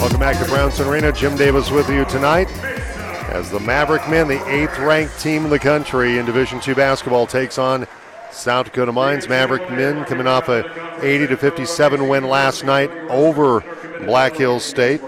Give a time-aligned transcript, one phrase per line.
[0.00, 1.10] Welcome back to Brownson Arena.
[1.10, 2.48] Jim Davis with you tonight
[3.30, 7.26] as the Maverick men, the eighth ranked team in the country in Division II basketball,
[7.26, 7.84] takes on
[8.30, 9.28] South Dakota Mines.
[9.28, 10.64] Maverick men coming off a
[11.04, 13.60] 80 to 57 win last night over
[14.06, 15.00] Black Hills State.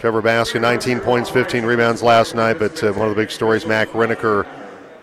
[0.00, 3.64] Trevor Baskin, 19 points, 15 rebounds last night, but uh, one of the big stories,
[3.64, 4.46] Mac Riniker,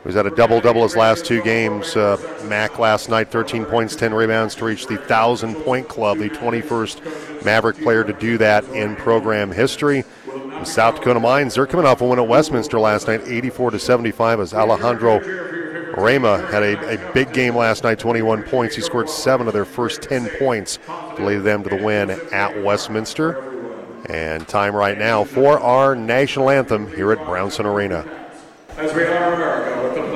[0.03, 1.95] who's had a double double his last two games.
[1.95, 2.17] Uh,
[2.47, 7.43] Mac last night, 13 points, 10 rebounds to reach the 1,000 point club, the 21st
[7.45, 10.03] Maverick player to do that in program history.
[10.25, 13.79] The South Dakota Mines, they're coming off a win at Westminster last night, 84 to
[13.79, 15.19] 75, as Alejandro
[15.97, 18.75] Rama had a, a big game last night, 21 points.
[18.75, 20.79] He scored seven of their first 10 points
[21.15, 23.49] to lead them to the win at Westminster.
[24.05, 28.20] And time right now for our national anthem here at Brownson Arena.
[28.81, 30.10] As we are America with the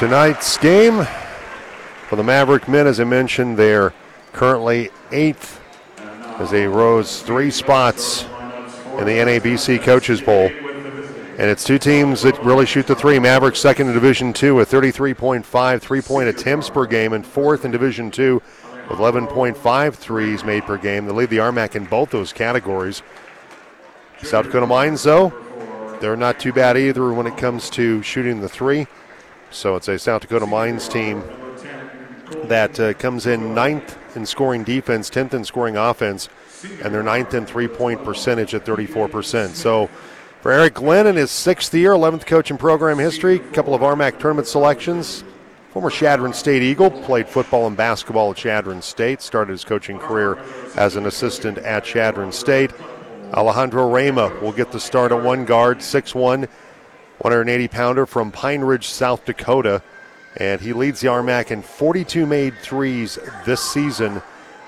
[0.00, 1.06] tonight's game
[2.08, 3.92] for the Maverick men, as I mentioned, they're
[4.32, 5.60] currently eighth
[6.38, 10.46] as they rose three spots in the NABC Coaches poll.
[10.46, 13.18] And it's two teams that really shoot the three.
[13.18, 18.10] Maverick second in Division Two with 33.5 three-point attempts per game, and fourth in Division
[18.10, 18.40] Two
[18.88, 21.04] with 11.5 threes made per game.
[21.04, 23.02] They lead the RMAC in both those categories.
[24.22, 25.30] South Dakota Mines, though,
[26.00, 28.86] they're not too bad either when it comes to shooting the three.
[29.50, 31.22] So it's a South Dakota Mines team
[32.44, 36.28] that uh, comes in ninth in scoring defense, 10th in scoring offense,
[36.82, 39.50] and they're ninth in three point percentage at 34%.
[39.50, 39.88] So
[40.40, 43.80] for Eric Glenn in his sixth year, 11th coach in program history, a couple of
[43.82, 45.24] RMAC tournament selections.
[45.72, 50.36] Former Chadron State Eagle, played football and basketball at Chadron State, started his coaching career
[50.76, 52.72] as an assistant at Chadron State.
[53.32, 56.48] Alejandro Rama will get the start at one guard, 6'1,
[57.20, 59.82] 180 pounder from Pine Ridge, South Dakota.
[60.36, 64.22] And he leads the RMAC in 42 made threes this season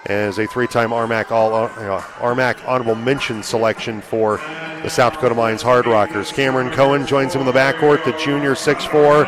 [0.07, 4.39] as a three time RMAC, all, uh, RMAC honorable mention selection for
[4.83, 6.33] the South Dakota Mines Hard Rockers.
[6.33, 9.25] Cameron Cohen joins him in the backcourt, the junior 6'4,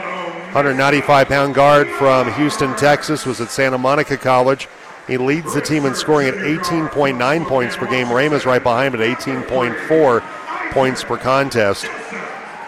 [0.52, 4.68] 195 pound guard from Houston, Texas, was at Santa Monica College.
[5.06, 8.10] He leads the team in scoring at 18.9 points per game.
[8.10, 11.86] Rama's right behind him at 18.4 points per contest.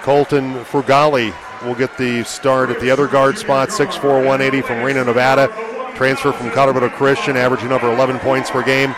[0.06, 1.34] Colton Frugali
[1.66, 5.48] will get the start at the other guard spot, 6'4", 180 from Reno, Nevada.
[5.96, 8.94] Transfer from Colorado Christian, averaging over 11 points per game.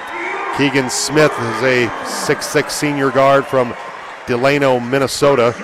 [0.58, 3.74] Keegan Smith is a 6'6 senior guard from
[4.26, 5.54] Delano, Minnesota.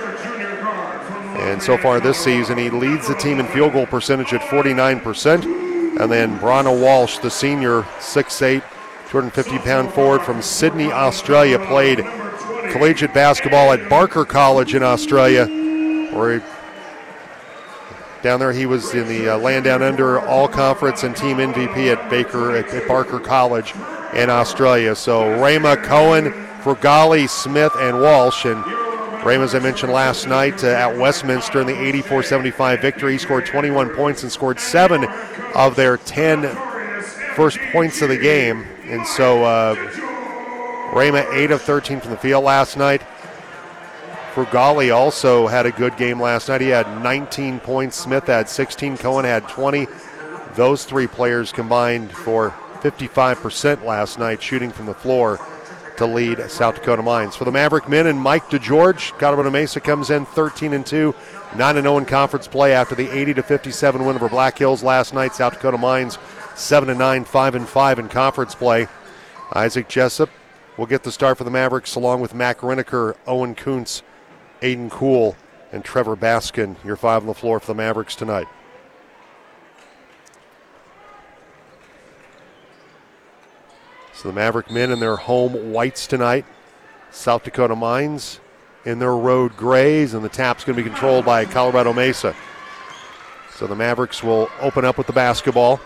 [1.42, 6.00] And so far this season, he leads the team in field goal percentage at 49%.
[6.00, 8.62] And then Brana Walsh, the senior, 6'8,
[9.10, 12.02] 250 pound forward from Sydney, Australia, played
[12.72, 15.46] collegiate basketball at Barker College in Australia,
[16.14, 16.46] where he,
[18.22, 21.94] down there he was in the uh, Land Down Under All Conference and Team MVP
[21.94, 23.74] at Baker at, at Barker College
[24.14, 24.94] in Australia.
[24.94, 28.64] So Rama, Cohen, Frugali, Smith, and Walsh, and
[29.24, 33.46] Rama, as I mentioned last night uh, at Westminster in the 84-75 victory, he scored
[33.46, 35.04] 21 points and scored seven
[35.54, 36.42] of their 10
[37.34, 39.44] first points of the game, and so.
[39.44, 40.13] Uh,
[40.94, 43.02] Rama 8 of 13 from the field last night.
[44.32, 46.60] Frugali also had a good game last night.
[46.60, 47.96] He had 19 points.
[47.96, 48.98] Smith had 16.
[48.98, 49.88] Cohen had 20.
[50.54, 52.50] Those three players combined for
[52.80, 55.40] 55% last night shooting from the floor.
[55.96, 57.36] to lead South Dakota Mines.
[57.36, 61.14] For the Maverick men and Mike DeGeorge, Colorado Mesa comes in 13 and 2,
[61.56, 65.14] 9 0 in conference play after the 80 to 57 win over Black Hills last
[65.14, 65.36] night.
[65.36, 66.18] South Dakota Mines
[66.56, 68.88] 7 and 9, 5 and 5 in conference play.
[69.52, 70.30] Isaac Jessup
[70.76, 74.02] will get the start for the Mavericks along with Mac Riniker, Owen Kuntz,
[74.60, 75.36] Aiden Cool,
[75.72, 76.76] and Trevor Baskin.
[76.84, 78.46] Your five on the floor for the Mavericks tonight.
[84.14, 86.46] So the Maverick men in their home whites tonight.
[87.10, 88.40] South Dakota Mines
[88.84, 92.34] in their road grays, and the tap's going to be controlled by Colorado Mesa.
[93.54, 95.80] So the Mavericks will open up with the basketball.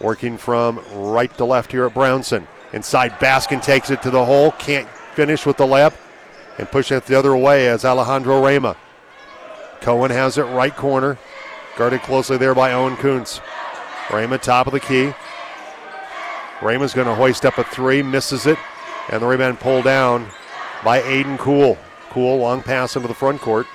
[0.00, 2.46] Working from right to left here at Brownson.
[2.72, 5.94] Inside Baskin takes it to the hole, can't finish with the layup,
[6.58, 8.76] and pushing it the other way as Alejandro Rama.
[9.80, 11.18] Cohen has it right corner,
[11.76, 13.40] guarded closely there by Owen Kuntz.
[14.10, 15.14] Rama top of the key.
[16.62, 18.58] Rama's going to hoist up a three, misses it,
[19.08, 20.28] and the rebound pulled down
[20.84, 21.78] by Aiden Cool.
[22.10, 23.66] Cool, long pass into the front court.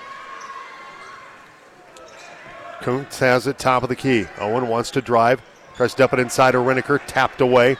[2.82, 4.28] Kuntz has it top of the key.
[4.40, 5.42] Owen wants to drive,
[5.76, 7.78] tries to dump it inside of tapped away,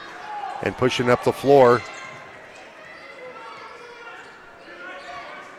[0.62, 1.82] and pushing up the floor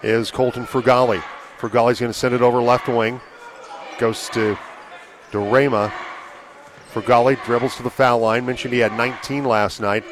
[0.03, 1.21] is Colton Frugali.
[1.59, 3.19] Frugali's going to send it over left wing.
[3.97, 4.57] Goes to
[5.31, 5.91] Dorema.
[6.93, 8.45] Frugali dribbles to the foul line.
[8.45, 10.03] Mentioned he had 19 last night.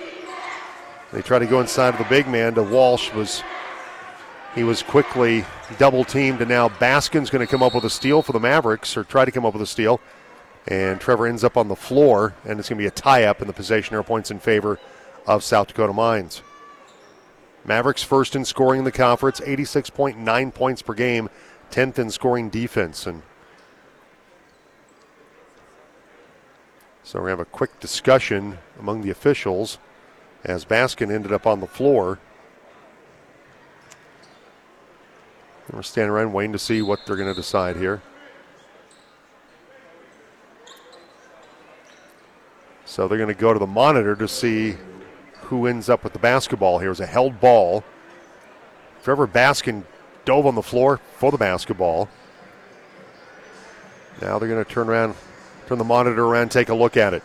[1.14, 3.14] They try to go inside of the big man to Walsh.
[3.14, 3.44] Was
[4.56, 5.46] he was quickly
[5.78, 8.98] double teamed, and now Baskin's going to come up with a steal for the Mavericks,
[8.98, 10.00] or try to come up with a steal.
[10.68, 13.42] And Trevor ends up on the floor, and it's going to be a tie up
[13.42, 14.80] in the possession arrow points in favor
[15.28, 16.42] of South Dakota Mines.
[17.64, 21.30] Mavericks first in scoring in the conference, 86.9 points per game,
[21.72, 23.06] 10th in scoring defense.
[23.08, 23.24] And
[27.04, 29.78] so we have a quick discussion among the officials
[30.44, 32.20] as Baskin ended up on the floor.
[35.68, 38.02] And we're standing around waiting to see what they're going to decide here.
[42.96, 44.78] So they're going to go to the monitor to see
[45.42, 46.88] who ends up with the basketball here.
[46.88, 47.84] It was a held ball.
[49.04, 49.84] Trevor Baskin
[50.24, 52.08] dove on the floor for the basketball.
[54.22, 55.16] Now they're going to turn around,
[55.68, 57.22] turn the monitor around, take a look at it.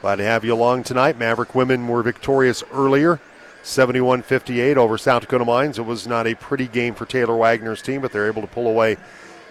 [0.00, 1.18] Glad to have you along tonight.
[1.18, 3.20] Maverick women were victorious earlier,
[3.62, 5.78] 71 58 over South Dakota Mines.
[5.78, 8.66] It was not a pretty game for Taylor Wagner's team, but they're able to pull
[8.66, 8.96] away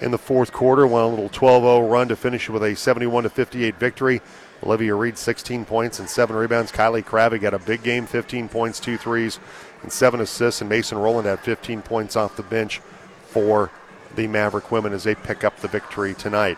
[0.02, 0.86] in the fourth quarter.
[0.88, 4.22] Went a little 12 0 run to finish with a 71 58 victory.
[4.64, 6.72] Olivia Reed, 16 points and seven rebounds.
[6.72, 9.40] Kylie Kravig had a big game, 15 points, two threes,
[9.84, 10.62] and seven assists.
[10.62, 12.82] And Mason Rowland had 15 points off the bench
[13.28, 13.72] for
[14.16, 16.58] the Maverick women as they pick up the victory tonight.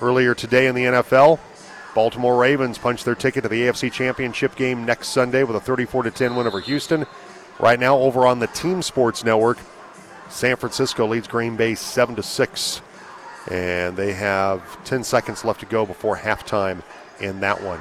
[0.00, 1.40] Earlier today in the NFL,
[1.94, 6.04] Baltimore Ravens punched their ticket to the AFC Championship game next Sunday with a 34
[6.04, 7.06] 10 win over Houston.
[7.58, 9.58] Right now, over on the Team Sports Network,
[10.28, 12.82] San Francisco leads Green Bay 7 to 6
[13.50, 16.82] and they have 10 seconds left to go before halftime
[17.20, 17.80] in that one.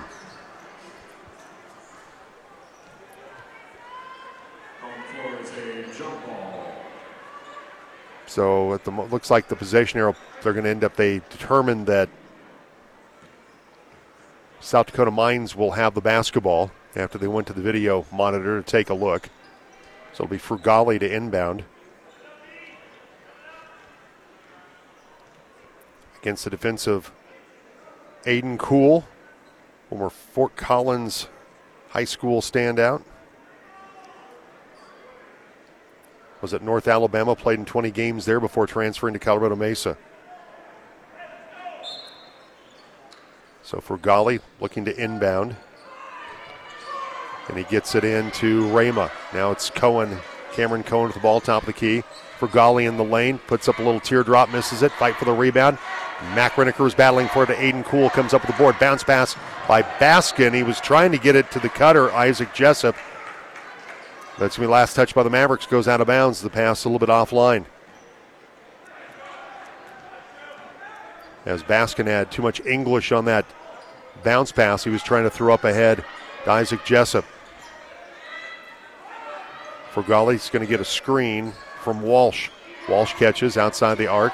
[8.28, 12.08] So it looks like the possession arrow, they're going to end up, they determined that
[14.60, 18.70] South Dakota Mines will have the basketball after they went to the video monitor to
[18.70, 19.30] take a look.
[20.14, 21.64] So it'll be Frugali to inbound.
[26.22, 27.12] Against the defensive
[28.26, 29.06] Aiden Cool,
[29.90, 31.28] former Fort Collins
[31.90, 33.04] High School standout.
[36.42, 39.98] Was at North Alabama, played in 20 games there before transferring to Colorado Mesa.
[43.64, 45.56] So Frugali, looking to inbound.
[47.50, 49.12] And he gets it into Rama.
[49.34, 50.18] Now it's Cohen,
[50.54, 52.04] Cameron Cohen with the ball, top of the key.
[52.40, 54.92] Frugali in the lane, puts up a little teardrop, misses it.
[54.94, 55.78] Fight for the rebound.
[56.34, 58.78] Mac Riniker is battling for it Aiden Cool, comes up with the board.
[58.80, 59.36] Bounce pass
[59.68, 60.54] by Baskin.
[60.54, 62.96] He was trying to get it to the cutter, Isaac Jessup.
[64.40, 66.42] That's going to be last touch by the Mavericks, goes out of bounds.
[66.42, 67.66] The pass a little bit offline.
[71.46, 73.46] As Baskin had too much English on that
[74.24, 76.04] bounce pass, he was trying to throw up ahead
[76.44, 77.26] to Isaac Jessup.
[79.94, 82.50] Frugali's going to get a screen from Walsh.
[82.90, 84.34] Walsh catches outside the arc.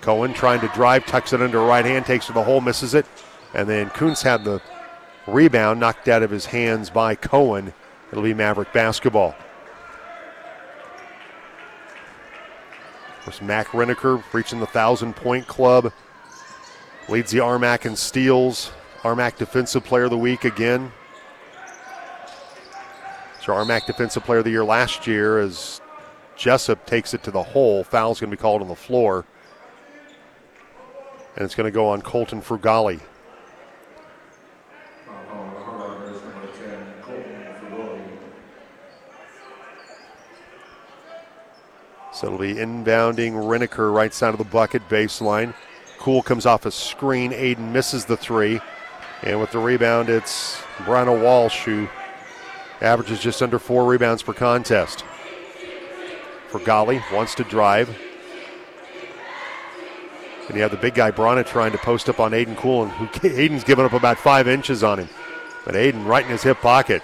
[0.00, 3.06] Cohen trying to drive, tucks it under right hand, takes to the hole, misses it.
[3.54, 4.60] And then Kuntz had the
[5.26, 7.72] rebound knocked out of his hands by Cohen.
[8.10, 9.34] It'll be Maverick basketball.
[13.18, 15.92] Of course, Mac Riniker reaching the thousand point club
[17.08, 18.72] Leads the RMAC in steals.
[19.02, 20.90] RMAC Defensive Player of the Week again.
[23.40, 25.80] So RMAC Defensive Player of the Year last year as
[26.34, 27.84] Jessup takes it to the hole.
[27.84, 29.24] Foul's going to be called on the floor.
[31.36, 33.00] And it's going to go on Colton Frugali.
[42.12, 45.52] So it'll be inbounding Riniker right side of the bucket baseline.
[45.98, 47.32] Cool comes off a screen.
[47.32, 48.58] Aiden misses the three.
[49.22, 51.86] And with the rebound, it's Brana Walsh who
[52.80, 55.04] averages just under four rebounds per contest.
[56.48, 57.94] Frugali wants to drive.
[60.48, 63.06] And you have the big guy Brana trying to post up on Aiden Cool, who
[63.28, 65.08] Aiden's given up about five inches on him.
[65.64, 67.02] But Aiden right in his hip pocket.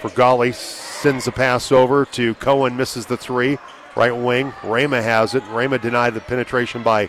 [0.00, 3.58] Frugali sends the pass over to Cohen, misses the three.
[3.94, 5.42] Right wing, Rama has it.
[5.50, 7.08] Rama denied the penetration by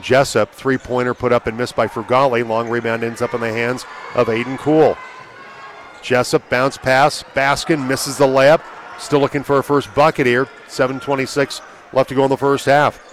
[0.00, 0.52] Jessup.
[0.52, 2.46] Three pointer put up and missed by Frugali.
[2.46, 3.84] Long rebound ends up in the hands
[4.14, 4.96] of Aiden Cool.
[6.02, 7.22] Jessup bounce pass.
[7.34, 8.62] Baskin misses the layup.
[8.98, 10.46] Still looking for a first bucket here.
[10.68, 11.60] 7.26
[11.92, 13.09] left to go in the first half.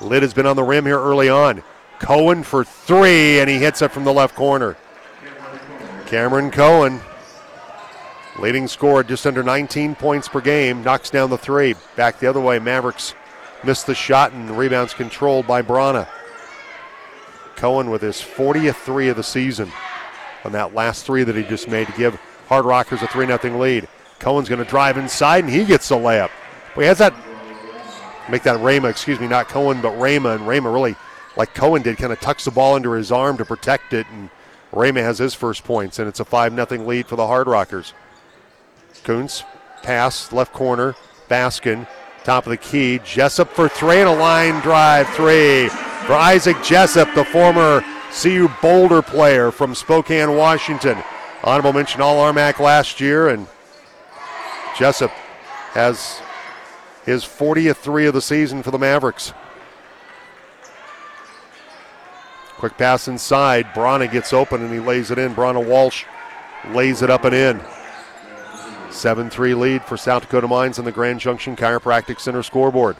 [0.00, 1.62] Lid has been on the rim here early on.
[1.98, 4.76] Cohen for three, and he hits it from the left corner.
[6.06, 7.00] Cameron Cohen
[8.38, 11.74] Leading scorer just under 19 points per game, knocks down the three.
[11.94, 13.14] Back the other way, Mavericks
[13.64, 16.06] missed the shot and the rebounds controlled by Brana.
[17.56, 19.72] Cohen with his 40th three of the season
[20.44, 23.58] on that last three that he just made to give Hard Rockers a 3 0
[23.58, 23.88] lead.
[24.18, 26.30] Cohen's going to drive inside and he gets the layup.
[26.74, 27.14] But he has that,
[28.30, 30.30] make that Rama, excuse me, not Cohen, but Rama.
[30.30, 30.96] And Rama really,
[31.36, 34.06] like Cohen did, kind of tucks the ball under his arm to protect it.
[34.10, 34.30] And
[34.72, 37.94] Rama has his first points, and it's a 5 0 lead for the Hard Rockers.
[39.04, 39.44] Kuntz
[39.82, 40.94] pass left corner.
[41.28, 41.86] Baskin
[42.26, 42.98] top of the key.
[43.04, 45.68] Jessup for three and a line drive three
[46.06, 47.84] for Isaac Jessup, the former
[48.20, 50.98] CU Boulder player from Spokane, Washington.
[51.44, 53.46] Honorable mention All RMAC last year, and
[54.76, 55.12] Jessup
[55.72, 56.20] has
[57.06, 59.32] his 40th three of the season for the Mavericks.
[62.56, 63.66] Quick pass inside.
[63.66, 65.34] Brana gets open and he lays it in.
[65.34, 66.04] Brana Walsh
[66.70, 67.60] lays it up and in.
[68.90, 72.96] 7 3 lead for South Dakota Mines on the Grand Junction Chiropractic Center scoreboard.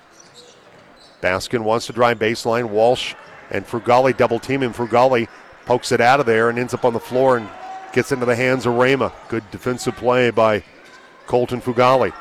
[1.23, 2.67] Baskin wants to drive baseline.
[2.67, 3.15] Walsh
[3.51, 4.73] and Frugali double team him.
[4.75, 5.27] Frugali
[5.65, 7.49] pokes it out of there and ends up on the floor and
[7.93, 9.11] gets into the hands of Rama.
[9.29, 10.63] Good defensive play by
[11.27, 12.13] Colton Frugali.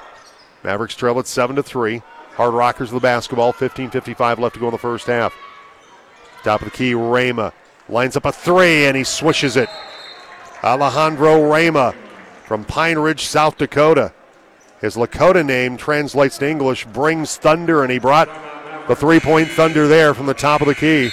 [0.65, 2.01] Mavericks trail at 7 to 3.
[2.33, 3.53] Hard Rockers with the basketball.
[3.53, 5.33] 15.55 left to go in the first half.
[6.43, 7.53] Top of the key, Rama
[7.87, 9.69] lines up a three and he swishes it.
[10.63, 11.93] Alejandro Rama
[12.45, 14.11] from Pine Ridge, South Dakota.
[14.81, 18.29] His Lakota name translates to English brings thunder, and he brought
[18.87, 21.11] the three point thunder there from the top of the key.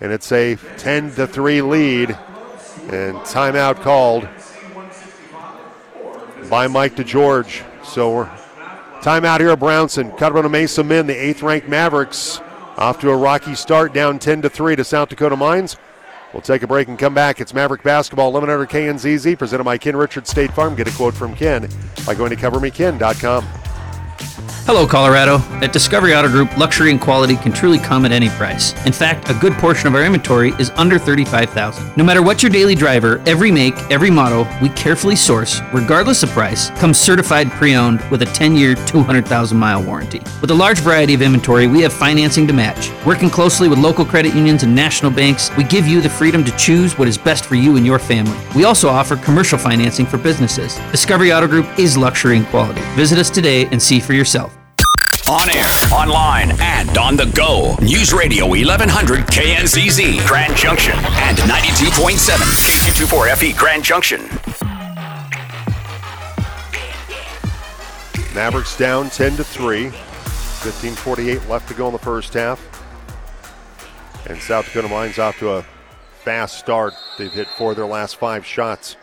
[0.00, 4.28] And it's a 10 to 3 lead, and timeout called
[6.48, 7.64] by Mike DeGeorge.
[7.84, 8.30] So we're
[9.00, 10.10] timeout here at Brownson.
[10.12, 12.40] Colorado Mesa men, the eighth ranked Mavericks,
[12.76, 15.76] off to a rocky start, down 10 to 3 to South Dakota Mines.
[16.32, 17.40] We'll take a break and come back.
[17.40, 20.74] It's Maverick Basketball 1100 KNZZ presented by Ken Richards State Farm.
[20.74, 21.68] Get a quote from Ken
[22.06, 23.44] by going to covermeken.com.
[24.68, 25.38] Hello, Colorado.
[25.64, 28.74] At Discovery Auto Group, luxury and quality can truly come at any price.
[28.84, 32.50] In fact, a good portion of our inventory is under 35000 No matter what your
[32.50, 38.02] daily driver, every make, every model, we carefully source, regardless of price, comes certified pre-owned
[38.10, 40.20] with a 10-year, 200,000-mile warranty.
[40.42, 42.90] With a large variety of inventory, we have financing to match.
[43.06, 46.54] Working closely with local credit unions and national banks, we give you the freedom to
[46.58, 48.38] choose what is best for you and your family.
[48.54, 50.76] We also offer commercial financing for businesses.
[50.90, 52.82] Discovery Auto Group is luxury and quality.
[52.96, 54.57] Visit us today and see for yourself.
[55.28, 57.76] On air, online, and on the go.
[57.82, 62.38] News Radio 1100 KNZZ, Grand Junction, and 92.7
[62.80, 64.22] K224FE, Grand Junction.
[68.34, 69.90] Mavericks down 10 to 3.
[69.90, 72.58] 15:48 left to go in the first half.
[74.30, 75.64] And South Dakota Mines off to a
[76.24, 76.94] fast start.
[77.18, 78.96] They've hit four of their last five shots.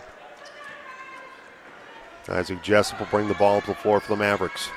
[2.28, 4.72] Isaac Jessup will bring the ball to the floor for the Mavericks.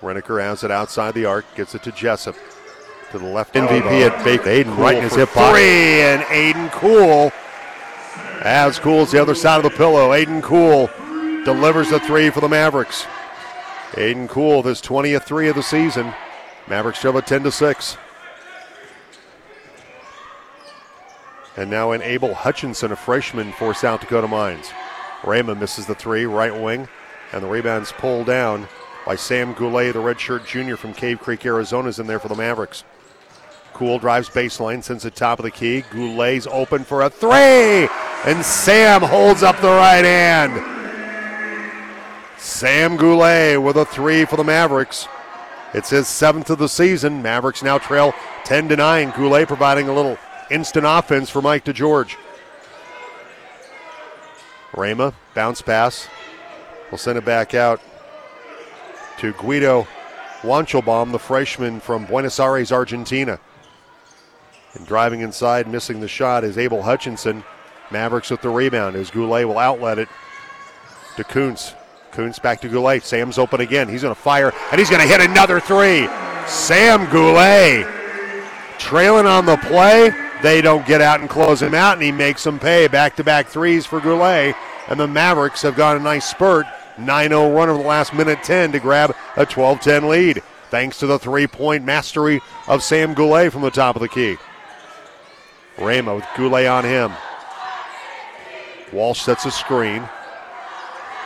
[0.00, 2.36] Riniker has it outside the arc, gets it to Jessup.
[3.10, 4.42] To the left MVP at Bake.
[4.42, 5.56] Aiden Cool right in his hip pocket.
[5.56, 7.32] Three, and Aiden Cool.
[8.42, 10.10] As Cool's the other side of the pillow.
[10.10, 10.88] Aiden Cool
[11.44, 13.06] delivers the three for the Mavericks.
[13.92, 16.14] Aiden Cool, his 20th three of the season.
[16.68, 17.96] Mavericks at 10 to 6.
[21.56, 24.70] And now in Abel Hutchinson, a freshman for South Dakota Mines.
[25.24, 26.88] Raymond misses the three, right wing,
[27.32, 28.68] and the rebound's pulled down
[29.06, 32.34] by Sam Goulet, the redshirt junior from Cave Creek, Arizona, is in there for the
[32.34, 32.84] Mavericks.
[33.72, 35.82] Cool drives baseline, sends it top of the key.
[35.90, 37.88] Goulet's open for a three,
[38.26, 40.78] and Sam holds up the right hand.
[42.38, 45.08] Sam Goulet with a three for the Mavericks.
[45.72, 47.22] It's his seventh of the season.
[47.22, 48.12] Mavericks now trail
[48.44, 49.12] 10 to 9.
[49.16, 50.18] Goulet providing a little
[50.50, 52.16] instant offense for Mike DeGeorge.
[54.74, 56.08] Rama, bounce pass.
[56.90, 57.80] We'll send it back out
[59.20, 59.86] to Guido
[60.40, 63.38] Wanchelbaum, the freshman from Buenos Aires, Argentina.
[64.72, 67.44] And driving inside, missing the shot is Abel Hutchinson.
[67.90, 70.08] Mavericks with the rebound as Goulet will outlet it
[71.16, 71.74] to Kuntz.
[72.12, 73.02] Kuntz back to Goulet.
[73.02, 73.88] Sam's open again.
[73.88, 76.08] He's going to fire, and he's going to hit another three.
[76.46, 77.86] Sam Goulet
[78.78, 80.12] trailing on the play.
[80.42, 82.88] They don't get out and close him out, and he makes them pay.
[82.88, 84.54] Back to back threes for Goulet.
[84.88, 86.64] And the Mavericks have got a nice spurt.
[87.00, 90.42] 9 0 run over the last minute 10 to grab a 12 10 lead.
[90.70, 94.36] Thanks to the three point mastery of Sam Goulet from the top of the key.
[95.78, 97.12] Rama with Goulet on him.
[98.92, 100.08] Walsh sets a screen.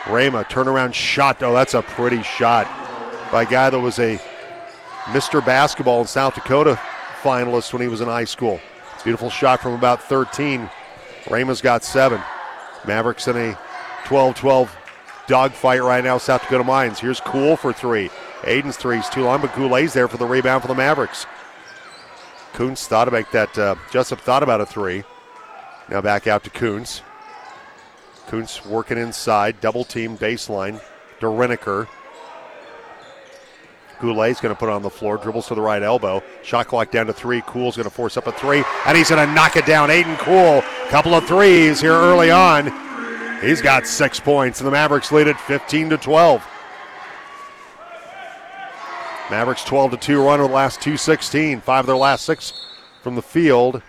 [0.07, 1.41] Rama turnaround shot.
[1.43, 2.67] Oh, that's a pretty shot
[3.31, 4.19] by a guy that was a
[5.05, 5.45] Mr.
[5.45, 6.79] Basketball in South Dakota
[7.21, 8.59] finalist when he was in high school.
[9.03, 10.69] Beautiful shot from about 13.
[11.29, 12.21] Rama's got seven.
[12.87, 13.57] Mavericks in a
[14.05, 14.75] 12 12
[15.27, 16.99] dogfight right now, South Dakota Mines.
[16.99, 18.09] Here's Cool for three.
[18.41, 21.25] Aiden's three three's too long, but Goulet's there for the rebound for the Mavericks.
[22.53, 23.57] Kuntz thought about that.
[23.57, 25.03] Uh, Jessup thought about a three.
[25.89, 27.01] Now back out to Kuntz.
[28.27, 30.81] Kuntz working inside, double team baseline.
[31.19, 31.87] DeReniker.
[33.99, 36.21] Goulet's going to put it on the floor, dribbles to the right elbow.
[36.43, 37.41] Shot clock down to three.
[37.41, 39.89] Cool's going to force up a three, and he's going to knock it down.
[39.89, 42.84] Aiden Cool, couple of threes here early on.
[43.45, 46.43] He's got six points, and the Mavericks lead it 15 to 12.
[49.29, 51.61] Mavericks 12 to 2 run over the last 216.
[51.61, 52.53] Five of their last six
[53.03, 53.83] from the field.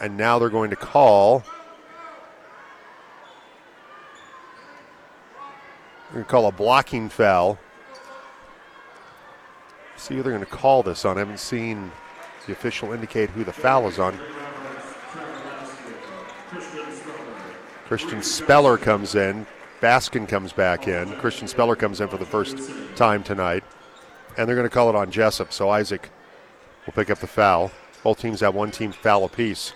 [0.00, 1.40] And now they're going to call.
[6.04, 7.58] They're going to call a blocking foul.
[9.96, 11.16] See who they're going to call this on.
[11.16, 11.90] I haven't seen
[12.46, 14.16] the official indicate who the foul is on.
[17.86, 19.46] Christian Speller comes in.
[19.80, 21.08] Baskin comes back in.
[21.16, 22.58] Christian Speller comes in for the first
[22.96, 23.62] time tonight.
[24.36, 25.52] And they're going to call it on Jessup.
[25.52, 26.10] So Isaac
[26.84, 27.70] will pick up the foul.
[28.02, 29.72] Both teams have one team foul apiece.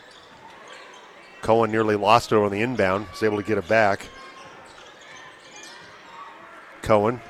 [1.40, 3.06] Cohen nearly lost it on the inbound.
[3.10, 4.08] Was able to get it back.
[6.82, 7.20] Cohen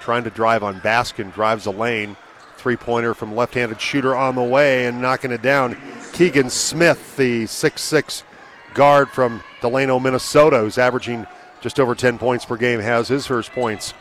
[0.00, 1.32] trying to drive on Baskin.
[1.32, 2.16] Drives the lane.
[2.56, 5.76] Three pointer from left handed shooter on the way and knocking it down.
[6.12, 8.24] Keegan Smith, the six-six
[8.74, 11.26] guard from Delano, Minnesota, who's averaging
[11.60, 13.94] just over 10 points per game, has his first points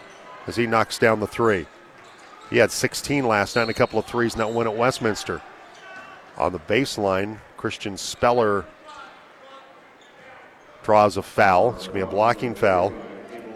[0.48, 1.66] as he knocks down the three.
[2.50, 5.42] He had 16 last night and a couple of threes in that win at Westminster.
[6.38, 8.66] On the baseline, Christian Speller
[10.84, 11.76] draws a foul.
[11.76, 12.94] It's going to be a blocking foul.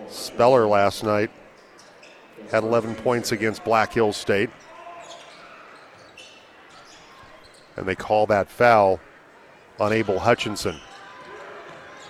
[0.10, 1.30] Speller last night
[2.50, 4.50] had 11 points against Black Hills State.
[7.76, 9.00] And they call that foul
[9.80, 10.80] on Abel Hutchinson.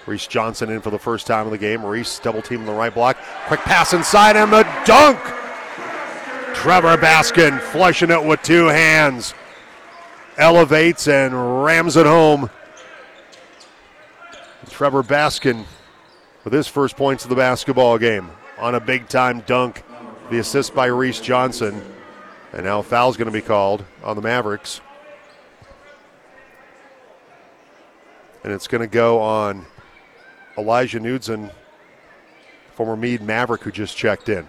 [0.08, 1.86] Reese Johnson in for the first time in the game.
[1.86, 3.18] Reese double team in the right block.
[3.48, 5.20] Quick pass inside and the dunk.
[6.56, 9.34] Trevor Baskin flushing it with two hands.
[10.38, 12.50] Elevates and rams it home.
[14.70, 15.66] Trevor Baskin
[16.44, 19.84] with his first points of the basketball game on a big time dunk.
[20.30, 21.82] The assist by Reese Johnson.
[22.54, 24.80] And now foul's going to be called on the Mavericks.
[28.44, 29.66] And it's going to go on
[30.58, 31.52] Elijah Knudsen,
[32.74, 34.48] former Mead Maverick, who just checked in.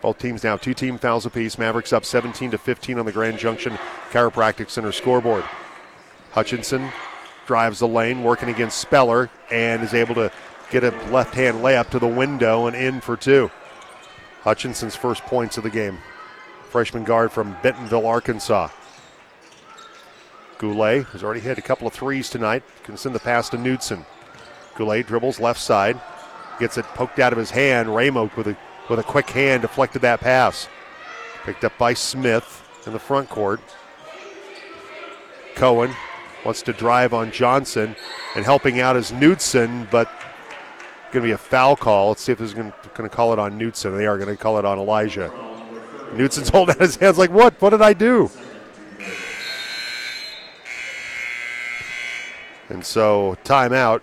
[0.00, 1.58] Both teams now two team fouls apiece.
[1.58, 3.78] Mavericks up 17 to 15 on the Grand Junction
[4.10, 5.44] Chiropractic Center scoreboard.
[6.32, 6.90] Hutchinson
[7.46, 10.32] drives the lane, working against Speller, and is able to
[10.70, 13.50] get a left hand layup to the window and in for two.
[14.42, 15.98] Hutchinson's first points of the game.
[16.70, 18.68] Freshman guard from Bentonville, Arkansas.
[20.60, 22.62] Goulet has already hit a couple of threes tonight.
[22.84, 24.04] Can send the pass to Knudsen.
[24.76, 25.98] Goulet dribbles left side,
[26.58, 27.94] gets it poked out of his hand.
[27.96, 28.56] Ramo with a
[28.90, 30.68] with a quick hand deflected that pass.
[31.44, 33.60] Picked up by Smith in the front court.
[35.54, 35.94] Cohen
[36.44, 37.96] wants to drive on Johnson,
[38.36, 40.10] and helping out is Knudsen, but
[41.10, 42.08] going to be a foul call.
[42.08, 43.96] Let's see if there's going to call it on Knudsen.
[43.96, 45.32] They are going to call it on Elijah.
[46.12, 47.58] Knudsen's holding out his hands like, what?
[47.62, 48.30] What did I do?
[52.70, 54.00] And so, timeout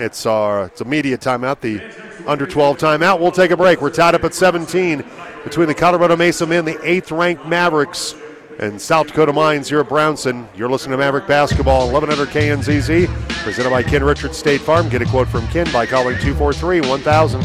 [0.00, 1.80] It's our it's a media timeout, the
[2.26, 3.20] under 12 timeout.
[3.20, 3.80] We'll take a break.
[3.80, 5.04] We're tied up at 17
[5.44, 8.14] between the Colorado Mesa men, the eighth ranked Mavericks,
[8.58, 10.46] and South Dakota Mines here at Brownson.
[10.54, 13.06] You're listening to Maverick Basketball, 1100 KNZZ,
[13.42, 14.88] presented by Ken Richards State Farm.
[14.88, 17.40] Get a quote from Ken by calling 243 1000.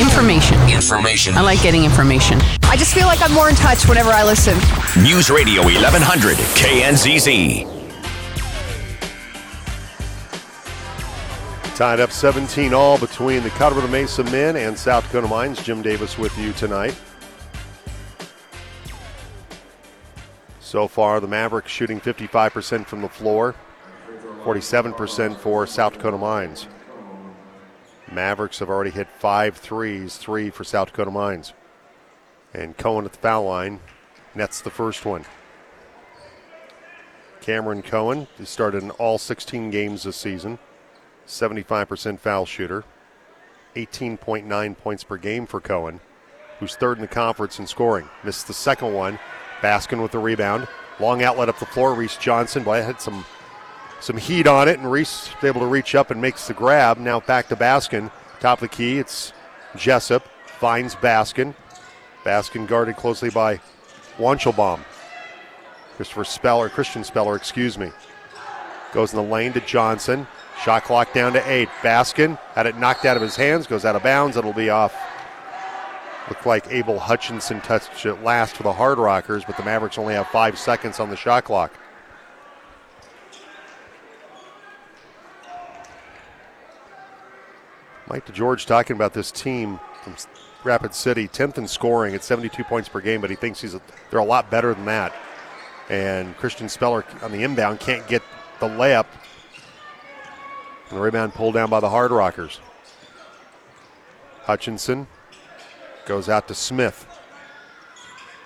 [0.00, 0.58] Information.
[0.70, 1.34] Information.
[1.34, 2.40] I like getting information.
[2.64, 4.54] I just feel like I'm more in touch whenever I listen.
[5.02, 7.73] News Radio 1100 KNZZ.
[11.74, 15.60] Tied up 17 all between the Colorado Mesa men and South Dakota Mines.
[15.60, 16.96] Jim Davis with you tonight.
[20.60, 23.56] So far, the Mavericks shooting 55% from the floor,
[24.44, 26.68] 47% for South Dakota Mines.
[28.12, 31.54] Mavericks have already hit five threes, three for South Dakota Mines.
[32.52, 33.80] And Cohen at the foul line
[34.36, 35.24] nets the first one.
[37.40, 40.60] Cameron Cohen, he started in all 16 games this season.
[41.26, 42.84] 75% foul shooter,
[43.76, 46.00] 18.9 points per game for Cohen,
[46.60, 48.08] who's third in the conference in scoring.
[48.22, 49.18] Missed the second one.
[49.60, 50.68] Baskin with the rebound.
[51.00, 51.94] Long outlet up the floor.
[51.94, 53.24] Reese Johnson, boy, had some
[54.00, 56.98] some heat on it, and Reese able to reach up and makes the grab.
[56.98, 58.10] Now back to Baskin.
[58.38, 59.32] Top of the key, it's
[59.76, 60.28] Jessup.
[60.46, 61.54] Finds Baskin.
[62.22, 63.60] Baskin guarded closely by
[64.18, 64.80] Wanchelbaum.
[65.96, 67.90] Christopher Speller, Christian Speller, excuse me.
[68.92, 70.26] Goes in the lane to Johnson.
[70.62, 71.68] Shot clock down to eight.
[71.82, 74.36] Baskin had it knocked out of his hands, goes out of bounds.
[74.36, 74.94] It'll be off.
[76.28, 80.14] Looked like Abel Hutchinson touched it last for the Hard Rockers, but the Mavericks only
[80.14, 81.72] have five seconds on the shot clock.
[88.08, 90.14] Mike DeGeorge talking about this team from
[90.62, 93.80] Rapid City, 10th in scoring at 72 points per game, but he thinks he's a,
[94.10, 95.12] they're a lot better than that.
[95.90, 98.22] And Christian Speller on the inbound can't get
[98.60, 99.06] the layup
[100.90, 102.60] the rebound pulled down by the Hard Rockers.
[104.44, 105.06] Hutchinson
[106.06, 107.06] goes out to Smith.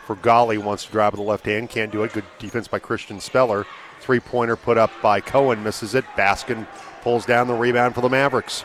[0.06, 2.12] Frugali wants to drive with the left hand, can't do it.
[2.12, 3.66] Good defense by Christian Speller.
[4.00, 6.04] Three pointer put up by Cohen, misses it.
[6.16, 6.66] Baskin
[7.02, 8.64] pulls down the rebound for the Mavericks.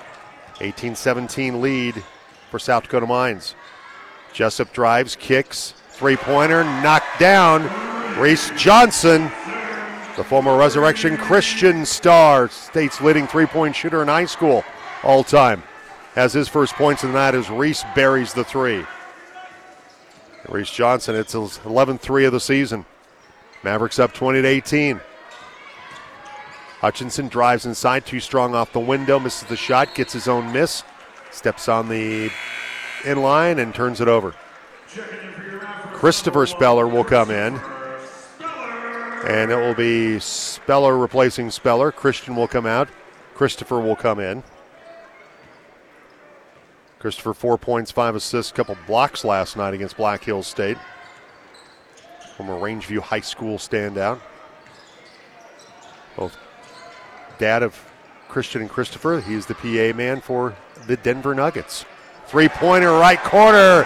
[0.62, 2.04] 18 17 lead
[2.50, 3.56] for South Dakota Mines.
[4.32, 7.70] Jessup drives, kicks, three pointer, knocked down.
[8.20, 9.32] Reese Johnson
[10.16, 14.64] the former Resurrection Christian star, state's leading three point shooter in high school
[15.04, 15.64] all time,
[16.14, 18.86] has his first points of the night as Reese buries the three.
[20.50, 22.86] Reese Johnson, it's his 11th three of the season.
[23.64, 25.02] Mavericks up 20 to 18.
[26.82, 30.84] Hutchinson drives inside, too strong off the window, misses the shot, gets his own miss,
[31.32, 32.30] steps on the
[33.06, 34.36] in line and turns it over.
[35.94, 37.60] Christopher Speller will come in.
[39.26, 41.92] And it will be Speller replacing Speller.
[41.92, 42.90] Christian will come out.
[43.34, 44.44] Christopher will come in.
[47.00, 50.78] Christopher, four points, five assists, couple blocks last night against Black Hills State.
[52.38, 54.20] From a Rangeview High School standout.
[56.16, 56.38] Both
[57.38, 57.78] dad of
[58.30, 59.22] Christian and Christopher.
[59.22, 60.56] He's the PA man for
[60.88, 61.86] the Denver Nuggets.
[62.28, 63.86] Three pointer, right corner.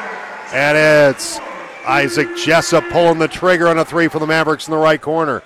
[0.53, 1.39] And it's
[1.87, 5.41] Isaac Jessup pulling the trigger on a three for the Mavericks in the right corner.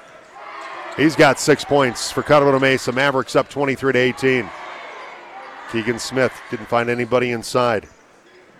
[0.98, 2.92] He's got six points for Colorado Mesa.
[2.92, 4.50] Mavericks up 23 to 18.
[5.72, 7.88] Keegan Smith didn't find anybody inside.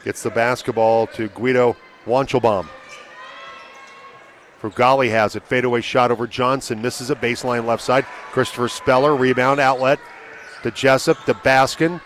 [0.04, 2.68] Gets the basketball to Guido Wanchelbaum.
[4.62, 5.44] Frugali has it.
[5.44, 6.84] Fadeaway shot over Johnson.
[6.84, 8.06] Misses a baseline left side.
[8.32, 9.16] Christopher Speller.
[9.16, 10.00] Rebound outlet
[10.62, 11.18] to Jessup.
[11.26, 12.00] To Baskin.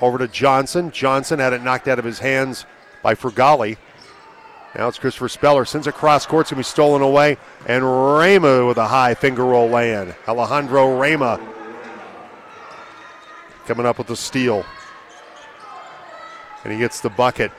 [0.00, 0.90] Over to Johnson.
[0.90, 2.64] Johnson had it knocked out of his hands
[3.02, 3.76] by Frugali.
[4.76, 5.64] Now it's Christopher Speller.
[5.64, 6.42] Sends across court.
[6.42, 7.36] It's going to be stolen away.
[7.66, 10.14] And Rama with a high finger roll land.
[10.26, 11.40] Alejandro Rama
[13.66, 14.64] coming up with the steal.
[16.64, 17.52] And he gets the bucket.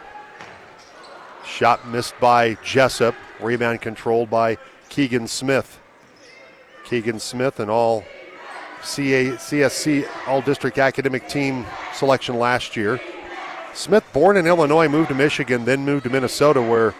[1.45, 3.15] Shot missed by Jessup.
[3.39, 4.57] Rebound controlled by
[4.89, 5.79] Keegan Smith.
[6.83, 8.03] Keegan Smith and all
[8.83, 12.99] CA, CSC All District Academic Team selection last year.
[13.73, 16.93] Smith, born in Illinois, moved to Michigan, then moved to Minnesota, where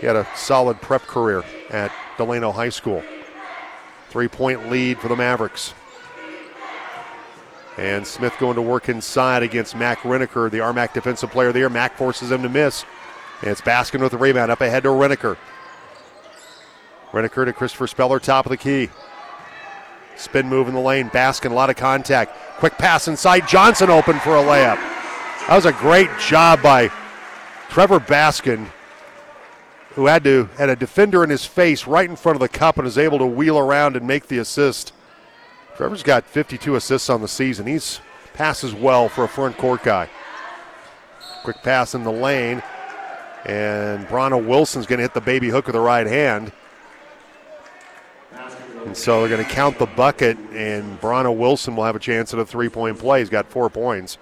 [0.00, 3.02] he had a solid prep career at Delano High School.
[4.10, 5.74] Three point lead for the Mavericks.
[7.76, 11.64] And Smith going to work inside against Mac Riniker, the RMAC Defensive Player there.
[11.64, 12.84] the Mac forces him to miss.
[13.42, 15.36] And it's Baskin with the rebound up ahead to Riniker.
[17.12, 18.88] Riniker to Christopher Speller, top of the key.
[20.16, 21.10] Spin move in the lane.
[21.10, 22.34] Baskin, a lot of contact.
[22.58, 23.46] Quick pass inside.
[23.46, 24.76] Johnson open for a layup.
[25.46, 26.90] That was a great job by
[27.68, 28.66] Trevor Baskin,
[29.96, 32.76] who had to had a defender in his face right in front of the cup
[32.76, 34.92] and is able to wheel around and make the assist.
[35.76, 37.66] Trevor's got 52 assists on the season.
[37.66, 38.00] He's
[38.34, 40.08] passes well for a front court guy.
[41.42, 42.62] Quick pass in the lane,
[43.46, 46.52] and Bronno Wilson's going to hit the baby hook with the right hand.
[48.84, 52.34] And so they're going to count the bucket, and Bronno Wilson will have a chance
[52.34, 53.20] at a three point play.
[53.20, 54.18] He's got four points.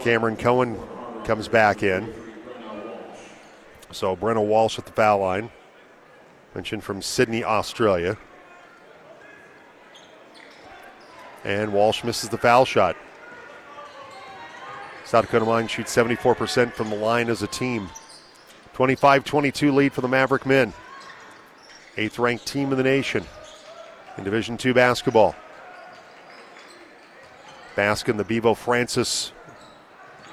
[0.00, 0.78] Cameron Cohen
[1.24, 2.12] comes back in.
[3.90, 5.50] So Brana Walsh at the foul line.
[6.54, 8.16] Mentioned from Sydney, Australia.
[11.44, 12.96] And Walsh misses the foul shot.
[15.04, 17.88] South Dakota Mine shoots 74% from the line as a team.
[18.74, 20.72] 25 22 lead for the Maverick men.
[21.96, 23.24] Eighth ranked team in the nation
[24.18, 25.34] in Division II basketball.
[27.74, 29.32] Baskin, the Bevo Francis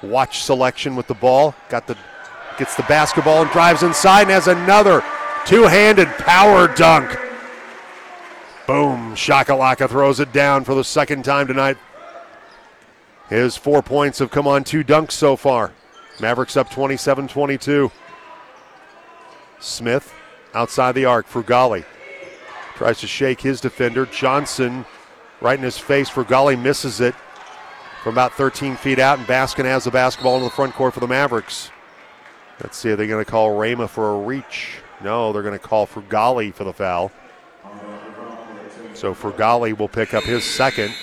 [0.02, 1.56] watch selection with the ball.
[1.70, 1.98] Got the
[2.58, 5.04] gets the basketball and drives inside and has another
[5.46, 7.10] two-handed power dunk.
[8.68, 9.14] Boom!
[9.14, 11.78] Shakalaka throws it down for the second time tonight.
[13.30, 15.72] His four points have come on two dunks so far.
[16.20, 17.92] Mavericks up 27 22.
[19.60, 20.14] Smith
[20.54, 21.28] outside the arc.
[21.28, 21.86] Frugali
[22.76, 24.06] tries to shake his defender.
[24.06, 24.86] Johnson
[25.42, 26.10] right in his face.
[26.10, 27.16] Frugali misses it
[28.04, 31.00] from about 13 feet out, and Baskin has the basketball in the front court for
[31.00, 31.72] the Mavericks.
[32.62, 34.78] Let's see, are they going to call Rama for a reach?
[35.04, 37.12] No, they're going to call Frugali for the foul.
[38.94, 40.94] So Frugali will pick up his second.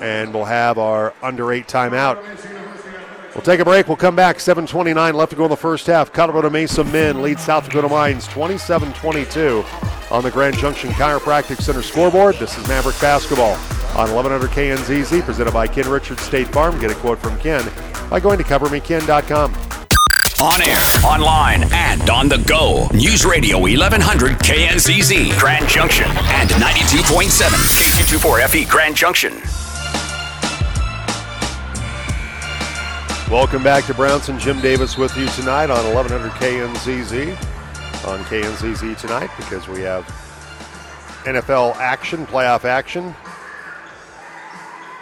[0.00, 2.22] And we'll have our under eight timeout.
[3.34, 3.86] We'll take a break.
[3.86, 4.38] We'll come back.
[4.38, 6.12] 7.29 left to go in the first half.
[6.12, 9.64] Colorado Mesa men lead South Dakota Mines 27 22
[10.10, 12.34] on the Grand Junction Chiropractic Center scoreboard.
[12.36, 13.52] This is Maverick Basketball
[13.96, 16.78] on 1100 KNZZ, presented by Ken Richards State Farm.
[16.80, 17.62] Get a quote from Ken
[18.10, 19.54] by going to covermeken.com.
[20.40, 22.88] On air, online, and on the go.
[22.94, 29.34] News Radio 1100 KNZZ, Grand Junction, and 92.7 K224 FE, Grand Junction.
[33.30, 34.38] Welcome back to Brownson.
[34.40, 37.30] Jim Davis with you tonight on 1100 KNZZ.
[38.08, 40.04] On KNZZ tonight because we have
[41.26, 43.14] NFL action, playoff action.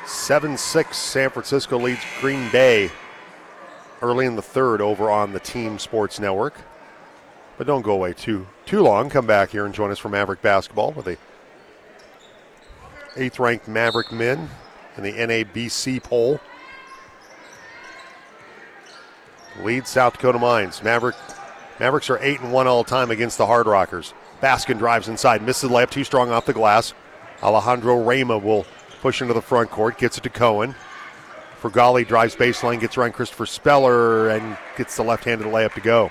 [0.09, 2.90] 7 6 San Francisco leads Green Bay
[4.01, 6.55] early in the third over on the Team Sports Network.
[7.59, 9.11] But don't go away too too long.
[9.11, 11.18] Come back here and join us for Maverick basketball with the
[13.16, 14.49] eighth ranked Maverick men
[14.97, 16.40] in the NABC poll.
[19.62, 20.83] Lead South Dakota Mines.
[20.83, 21.16] Maverick
[21.79, 24.14] Mavericks are eight and one all time against the Hard Rockers.
[24.40, 26.94] Baskin drives inside, misses the layup, too strong off the glass.
[27.42, 28.64] Alejandro Rama will
[29.01, 30.75] push into the front court, gets it to Cohen.
[31.61, 36.11] Frugali drives baseline, gets around Christopher Speller, and gets the left-handed layup to go.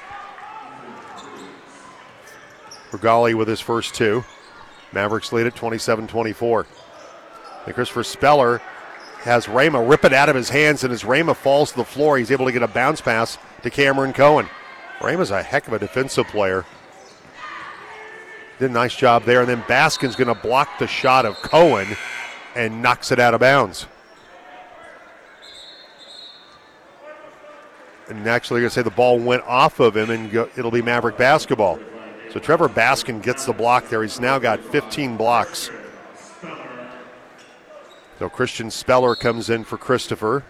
[2.91, 4.23] Frugali with his first two.
[4.91, 6.65] Mavericks lead at 27-24.
[7.65, 8.62] And Christopher Speller
[9.19, 12.17] has Rama rip it out of his hands, and as Rama falls to the floor,
[12.17, 14.50] he's able to get a bounce pass to Cameron Cohen.
[15.02, 16.65] Rama's a heck of a defensive player.
[18.60, 21.88] Did a nice job there, and then Baskin's going to block the shot of Cohen
[22.58, 23.86] and knocks it out of bounds.
[28.10, 30.82] And actually, going to say the ball went off of him, and go, it'll be
[30.82, 31.80] Maverick basketball.
[32.32, 34.02] So Trevor Baskin gets the block there.
[34.02, 35.70] He's now got 15 blocks.
[38.17, 40.43] So Christian Speller comes in for Christopher.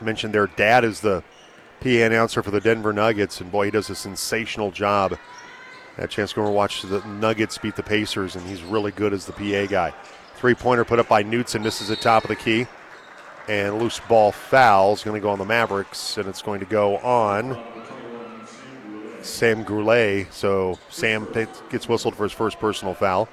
[0.00, 1.22] I mentioned their dad is the
[1.80, 5.16] PA announcer for the Denver Nuggets, and boy, he does a sensational job.
[6.00, 9.12] A chance to go and watch the Nuggets beat the Pacers, and he's really good
[9.12, 9.92] as the PA guy.
[10.34, 11.22] Three pointer put up by.
[11.22, 12.66] This is the top of the key.
[13.48, 16.66] And loose ball foul is going to go on the Mavericks, and it's going to
[16.66, 17.62] go on
[19.20, 20.32] Sam Goulet.
[20.32, 21.28] So Sam
[21.68, 23.28] gets whistled for his first personal foul.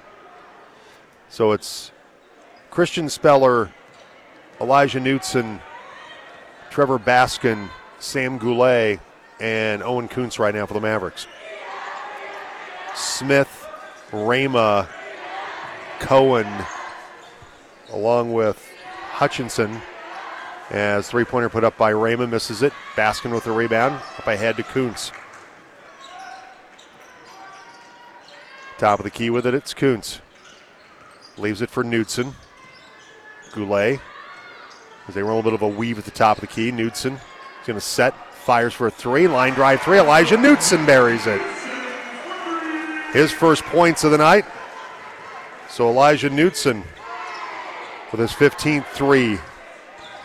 [1.30, 1.92] So it's
[2.70, 3.72] Christian Speller,
[4.60, 5.62] Elijah Knutson,
[6.70, 9.00] Trevor Baskin, Sam Goulet,
[9.40, 11.28] and Owen Kuntz right now for the Mavericks.
[12.98, 13.68] Smith,
[14.12, 14.90] Rama,
[16.00, 16.48] Cohen,
[17.92, 18.68] along with
[19.12, 19.82] Hutchinson.
[20.70, 22.74] As three pointer put up by Rama misses it.
[22.96, 24.02] Baskin with the rebound.
[24.18, 25.12] Up ahead to Kuntz.
[28.78, 30.20] Top of the key with it, it's Kuntz.
[31.38, 32.34] Leaves it for Knutson.
[33.54, 34.00] Goulet.
[35.08, 36.72] As they run a little bit of a weave at the top of the key.
[36.72, 39.28] Knutson is going to set, fires for a three.
[39.28, 40.00] Line drive three.
[40.00, 41.42] Elijah Knutson buries it.
[43.14, 44.46] His first points of the night.
[45.70, 46.84] So Elijah Knutson
[48.12, 49.40] with his 15th three.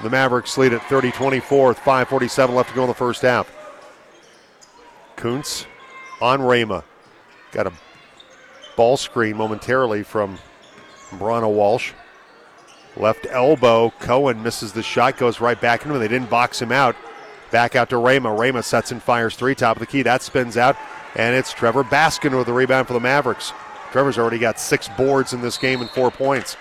[0.03, 3.51] The Mavericks lead at 30 24, 5.47 left to go in the first half.
[5.17, 5.67] Kuntz
[6.21, 6.83] on Rama.
[7.53, 7.73] Got a
[8.77, 10.39] ball screen momentarily from
[11.11, 11.93] Brana Walsh.
[12.97, 16.01] Left elbow, Cohen misses the shot, goes right back into him.
[16.01, 16.97] They didn't box him out.
[17.51, 18.33] Back out to Rama.
[18.33, 20.03] Rama sets and fires three, top of the key.
[20.03, 20.77] That spins out,
[21.15, 23.53] and it's Trevor Baskin with the rebound for the Mavericks.
[23.91, 26.57] Trevor's already got six boards in this game and four points.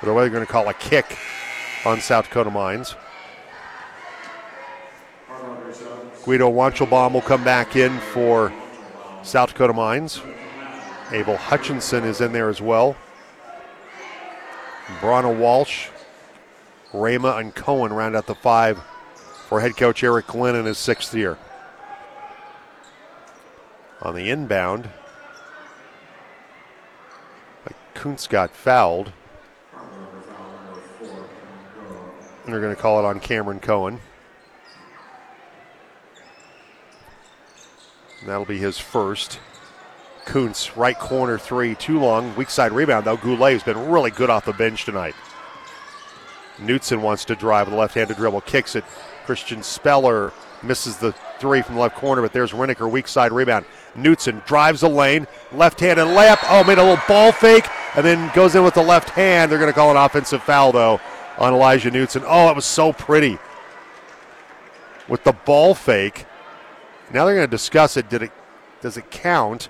[0.00, 1.18] But what are they going to call a kick
[1.84, 2.94] on South Dakota Mines?
[6.24, 8.52] Guido Wanchelbaum will come back in for
[9.22, 10.20] South Dakota Mines.
[11.12, 12.96] Abel Hutchinson is in there as well.
[15.00, 15.88] Brana Walsh,
[16.92, 18.80] Rama, and Cohen round out the five
[19.48, 21.38] for head coach Eric Glenn in his sixth year.
[24.02, 24.88] On the inbound,
[27.94, 29.12] Kuntz got fouled.
[32.44, 34.00] And they're going to call it on Cameron Cohen.
[38.24, 39.40] That'll be his first.
[40.24, 42.34] Kuntz, right corner three, too long.
[42.36, 43.16] Weak side rebound, though.
[43.16, 45.14] Goulet has been really good off the bench tonight.
[46.58, 48.84] Knutson wants to drive with a left handed dribble, kicks it.
[49.24, 50.32] Christian Speller
[50.62, 53.64] misses the three from the left corner, but there's Riniker, weak side rebound.
[53.96, 56.38] Knutson drives a lane, left handed layup.
[56.48, 59.50] Oh, made a little ball fake, and then goes in with the left hand.
[59.50, 61.00] They're going to call an offensive foul, though,
[61.38, 62.22] on Elijah Newton.
[62.26, 63.38] Oh, it was so pretty.
[65.08, 66.26] With the ball fake.
[67.12, 68.08] Now they're going to discuss it.
[68.08, 68.32] Did it
[68.80, 69.68] does it count?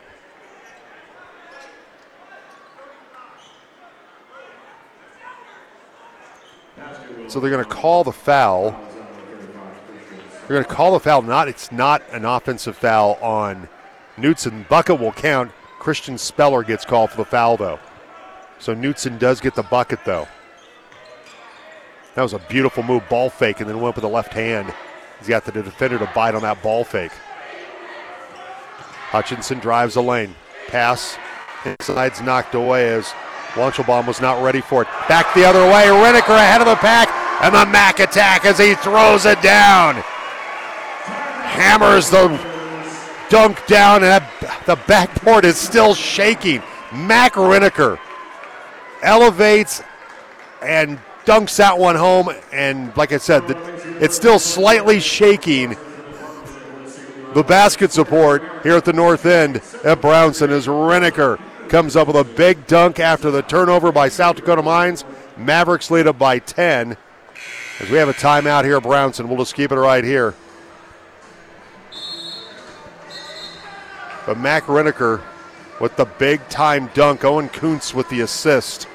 [7.29, 8.71] So they're going to call the foul.
[10.41, 11.23] They're going to call the foul.
[11.23, 13.69] Not it's not an offensive foul on
[14.17, 14.69] Knutson.
[14.69, 15.53] Bucket will count.
[15.79, 17.79] Christian Speller gets called for the foul though.
[18.59, 20.27] So Knutson does get the bucket though.
[22.15, 24.73] That was a beautiful move, ball fake, and then went with the left hand.
[25.19, 27.13] He's got the defender to bite on that ball fake.
[29.11, 30.35] Hutchinson drives the lane.
[30.69, 31.19] Pass
[31.65, 33.13] inside's knocked away as
[33.53, 34.89] Wanchelbaum was not ready for it.
[35.09, 35.85] Back the other way.
[35.87, 37.09] Riniker ahead of the pack.
[37.43, 39.97] And the Mac attack as he throws it down.
[41.45, 42.56] Hammers the
[43.29, 44.25] dunk down, and
[44.67, 46.63] the backboard is still shaking.
[46.93, 47.99] Mac Riniker
[49.03, 49.83] elevates
[50.63, 52.31] and dunks that one home.
[52.53, 53.43] And like I said,
[54.01, 55.77] it's still slightly shaking
[57.35, 62.17] the basket support here at the north end at Brownson as Riniker comes up with
[62.17, 65.05] a big dunk after the turnover by South Dakota Mines.
[65.37, 66.97] Mavericks lead up by 10.
[67.81, 70.35] As we have a timeout here Brownson, we'll just keep it right here.
[74.27, 75.23] But Mac Riniker
[75.81, 77.25] with the big time dunk.
[77.25, 78.89] Owen Kuntz with the assist.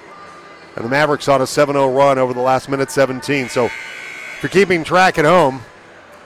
[0.76, 3.50] And the Mavericks on a 7 0 run over the last minute 17.
[3.50, 5.62] So if you're keeping track at home,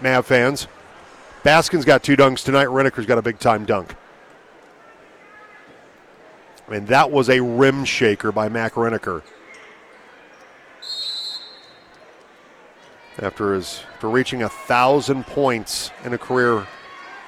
[0.02, 0.68] Mav fans,
[1.44, 2.68] Baskin's got two dunks tonight.
[2.68, 3.96] Riniker's got a big time dunk.
[6.68, 9.22] And that was a rim shaker by Mac Riniker.
[13.20, 16.68] After his after reaching a thousand points in a career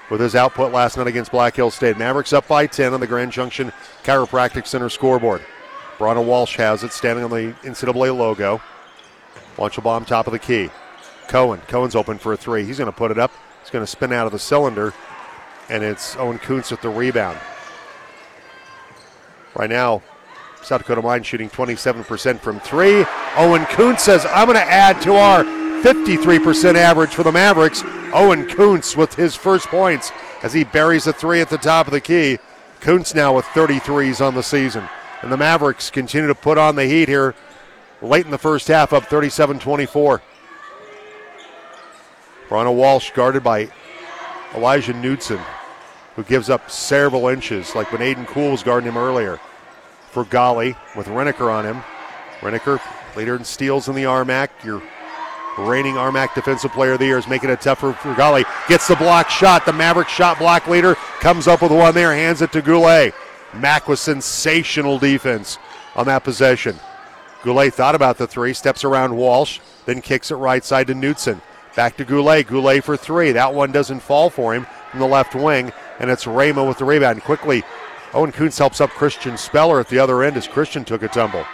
[0.10, 1.98] with his output last night against Black Hill State.
[1.98, 3.72] Mavericks up by 10 on the Grand Junction
[4.04, 5.42] Chiropractic Center scoreboard.
[5.98, 8.62] Brana Walsh has it standing on the NCAA logo.
[9.58, 10.70] Wanchelbaum top of the key.
[11.28, 11.60] Cohen.
[11.68, 12.64] Cohen's open for a three.
[12.64, 13.32] He's going to put it up.
[13.62, 14.94] He's going to spin out of the cylinder.
[15.70, 17.38] And it's Owen Kuntz with the rebound.
[19.56, 20.04] Right now,
[20.62, 23.06] South Dakota Mine shooting 27% from three.
[23.36, 25.44] Owen Kuntz says, I'm going to add to our
[25.84, 27.84] 53% average for the Mavericks.
[28.14, 30.12] Owen Kuntz with his first points
[30.44, 32.40] as he buries a three at the top of the key.
[32.80, 34.88] Kuntz now with 33s on the season.
[35.22, 37.36] And the Mavericks continue to put on the heat here
[38.02, 40.22] late in the first half, up 37 24.
[42.50, 43.70] Brana Walsh guarded by
[44.56, 45.40] Elijah Knudsen,
[46.16, 49.40] who gives up several inches, like when Aiden Cool was guarding him earlier.
[50.14, 51.84] Frugali, with Riniker on him.
[52.40, 52.80] Riniker,
[53.16, 54.50] leader in steals in the RMAC.
[54.64, 54.82] Your
[55.58, 58.46] reigning RMAC Defensive Player of the Year is making it tougher for Frugali.
[58.68, 59.66] Gets the block shot.
[59.66, 63.14] The Maverick shot block leader comes up with one there, hands it to Goulet.
[63.54, 65.58] Mac with sensational defense
[65.96, 66.76] on that possession.
[67.44, 71.42] Goulet thought about the three, steps around Walsh, then kicks it right side to Knutson.
[71.76, 72.48] Back to Goulet.
[72.48, 73.32] Goulet for three.
[73.32, 76.86] That one doesn't fall for him from the left wing, and it's Rama with the
[76.86, 77.22] rebound.
[77.24, 77.64] Quickly,
[78.14, 81.46] Owen Kuntz helps up Christian Speller at the other end as Christian took a tumble.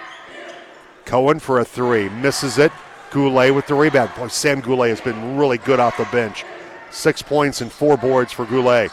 [1.06, 2.10] Cohen for a three.
[2.10, 2.72] Misses it.
[3.14, 4.12] Goulet with the rebound.
[4.16, 6.44] Boy, Sam Goulet has been really good off the bench.
[6.90, 8.92] Six points and four boards for Goulet.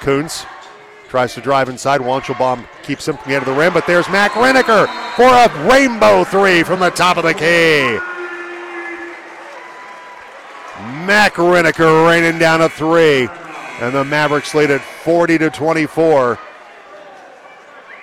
[0.00, 0.46] Kuntz
[1.08, 2.00] tries to drive inside.
[2.00, 4.86] Wanchelbaum keeps him from the end of the rim, but there's Mac Riniker
[5.16, 7.98] for a rainbow three from the top of the key.
[11.04, 13.28] Mac Riniker raining down a three,
[13.80, 16.38] and the Mavericks lead at 40 to 24.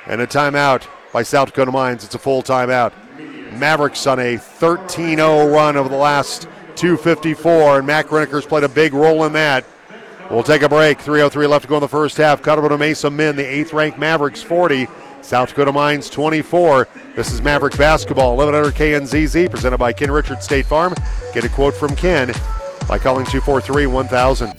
[0.08, 2.04] And a timeout by South Dakota Mines.
[2.04, 2.94] It's a full timeout.
[3.54, 6.44] Mavericks on a 13 0 run over the last
[6.76, 9.66] 254, and Mac Riniker's played a big role in that.
[10.30, 11.00] We'll take a break.
[11.00, 12.42] 3.03 left to go in the first half.
[12.42, 14.88] Colorado Mesa men, the eighth ranked Mavericks 40,
[15.22, 16.88] South Dakota Mines 24.
[17.16, 20.94] This is Maverick Basketball, 1100 KNZZ, presented by Ken Richards State Farm.
[21.34, 22.34] Get a quote from Ken
[22.88, 24.54] by calling 243 1000.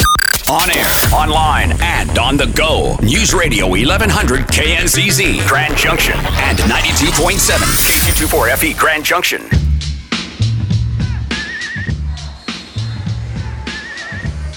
[0.51, 2.97] On air, online, and on the go.
[3.03, 7.59] News Radio 1100 KNZZ, Grand Junction, and 92.7
[8.01, 9.43] KQ24FE, FE, Grand Junction.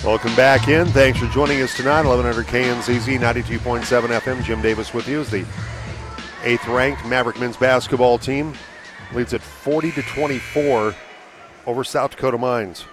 [0.06, 0.88] Welcome back in.
[0.88, 2.06] Thanks for joining us tonight.
[2.06, 3.84] 1100 KNZZ 92.7
[4.22, 4.44] FM.
[4.46, 5.46] Jim Davis with you as the
[6.44, 8.54] eighth ranked Maverick men's basketball team
[9.14, 10.96] leads at 40 to 24
[11.68, 12.86] over South Dakota Mines.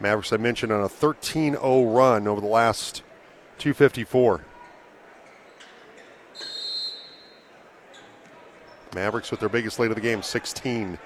[0.00, 3.02] Mavericks, I mentioned, on a 13 0 run over the last
[3.58, 4.44] 254.
[8.94, 10.98] Mavericks with their biggest lead of the game, 16.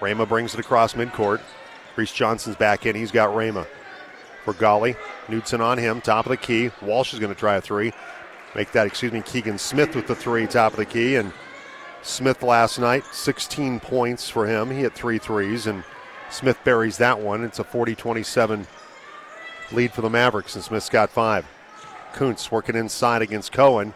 [0.00, 1.40] Rama brings it across midcourt.
[1.96, 2.96] Reese Johnson's back in.
[2.96, 3.66] He's got Rama
[4.44, 4.96] for Frugali.
[5.28, 6.70] Knudsen on him, top of the key.
[6.82, 7.92] Walsh is going to try a three.
[8.54, 11.16] Make that, excuse me, Keegan Smith with the three, top of the key.
[11.16, 11.32] And
[12.02, 14.70] Smith last night, 16 points for him.
[14.70, 15.84] He hit three threes, and
[16.32, 17.44] Smith buries that one.
[17.44, 18.66] It's a 40 27
[19.70, 21.46] lead for the Mavericks, and Smith's got five.
[22.14, 23.92] Kuntz working inside against Cohen,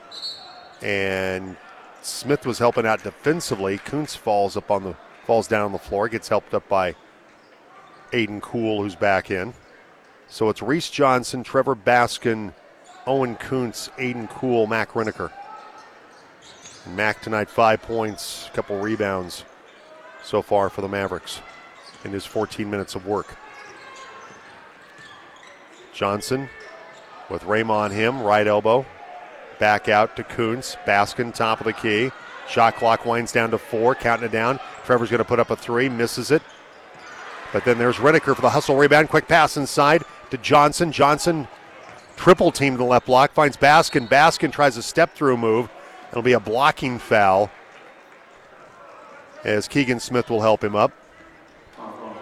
[0.82, 1.56] and
[2.02, 3.78] Smith was helping out defensively.
[3.78, 4.94] Kuntz falls up on the
[5.26, 6.94] falls down on the floor, gets helped up by
[8.12, 9.54] Aiden Cool, who's back in.
[10.28, 12.52] So it's Reese Johnson, Trevor Baskin,
[13.06, 15.32] Owen Kuntz, Aiden Cool, Mac Riniker.
[16.94, 19.44] Mac tonight, five points, a couple rebounds
[20.22, 21.40] so far for the Mavericks
[22.06, 23.36] in his 14 minutes of work.
[25.92, 26.48] Johnson
[27.28, 28.86] with Raymond on him, right elbow.
[29.58, 30.76] Back out to Kuntz.
[30.86, 32.10] Baskin, top of the key.
[32.48, 34.60] Shot clock winds down to four, counting it down.
[34.84, 36.42] Trevor's going to put up a three, misses it.
[37.52, 39.08] But then there's Riniker for the hustle rebound.
[39.08, 40.92] Quick pass inside to Johnson.
[40.92, 41.48] Johnson
[42.16, 44.08] triple team the left block, finds Baskin.
[44.08, 45.70] Baskin tries a step through move.
[46.10, 47.50] It'll be a blocking foul
[49.44, 50.92] as Keegan Smith will help him up.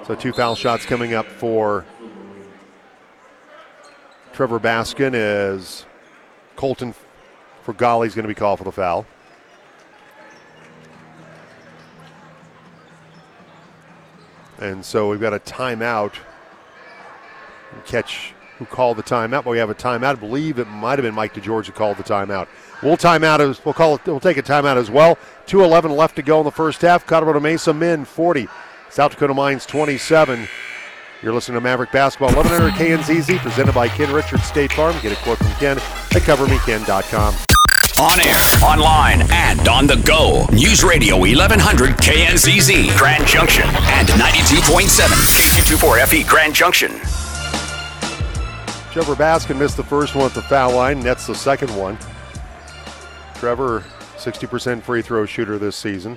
[0.06, 1.86] So two foul shots coming up for
[4.34, 5.86] Trevor Baskin as
[6.56, 6.94] Colton
[7.64, 9.06] Frugali's going to be called for the foul.
[14.58, 16.12] And so we've got a timeout.
[17.86, 20.04] Catch who called the timeout, but we have a timeout.
[20.04, 22.46] I believe it might have been Mike DeGeorge who called the timeout.
[22.82, 24.06] We'll timeout as we'll call it.
[24.06, 25.16] We'll take a timeout as well.
[25.46, 27.06] 2:11 left to go in the first half.
[27.06, 28.48] Colorado Mesa men 40,
[28.94, 30.46] South Dakota Mines 27.
[31.20, 34.94] You're listening to Maverick Basketball 1100 KNZZ presented by Ken Richards State Farm.
[35.02, 37.34] Get a quote from Ken at CoverMeKen.com.
[37.98, 40.46] On air, online, and on the go.
[40.52, 46.92] News Radio 1100 KNZZ, Grand Junction, and 92.7 KQ24FE, FE, Grand Junction.
[48.92, 51.98] Trevor Baskin missed the first one at the foul line, nets the second one.
[53.34, 53.80] Trevor,
[54.18, 56.16] 60% free throw shooter this season.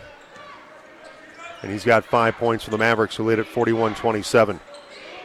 [1.62, 4.60] And he's got five points for the Mavericks, who lead at 41 27.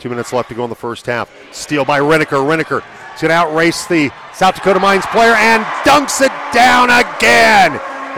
[0.01, 1.31] Two minutes left to go in the first half.
[1.53, 2.43] Steal by Riniker.
[2.45, 2.83] Riniker
[3.15, 7.73] is going to outrace the South Dakota Mines player and dunks it down again.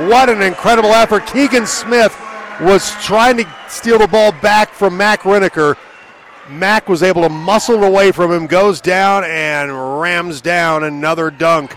[0.08, 1.26] What an incredible effort.
[1.26, 2.18] Keegan Smith
[2.60, 5.76] was trying to steal the ball back from Mac Riniker.
[6.48, 11.30] Mac was able to muscle it away from him, goes down and rams down another
[11.30, 11.76] dunk.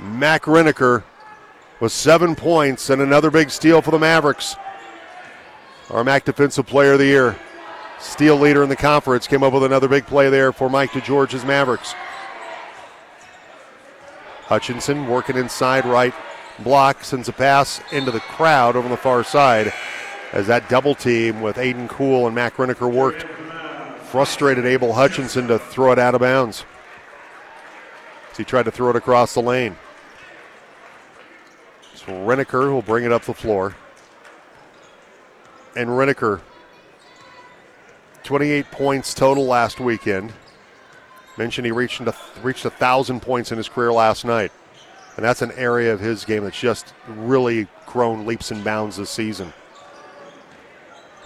[0.00, 1.04] Mac Riniker
[1.80, 4.56] with seven points and another big steal for the Mavericks.
[5.88, 7.36] RMAC Defensive Player of the Year.
[8.00, 11.44] Steal leader in the conference came up with another big play there for Mike DeGeorge's
[11.44, 11.94] Mavericks.
[14.46, 16.14] Hutchinson working inside right
[16.60, 19.72] block, sends a pass into the crowd over the far side
[20.32, 23.24] as that double team with Aiden Cool and Mac Riniker worked.
[24.06, 26.64] Frustrated Abel Hutchinson to throw it out of bounds.
[28.30, 29.76] As he tried to throw it across the lane.
[31.94, 33.74] So Riniker will bring it up the floor.
[35.76, 36.40] And Riniker
[38.24, 40.32] 28 points total last weekend.
[41.36, 44.50] Mentioned he reached into, reached a thousand points in his career last night,
[45.16, 49.10] and that's an area of his game that's just really grown leaps and bounds this
[49.10, 49.52] season.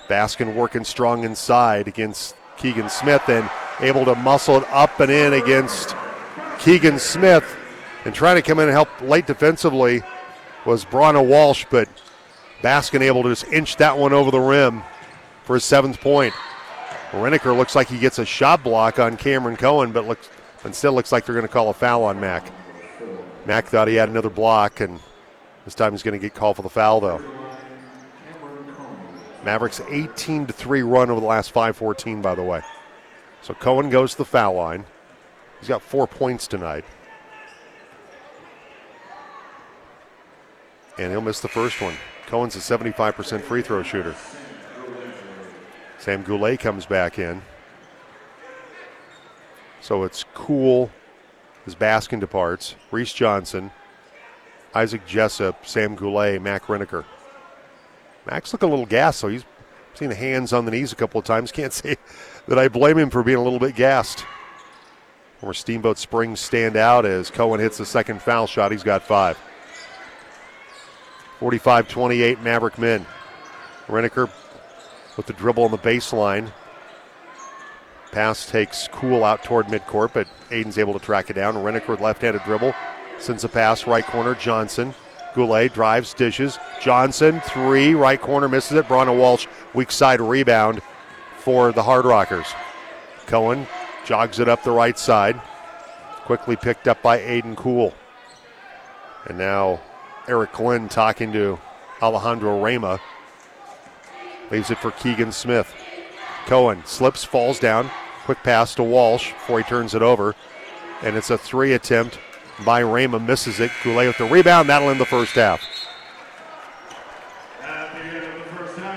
[0.09, 3.49] Baskin working strong inside against Keegan Smith and
[3.81, 5.95] able to muscle it up and in against
[6.59, 7.45] Keegan Smith
[8.05, 10.03] and trying to come in and help late defensively
[10.65, 11.89] was Brana Walsh, but
[12.63, 14.83] Baskin able to just inch that one over the rim
[15.45, 16.35] for his seventh point.
[17.11, 20.29] Riniker looks like he gets a shot block on Cameron Cohen, but looks
[20.65, 22.53] instead looks like they're going to call a foul on Mac.
[23.47, 25.01] Mack thought he had another block, and
[25.65, 27.23] this time he's going to get called for the foul, though.
[29.45, 32.61] Mavericks 18 to 3 run over the last 514, by the way.
[33.41, 34.85] So Cohen goes to the foul line.
[35.61, 36.85] He's got four points tonight.
[40.99, 41.95] And he'll miss the first one.
[42.29, 44.15] Cohen's a 75% free throw shooter.
[45.99, 47.41] Sam Goulet comes back in.
[49.81, 50.91] So it's Cool
[51.67, 52.75] as Baskin departs.
[52.91, 53.71] Reese Johnson,
[54.75, 57.07] Isaac Jessup, Sam Goulet, Mac Riniker.
[58.27, 59.47] Mac's looking a little gassed, so he's
[59.95, 61.51] seen the hands on the knees a couple of times.
[61.53, 61.97] Can't say
[62.47, 64.27] that I blame him for being a little bit gassed.
[65.41, 68.71] Where Steamboat Springs stand out as Cohen hits the second foul shot.
[68.71, 69.39] He's got five.
[71.39, 73.07] 45 28 Maverick men.
[73.87, 74.31] Riniker
[75.17, 76.51] with the dribble on the baseline.
[78.13, 81.55] Pass takes Cool out toward midcourt, but Aiden's able to track it down.
[81.55, 82.75] Riniker with left handed dribble
[83.19, 84.35] sends a pass right corner.
[84.35, 84.95] Johnson.
[85.35, 86.59] Goulet drives, dishes.
[86.81, 88.87] Johnson, three, right corner, misses it.
[88.87, 90.81] Brana Walsh, weak side rebound
[91.37, 92.47] for the Hard Rockers.
[93.27, 93.67] Cohen
[94.05, 95.41] jogs it up the right side.
[96.25, 97.95] Quickly picked up by Aiden Cool.
[99.27, 99.81] And now
[100.29, 101.59] Eric Glenn talking to
[102.03, 103.01] Alejandro Rama.
[104.51, 105.75] Leaves it for Keegan Smith.
[106.47, 107.91] Cohen slips, falls down.
[108.25, 110.35] Quick pass to Walsh before he turns it over.
[111.03, 112.19] And it's a three attempt
[112.65, 113.19] by Rama.
[113.19, 113.71] Misses it.
[113.83, 114.69] Goulet with the rebound.
[114.69, 115.67] That'll end the first half.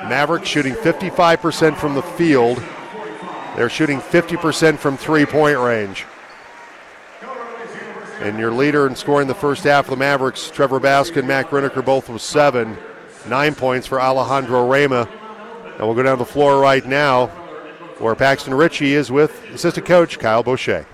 [0.09, 2.61] Mavericks shooting 55% from the field.
[3.55, 6.05] They're shooting 50% from three point range.
[8.21, 11.83] And your leader in scoring the first half of the Mavericks, Trevor Baskin, Matt Riniker,
[11.83, 12.77] both with seven.
[13.27, 15.09] Nine points for Alejandro Rama.
[15.77, 17.27] And we'll go down the floor right now
[17.97, 20.85] where Paxton Ritchie is with assistant coach Kyle Boucher.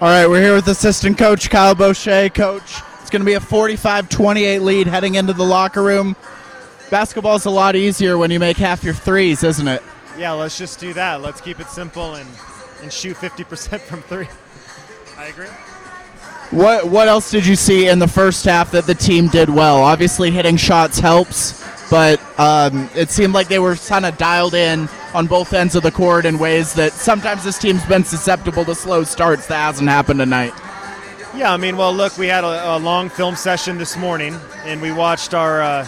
[0.00, 2.28] All right, we're here with assistant coach Kyle Boucher.
[2.28, 6.14] Coach, it's going to be a 45 28 lead heading into the locker room.
[6.90, 9.82] Basketball's a lot easier when you make half your threes, isn't it?
[10.16, 11.20] Yeah, let's just do that.
[11.20, 12.28] Let's keep it simple and,
[12.82, 14.28] and shoot 50% from three.
[15.18, 15.48] I agree.
[16.50, 19.82] What what else did you see in the first half that the team did well?
[19.82, 24.88] Obviously, hitting shots helps, but um, it seemed like they were kind of dialed in
[25.12, 28.74] on both ends of the court in ways that sometimes this team's been susceptible to
[28.74, 29.46] slow starts.
[29.46, 30.54] That hasn't happened tonight.
[31.34, 34.80] Yeah, I mean, well, look, we had a, a long film session this morning, and
[34.80, 35.86] we watched our uh,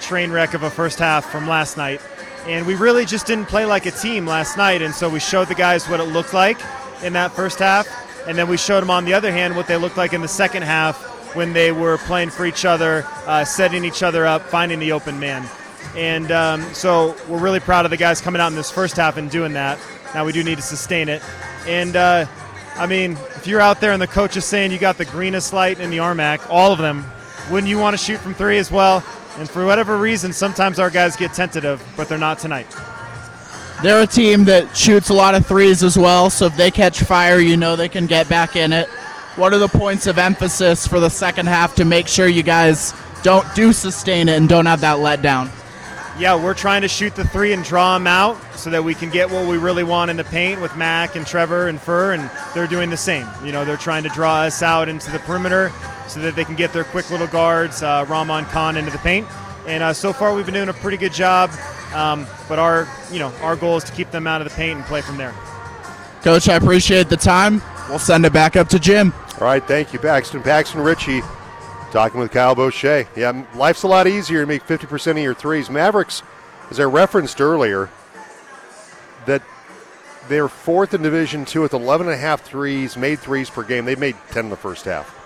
[0.00, 2.00] train wreck of a first half from last night.
[2.46, 5.48] And we really just didn't play like a team last night, and so we showed
[5.48, 6.58] the guys what it looked like
[7.02, 7.86] in that first half,
[8.26, 10.28] and then we showed them on the other hand what they looked like in the
[10.28, 11.02] second half
[11.34, 15.18] when they were playing for each other, uh, setting each other up, finding the open
[15.18, 15.48] man.
[15.96, 19.16] And um, so we're really proud of the guys coming out in this first half
[19.16, 19.78] and doing that.
[20.14, 21.22] Now we do need to sustain it.
[21.66, 22.26] And uh,
[22.76, 25.52] I mean, if you're out there and the coach is saying you got the greenest
[25.52, 27.04] light in the RMAC, all of them,
[27.50, 29.04] wouldn't you want to shoot from three as well?
[29.36, 32.66] And for whatever reason, sometimes our guys get tentative, but they're not tonight.
[33.84, 37.02] They're a team that shoots a lot of threes as well, so if they catch
[37.02, 38.88] fire, you know they can get back in it.
[39.36, 42.94] What are the points of emphasis for the second half to make sure you guys
[43.22, 45.50] don't do sustain it and don't have that letdown?
[46.18, 49.10] Yeah, we're trying to shoot the three and draw them out so that we can
[49.10, 52.30] get what we really want in the paint with Mac and Trevor and Fur, and
[52.54, 53.28] they're doing the same.
[53.44, 55.70] You know, they're trying to draw us out into the perimeter
[56.08, 59.28] so that they can get their quick little guards, uh, Rahman Khan, into the paint.
[59.66, 61.50] And uh, so far, we've been doing a pretty good job.
[61.94, 64.78] Um, but our, you know, our goal is to keep them out of the paint
[64.78, 65.32] and play from there.
[66.22, 67.62] Coach, I appreciate the time.
[67.88, 69.12] We'll send it back up to Jim.
[69.40, 70.42] All right, thank you, Paxton.
[70.42, 71.20] Paxton Ritchie
[71.92, 73.06] talking with Kyle Boucher.
[73.14, 75.70] Yeah, life's a lot easier to make 50% of your threes.
[75.70, 76.22] Mavericks,
[76.70, 77.90] as I referenced earlier,
[79.26, 79.42] that
[80.28, 83.84] they're fourth in Division Two with 11 and a half threes, made threes per game.
[83.84, 85.20] They made 10 in the first half.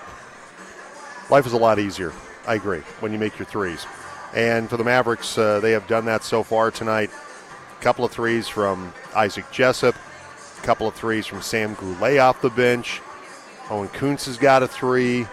[1.31, 2.12] Life is a lot easier.
[2.47, 3.87] I agree when you make your threes.
[4.35, 7.11] And for the Mavericks, uh, they have done that so far tonight.
[7.79, 12.41] A couple of threes from Isaac Jessup, a couple of threes from Sam Goulet off
[12.43, 13.01] the bench.
[13.70, 15.26] Owen Kuntz has got a three.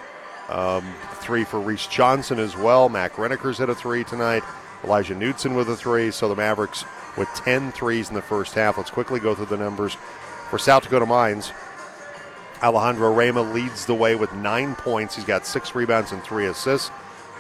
[0.49, 2.87] Um, three for Reese Johnson as well.
[2.87, 4.43] Mac Riniker's hit a three tonight.
[4.83, 6.11] Elijah Knudsen with a three.
[6.11, 6.85] So the Mavericks
[7.17, 8.77] with 10 threes in the first half.
[8.77, 9.97] Let's quickly go through the numbers.
[10.49, 11.51] For South Dakota Mines,
[12.61, 15.15] Alejandro Rama leads the way with nine points.
[15.15, 16.91] He's got six rebounds and three assists.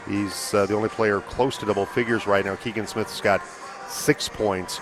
[0.07, 2.55] He's uh, the only player close to double figures right now.
[2.55, 3.41] Keegan Smith's got
[3.89, 4.79] six points,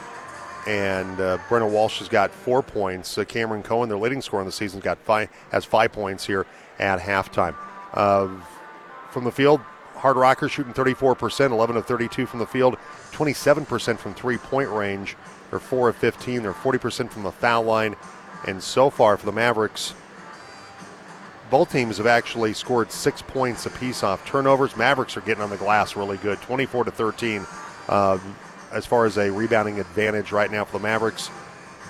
[0.67, 3.17] and uh, Brana Walsh has got four points.
[3.17, 6.45] Uh, Cameron Cohen, their leading scorer in the season, got five, has five points here
[6.79, 7.55] at halftime.
[7.93, 8.29] Uh,
[9.11, 9.61] from the field,
[9.95, 12.77] Hard Rockers shooting 34%, 11 of 32 from the field,
[13.11, 15.15] 27% from three-point range.
[15.49, 16.41] They're 4 of 15.
[16.41, 17.95] They're 40% from the foul line.
[18.47, 19.93] And so far for the Mavericks,
[21.53, 24.75] both teams have actually scored six points apiece off turnovers.
[24.75, 27.45] Mavericks are getting on the glass really good, 24 to 13.
[27.89, 28.35] Um,
[28.71, 31.29] as far as a rebounding advantage right now for the Mavericks,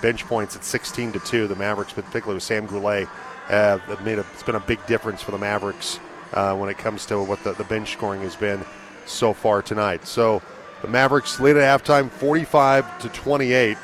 [0.02, 1.48] bench points at 16 to two.
[1.48, 3.08] The Mavericks, particularly with Sam Goulet,
[3.48, 5.98] uh, made a, it's been a big difference for the Mavericks
[6.34, 8.62] uh, when it comes to what the, the bench scoring has been
[9.06, 10.06] so far tonight.
[10.06, 10.42] So
[10.82, 13.78] the Mavericks lead at halftime, 45 to 28.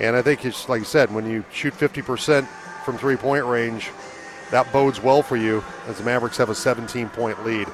[0.00, 2.48] And I think it's like you said, when you shoot 50%
[2.84, 3.90] from three point range,
[4.50, 7.66] that bodes well for you as the Mavericks have a 17 point lead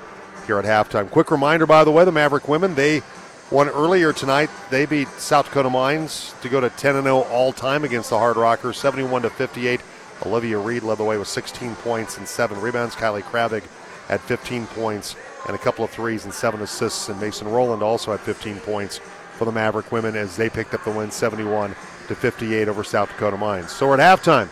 [0.46, 1.10] here at halftime.
[1.10, 3.02] Quick reminder, by the way, the Maverick women, they
[3.50, 4.50] won earlier tonight.
[4.70, 8.36] They beat South Dakota Mines to go to 10 0 all time against the Hard
[8.36, 9.80] Rockers, 71 58.
[10.26, 12.94] Olivia Reed led the way with 16 points and seven rebounds.
[12.94, 13.62] Kylie Kravig
[14.08, 17.08] had 15 points and a couple of threes and seven assists.
[17.08, 18.98] And Mason Rowland also had 15 points
[19.34, 21.74] for the Maverick women as they picked up the win 71
[22.08, 23.72] to 58 over South Dakota Mines.
[23.72, 24.48] So we're at halftime.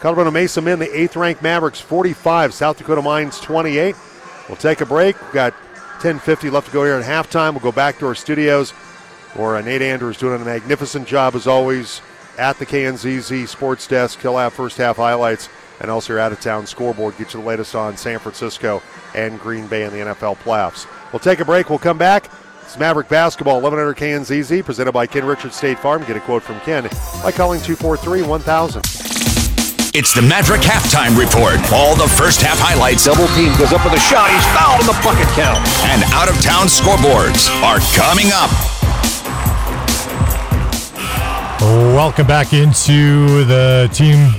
[0.00, 3.96] Colorado Mesa men, the eighth ranked Mavericks 45, South Dakota Mines 28.
[4.48, 5.20] We'll take a break.
[5.20, 5.54] We've got
[6.00, 7.52] 10:50 left to go here at halftime.
[7.52, 8.70] We'll go back to our studios,
[9.34, 12.00] where uh, Nate Andrews doing a magnificent job as always
[12.38, 14.20] at the KNZZ Sports Desk.
[14.20, 15.48] He'll have first half highlights
[15.80, 17.18] and also your out of town scoreboard.
[17.18, 18.82] Get you the latest on San Francisco
[19.14, 20.86] and Green Bay in the NFL playoffs.
[21.12, 21.68] We'll take a break.
[21.68, 22.30] We'll come back.
[22.62, 26.04] It's Maverick Basketball, 1100 KNZZ, presented by Ken Richards State Farm.
[26.04, 26.84] Get a quote from Ken
[27.22, 29.27] by calling 243 1000.
[29.98, 31.58] It's the Maverick halftime report.
[31.72, 33.06] All the first half highlights.
[33.06, 34.30] Double team goes up with a shot.
[34.30, 35.58] He's fouled in the bucket count.
[35.90, 38.46] And out of town scoreboards are coming up.
[41.98, 44.30] Welcome back into the team,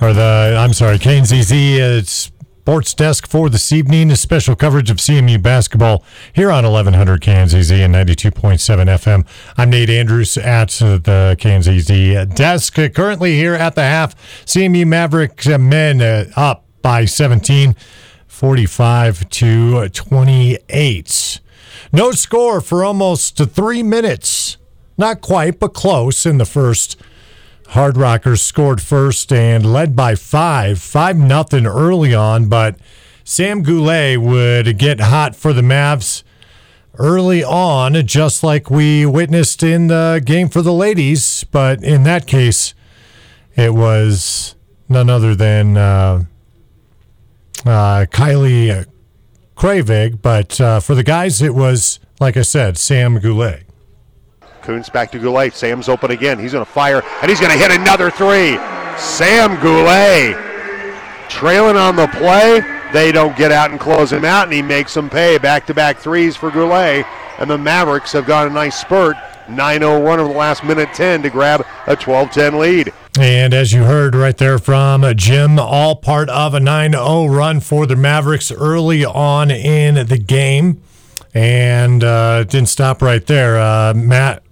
[0.00, 2.30] or the, I'm sorry, KNZZ
[2.62, 4.12] Sports Desk for this evening.
[4.12, 9.26] A special coverage of CMU basketball here on 1100 KNZZ and 92.7 FM.
[9.56, 12.78] I'm Nate Andrews at uh, the KNZZ desk.
[12.78, 17.74] Uh, currently here at the half, CMU Maverick uh, men uh, up by 17,
[18.28, 21.40] 45 to 28.
[21.92, 24.56] No score for almost three minutes.
[24.96, 26.96] Not quite, but close in the first.
[27.72, 32.76] Hard Rockers scored first and led by five, five nothing early on, but
[33.24, 36.22] Sam Goulet would get hot for the Mavs
[36.98, 41.44] early on, just like we witnessed in the game for the ladies.
[41.44, 42.74] But in that case,
[43.56, 44.54] it was
[44.90, 46.24] none other than uh,
[47.64, 48.84] uh, Kylie
[49.56, 50.20] Kravig.
[50.20, 53.62] But uh, for the guys, it was, like I said, Sam Goulet.
[54.62, 55.54] Kuntz back to Goulet.
[55.54, 56.38] Sam's open again.
[56.38, 58.56] He's going to fire, and he's going to hit another three.
[58.96, 60.36] Sam Goulet
[61.28, 62.60] trailing on the play.
[62.92, 65.38] They don't get out and close him out, and he makes them pay.
[65.38, 67.06] Back to back threes for Goulet,
[67.38, 69.16] and the Mavericks have got a nice spurt.
[69.48, 72.92] 9 0 run over the last minute 10 to grab a 12 10 lead.
[73.18, 77.60] And as you heard right there from Jim, all part of a 9 0 run
[77.60, 80.82] for the Mavericks early on in the game.
[81.34, 83.58] And uh, didn't stop right there.
[83.58, 84.42] Uh, Matt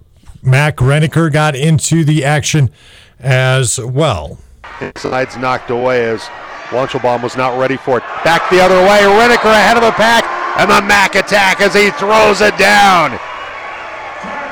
[0.42, 2.70] Mac Riniker got into the action
[3.18, 4.38] as well.
[4.80, 6.22] Inside's knocked away as
[6.70, 8.04] Wanchelbaum was not ready for it.
[8.24, 9.00] Back the other way.
[9.02, 10.24] Riniker ahead of the pack.
[10.58, 13.12] And the Mac attack as he throws it down.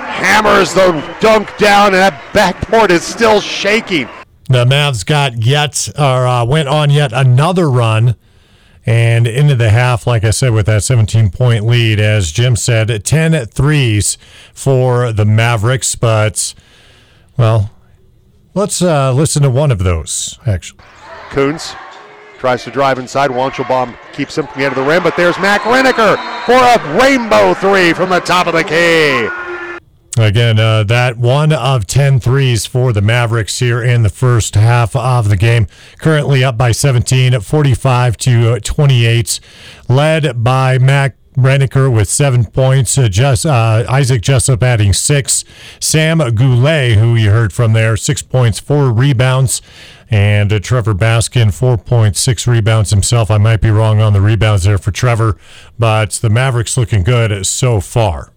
[0.08, 4.08] Hammers the dunk down, and that backboard is still shaking.
[4.48, 8.16] The Mavs got yet, or uh, went on yet another run
[8.86, 13.04] and into the half, like I said, with that 17 point lead, as Jim said,
[13.04, 14.18] 10 threes
[14.52, 15.94] for the Mavericks.
[15.94, 16.54] But,
[17.36, 17.70] well,
[18.54, 20.80] let's uh, listen to one of those, actually.
[21.30, 21.74] Kuntz
[22.38, 23.30] tries to drive inside.
[23.30, 26.16] Wanchelbaum keeps him from the end of the rim, but there's Mac Riniker
[26.46, 29.47] for a rainbow three from the top of the key.
[30.18, 34.96] Again, uh, that one of 10 threes for the Mavericks here in the first half
[34.96, 35.68] of the game.
[36.00, 39.40] Currently up by 17, 45 to 28,
[39.88, 42.98] led by Mac Riniker with seven points.
[42.98, 45.44] Uh, just, uh, Isaac Jessup adding six.
[45.78, 49.62] Sam Goulet, who you heard from there, six points, four rebounds.
[50.10, 53.30] And uh, Trevor Baskin, 4.6 rebounds himself.
[53.30, 55.36] I might be wrong on the rebounds there for Trevor,
[55.78, 58.32] but the Mavericks looking good so far.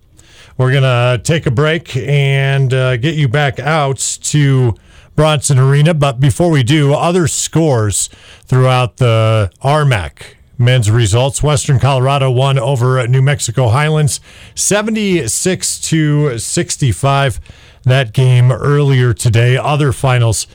[0.62, 4.76] We're going to take a break and uh, get you back out to
[5.16, 5.96] Brownson Arena.
[5.96, 8.10] But before we do, other scores
[8.46, 11.42] throughout the RMAC men's results.
[11.42, 14.22] Western Colorado won over New Mexico Highlands
[14.54, 17.40] 76 to 65.
[17.82, 19.58] That game earlier today.
[19.58, 20.46] Other finals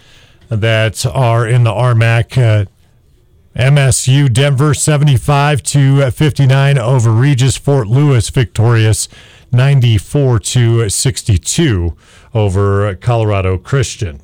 [0.48, 2.38] that are in the RMAC.
[2.38, 2.66] Uh,
[3.56, 9.08] MSU Denver 75 to 59 over Regis Fort Lewis victorious
[9.52, 11.96] 94 to 62
[12.34, 14.20] over Colorado Christian.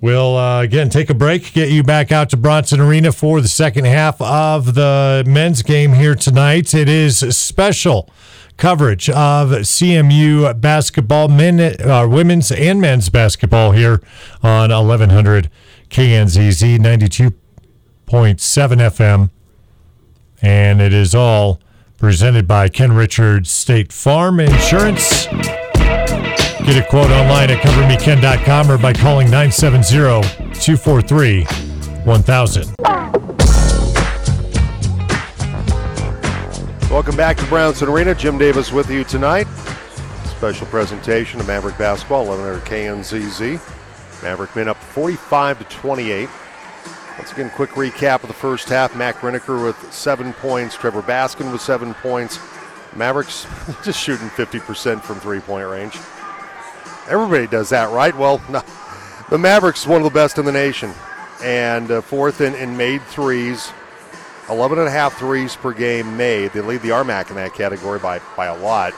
[0.00, 3.48] We'll uh, again take a break, get you back out to Brownson Arena for the
[3.48, 6.74] second half of the men's game here tonight.
[6.74, 8.10] It is special
[8.58, 14.02] coverage of CMU basketball, men, uh, women's, and men's basketball here
[14.42, 15.50] on 1100
[15.90, 17.32] KNZZ 92.7
[18.08, 19.30] FM.
[20.42, 21.60] And it is all
[21.96, 25.26] presented by Ken Richards State Farm Insurance.
[25.26, 30.22] Get a quote online at covermeken.com or by calling 970
[30.54, 31.44] 243
[32.04, 32.74] 1000.
[36.90, 38.14] Welcome back to Brownson Arena.
[38.14, 39.46] Jim Davis with you tonight.
[40.36, 44.22] Special presentation of Maverick basketball, 1100 KNZZ.
[44.22, 46.28] Maverick men up 45 to 28.
[47.18, 48.94] Once again, quick recap of the first half.
[48.94, 50.76] Mac Riniker with seven points.
[50.76, 52.38] Trevor Baskin with seven points.
[52.94, 53.46] Mavericks
[53.82, 55.96] just shooting 50% from three point range.
[57.08, 58.14] Everybody does that, right?
[58.14, 58.62] Well, no.
[59.30, 60.92] the Mavericks one of the best in the nation.
[61.42, 63.72] And uh, fourth in, in made threes.
[64.50, 66.52] 11 and a half threes per game made.
[66.52, 68.92] They lead the RMAC in that category by, by a lot.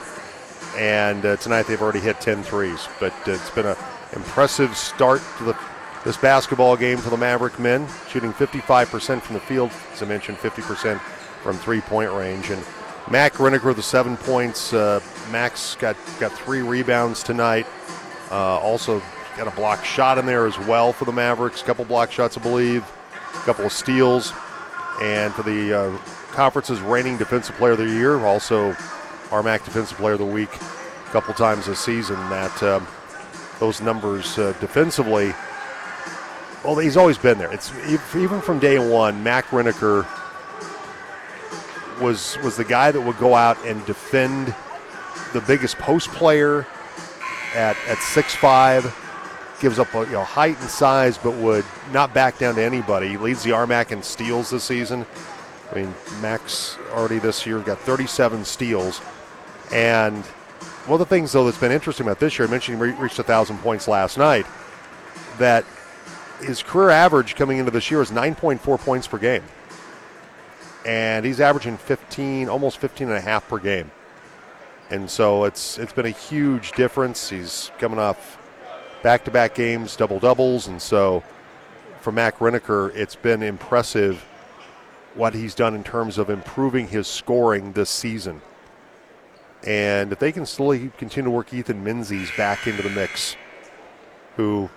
[0.77, 2.87] And uh, tonight they've already hit 10 threes.
[2.99, 3.77] But uh, it's been an
[4.13, 5.53] impressive start to the
[6.03, 10.37] this basketball game for the Maverick men, shooting 55% from the field, as I mentioned,
[10.37, 10.99] 50%
[11.43, 12.49] from three-point range.
[12.49, 12.63] And
[13.09, 14.73] Mac Riniker the seven points.
[14.73, 14.99] Uh,
[15.31, 17.65] Max got got three rebounds tonight.
[18.29, 19.01] Uh, also
[19.35, 21.61] got a block shot in there as well for the Mavericks.
[21.61, 22.83] A couple block shots, I believe.
[23.33, 24.31] A couple of steals.
[25.01, 25.97] And for the uh,
[26.31, 28.73] conference's reigning defensive player of the year, also
[29.29, 32.15] RMAC defensive player of the week, a couple times this season.
[32.29, 32.85] That um,
[33.59, 35.33] those numbers uh, defensively
[36.63, 37.51] well, he's always been there.
[37.51, 37.71] It's
[38.15, 39.23] even from day one.
[39.23, 40.05] Mac Riniker
[42.01, 44.53] was was the guy that would go out and defend
[45.33, 46.65] the biggest post player
[47.55, 48.95] at at six five.
[49.61, 53.09] Gives up you know height and size, but would not back down to anybody.
[53.09, 55.05] He leads the RMAC in steals this season.
[55.71, 59.01] I mean, Max already this year got 37 steals,
[59.71, 60.25] and
[60.85, 63.19] one of the things though that's been interesting about this year, I mentioned he reached
[63.19, 64.45] a thousand points last night.
[65.37, 65.65] That
[66.39, 69.43] his career average coming into this year is 9.4 points per game.
[70.85, 73.91] And he's averaging 15, almost 15 and a half per game.
[74.89, 77.29] And so it's it's been a huge difference.
[77.29, 78.37] He's coming off
[79.03, 81.23] back-to-back games, double doubles, and so
[82.01, 84.25] for Mac Riniker, it's been impressive
[85.15, 88.41] what he's done in terms of improving his scoring this season.
[89.65, 93.35] And if they can slowly continue to work Ethan Menzies back into the mix,
[94.37, 94.69] who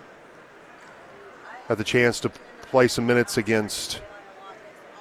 [1.73, 4.03] had the chance to play some minutes against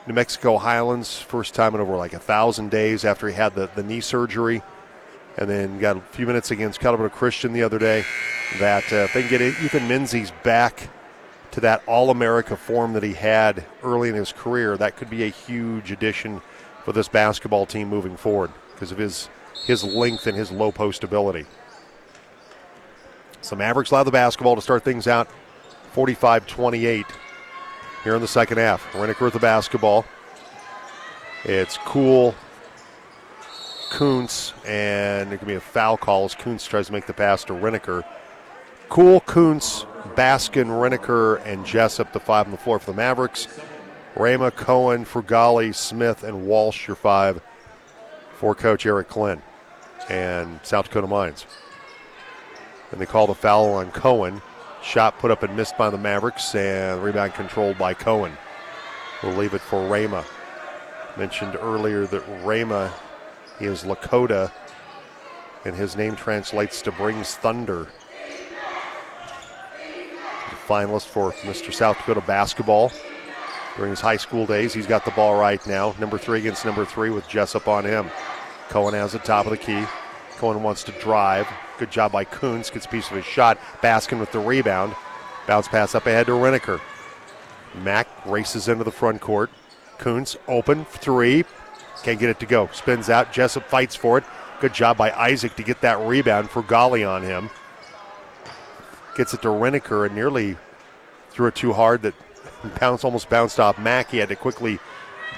[0.08, 3.70] New Mexico Highlands, first time in over like a thousand days after he had the,
[3.76, 4.62] the knee surgery,
[5.38, 8.06] and then got a few minutes against Colorado Christian the other day.
[8.60, 10.88] That uh, if they can get Ethan Menzies back
[11.52, 15.24] to that All America form that he had early in his career, that could be
[15.26, 16.42] a huge addition
[16.86, 19.28] for this basketball team moving forward because of his
[19.66, 21.46] his length and his low post ability.
[23.42, 25.28] So Mavericks allow the basketball to start things out
[25.92, 27.06] 45 28
[28.04, 28.84] here in the second half.
[28.94, 30.06] Riniker with the basketball.
[31.44, 32.36] It's Cool.
[33.92, 37.44] Kuntz, and it could be a foul call as Kuntz tries to make the pass
[37.44, 38.04] to Riniker.
[38.88, 39.86] Cool, Kuntz,
[40.16, 43.50] Baskin, Riniker, and Jessup, the five on the floor for the Mavericks.
[44.16, 47.42] Rama, Cohen, Frugali, Smith, and Walsh, your five
[48.34, 49.42] for Coach Eric Glenn
[50.10, 51.46] and South Dakota Mines.
[52.92, 54.42] And they call the foul on Cohen.
[54.84, 58.36] Shot put up and missed by the Mavericks, and rebound controlled by Cohen.
[59.22, 60.26] We'll leave it for Rama.
[61.18, 62.92] Mentioned earlier that Rama
[63.60, 64.52] is Lakota,
[65.66, 67.88] and his name translates to brings thunder.
[70.50, 71.72] The finalist for Mr.
[71.72, 72.92] South Dakota basketball
[73.78, 74.74] during his high school days.
[74.74, 75.96] He's got the ball right now.
[76.00, 78.10] Number three against number three with Jessup on him.
[78.70, 79.86] Cohen has the top of the key.
[80.38, 81.48] Cohen wants to drive.
[81.78, 82.70] Good job by Kuntz.
[82.70, 83.58] Gets a piece of his shot.
[83.82, 84.96] Baskin with the rebound.
[85.48, 86.80] Bounce pass up ahead to Riniker.
[87.84, 89.50] Mac races into the front court.
[89.98, 91.46] Kuntz open three.
[92.04, 92.70] Can't get it to go.
[92.74, 93.32] Spins out.
[93.32, 94.24] Jessup fights for it.
[94.60, 97.50] Good job by Isaac to get that rebound Frugali on him.
[99.16, 100.58] Gets it to Riniker and nearly
[101.32, 102.14] threw it too hard that
[102.80, 104.12] bounce almost bounced off Mac.
[104.12, 104.80] He had to quickly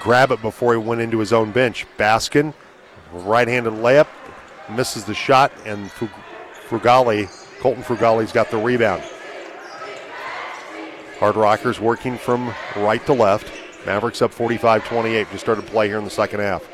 [0.00, 1.86] grab it before he went into his own bench.
[1.98, 2.52] Baskin,
[3.12, 4.08] right-handed layup,
[4.70, 5.90] misses the shot, and
[6.68, 7.28] Frugali,
[7.60, 9.02] Colton Frugali's got the rebound.
[11.18, 13.52] Hard Rockers working from right to left.
[13.86, 15.30] Mavericks up 45 28.
[15.30, 16.66] Just started to play here in the second half.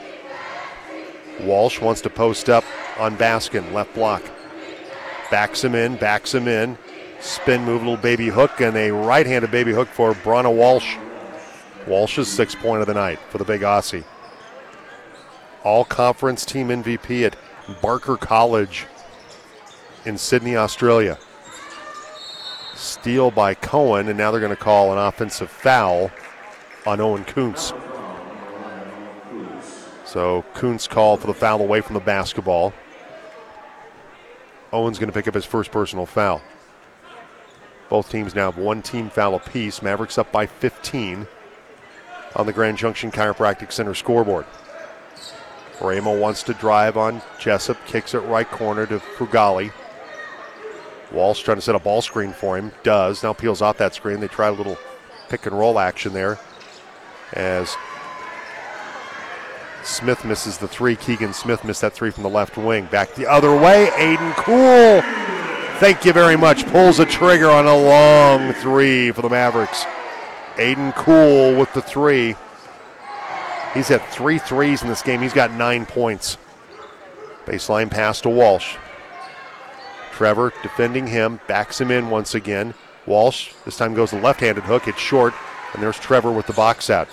[1.41, 2.65] Walsh wants to post up
[2.99, 4.23] on Baskin, left block.
[5.31, 6.77] Backs him in, backs him in.
[7.21, 10.97] Spin move, little baby hook, and a right handed baby hook for Brana Walsh.
[11.87, 14.05] Walsh's sixth point of the night for the big Aussie.
[15.63, 17.37] All conference team MVP at
[17.81, 18.87] Barker College
[20.05, 21.19] in Sydney, Australia.
[22.75, 26.11] Steal by Cohen, and now they're going to call an offensive foul
[26.87, 27.73] on Owen Kuntz.
[30.05, 32.73] So Kuntz called for the foul away from the basketball.
[34.73, 36.43] Owen's going to pick up his first personal foul.
[37.89, 39.83] Both teams now have one team foul apiece.
[39.83, 41.27] Mavericks up by 15
[42.37, 44.47] on the Grand Junction Chiropractic Center scoreboard.
[45.81, 49.73] Rama wants to drive on Jessup, kicks it right corner to Frugali.
[51.13, 53.23] Walsh trying to set a ball screen for him, does.
[53.23, 54.21] Now peels off that screen.
[54.21, 54.79] They try a little
[55.29, 56.39] pick and roll action there
[57.33, 57.77] as
[59.83, 60.97] Smith misses the three.
[60.97, 62.87] Keegan Smith missed that three from the left wing.
[62.87, 63.89] Back the other way.
[63.95, 65.03] Aiden Cool.
[65.81, 66.67] Thank you very much.
[66.67, 69.85] Pulls a trigger on a long three for the Mavericks.
[70.57, 72.37] Aiden Cool with the three.
[73.75, 75.21] He's had three threes in this game.
[75.21, 76.39] He's got nine points.
[77.47, 78.77] Baseline pass to Walsh.
[80.13, 82.75] Trevor defending him, backs him in once again.
[83.07, 84.87] Walsh this time goes the left handed hook.
[84.87, 85.33] It's short,
[85.73, 87.09] and there's Trevor with the box out.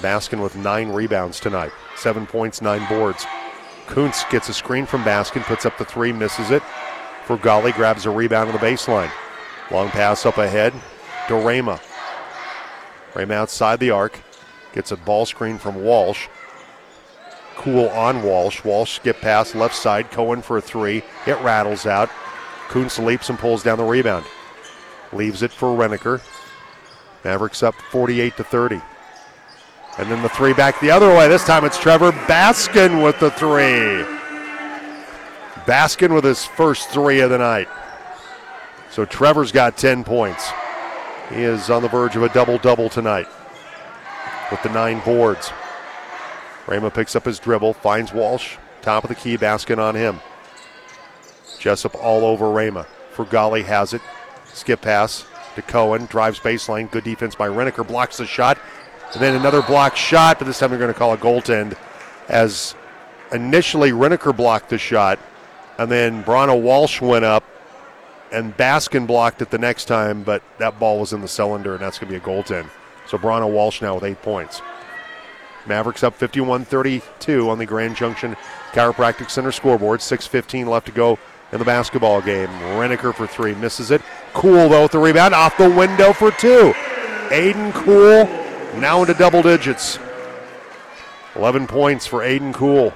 [0.00, 3.24] Baskin with nine rebounds tonight, seven points, nine boards.
[3.86, 6.62] Kuntz gets a screen from Baskin, puts up the three, misses it.
[7.26, 9.10] Frugali grabs a rebound on the baseline.
[9.70, 10.74] Long pass up ahead
[11.28, 11.80] to Rama.
[13.14, 14.20] Rama outside the arc.
[14.76, 16.28] Gets a ball screen from Walsh.
[17.54, 18.62] Cool on Walsh.
[18.62, 20.10] Walsh skip pass left side.
[20.10, 21.02] Cohen for a three.
[21.26, 22.10] It rattles out.
[22.68, 24.26] Kuntz leaps and pulls down the rebound.
[25.14, 26.20] Leaves it for Riniker.
[27.24, 28.82] Mavericks up 48 to 30.
[29.96, 31.26] And then the three back the other way.
[31.26, 34.04] This time it's Trevor Baskin with the three.
[35.64, 37.68] Baskin with his first three of the night.
[38.90, 40.50] So Trevor's got 10 points.
[41.30, 43.26] He is on the verge of a double double tonight
[44.50, 45.52] with the nine boards.
[46.66, 50.20] Rama picks up his dribble, finds Walsh, top of the key, Baskin on him.
[51.58, 52.86] Jessup all over Rama.
[53.14, 54.02] Frugali has it.
[54.52, 56.90] Skip pass to Cohen, drives baseline.
[56.90, 58.58] Good defense by Riniker, blocks the shot.
[59.12, 61.76] And then another block shot, but this time they're going to call a goaltend
[62.28, 62.74] as
[63.32, 65.18] initially Riniker blocked the shot,
[65.78, 67.44] and then Brana Walsh went up,
[68.32, 71.82] and Baskin blocked it the next time, but that ball was in the cylinder, and
[71.82, 72.68] that's going to be a goaltend.
[73.08, 74.62] So Brana Walsh now with eight points.
[75.66, 78.36] Mavericks up 51 32 on the Grand Junction
[78.72, 80.00] Chiropractic Center scoreboard.
[80.00, 81.18] 6.15 left to go
[81.52, 82.48] in the basketball game.
[82.48, 84.02] Riniker for three, misses it.
[84.32, 85.34] Cool, though, with the rebound.
[85.34, 86.72] Off the window for two.
[87.30, 88.26] Aiden Cool
[88.80, 89.98] now into double digits.
[91.34, 92.94] 11 points for Aiden Cool.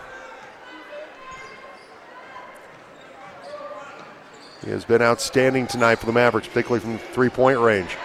[4.64, 7.96] He has been outstanding tonight for the Mavericks, particularly from three point range.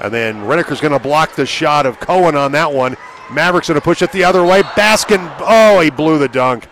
[0.00, 2.96] And then Riniker's going to block the shot of Cohen on that one.
[3.30, 4.62] Mavericks going to push it the other way.
[4.62, 6.66] Baskin, oh, he blew the dunk.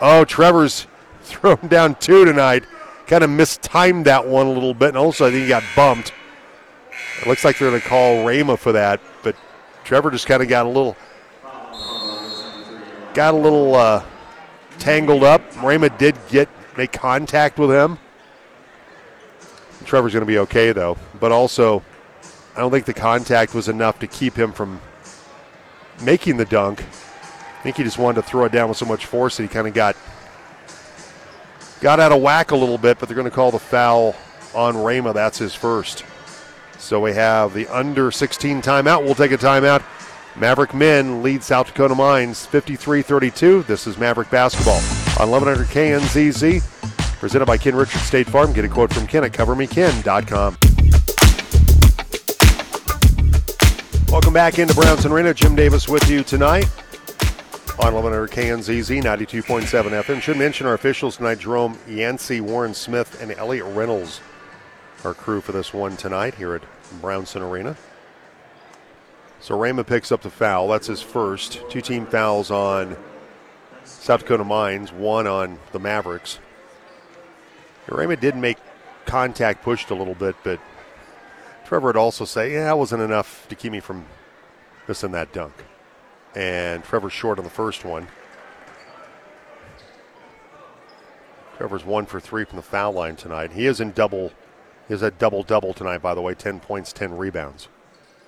[0.00, 0.86] Oh, Trevor's
[1.22, 2.64] thrown down two tonight.
[3.06, 6.12] Kind of mistimed that one a little bit, and also I think he got bumped.
[7.20, 9.36] It looks like they're going to call Rama for that, but
[9.84, 10.96] Trevor just kind of got a little,
[13.14, 14.04] got a little uh,
[14.78, 15.42] tangled up.
[15.62, 17.98] Rama did get make contact with him.
[19.84, 21.82] Trevor's going to be okay though, but also
[22.54, 24.80] I don't think the contact was enough to keep him from
[26.02, 26.82] making the dunk.
[26.82, 29.48] I think he just wanted to throw it down with so much force that he
[29.48, 29.96] kind of got
[31.80, 34.14] got out of whack a little bit, but they're going to call the foul
[34.54, 35.12] on Rama.
[35.12, 36.04] That's his first.
[36.78, 39.04] So we have the under 16 timeout.
[39.04, 39.82] We'll take a timeout.
[40.36, 43.62] Maverick men lead South Dakota Mines 53 32.
[43.64, 44.80] This is Maverick basketball
[45.22, 47.20] on 1100 KNZZ.
[47.20, 48.52] Presented by Ken Richards State Farm.
[48.52, 50.56] Get a quote from Ken at covermeken.com.
[54.12, 55.32] Welcome back into Brownson Arena.
[55.32, 56.66] Jim Davis with you tonight
[57.78, 59.62] on 1100 KNZZ 92.7
[60.02, 60.20] FM.
[60.20, 64.20] Should mention our officials tonight Jerome Yancey, Warren Smith, and Elliot Reynolds,
[65.02, 66.62] our crew for this one tonight here at
[67.00, 67.74] Brownson Arena.
[69.40, 70.68] So Raymond picks up the foul.
[70.68, 71.62] That's his first.
[71.70, 72.98] Two team fouls on
[73.84, 76.38] South Dakota Mines, one on the Mavericks.
[77.88, 78.58] Raymond did make
[79.06, 80.60] contact pushed a little bit, but
[81.72, 84.04] Trevor would also say, yeah, that wasn't enough to keep me from
[84.86, 85.54] missing that dunk.
[86.34, 88.08] And Trevor's short on the first one.
[91.56, 93.52] Trevor's one for three from the foul line tonight.
[93.52, 94.32] He is in double,
[94.86, 97.68] he has a double double tonight, by the way 10 points, 10 rebounds.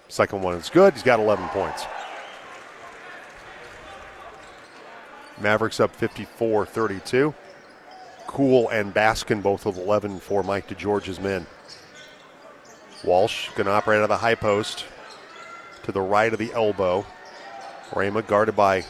[0.08, 0.94] Second one is good.
[0.94, 1.84] He's got 11 points.
[5.38, 7.34] Mavericks up 54 32.
[8.26, 11.46] Cool and Baskin both with 11 for Mike DeGeorge's men.
[13.04, 14.86] Walsh going to operate out of the high post
[15.82, 17.04] to the right of the elbow.
[17.94, 18.84] Rama guarded by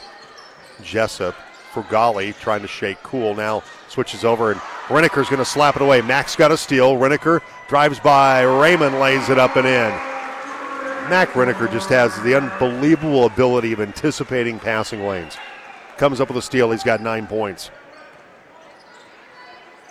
[0.81, 1.35] Jessup.
[1.73, 3.35] Frugali trying to shake Cool.
[3.35, 6.01] Now switches over and Riniker's going to slap it away.
[6.01, 6.95] Max got a steal.
[6.95, 8.43] Riniker drives by.
[8.43, 9.89] Raymond lays it up and in.
[11.09, 15.37] Mac Riniker just has the unbelievable ability of anticipating passing lanes.
[15.97, 16.71] Comes up with a steal.
[16.71, 17.69] He's got nine points.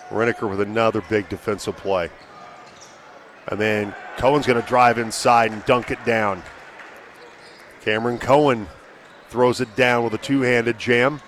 [0.09, 2.09] Reneker with another big defensive play.
[3.47, 6.41] And then Cohen's going to drive inside and dunk it down.
[7.81, 8.67] Cameron Cohen
[9.29, 11.21] throws it down with a two handed jam.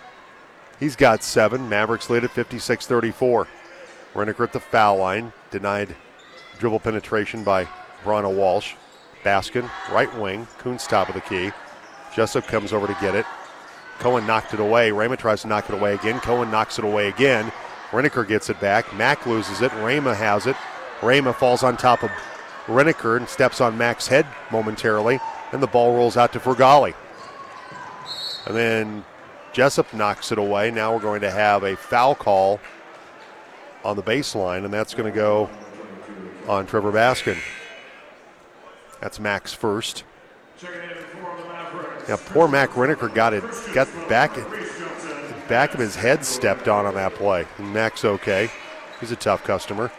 [0.80, 1.70] He's got seven.
[1.70, 3.48] Mavericks lead at 56 34.
[4.14, 5.32] Riniker at the foul line.
[5.52, 5.96] Denied
[6.60, 7.68] dribble penetration by
[8.04, 8.74] Brana Walsh.
[9.24, 10.48] Baskin, right wing.
[10.58, 11.52] Kuntz top of the key.
[12.16, 13.26] Jessup comes over to get it.
[14.00, 14.92] Cohen knocked it away.
[14.92, 16.20] Raymond tries to knock it away again.
[16.20, 17.52] Cohen knocks it away again.
[17.92, 18.94] Riniker gets it back.
[18.96, 19.72] Mac loses it.
[19.74, 20.56] Rama has it.
[21.02, 22.12] Rama falls on top of
[22.66, 25.20] Riniker and steps on Mac's head momentarily,
[25.52, 26.94] and the ball rolls out to Frugali.
[28.46, 29.06] And then
[29.54, 30.72] Jessup knocks it away.
[30.72, 32.60] Now we're going to have a foul call
[33.84, 35.50] on the baseline, and that's going to go
[36.48, 37.38] on Trevor Baskin.
[39.02, 40.04] That's Mac's first.
[42.08, 43.44] Yeah, poor Mac Riniker got it,
[43.74, 44.34] got back,
[45.48, 47.46] back of his head stepped on on that play.
[47.58, 48.50] And Mac's okay.
[49.00, 49.92] He's a tough customer.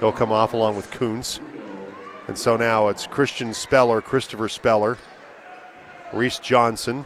[0.00, 1.40] He'll come off along with Kuntz.
[2.28, 4.98] And so now it's Christian Speller, Christopher Speller,
[6.12, 7.04] Reese Johnson.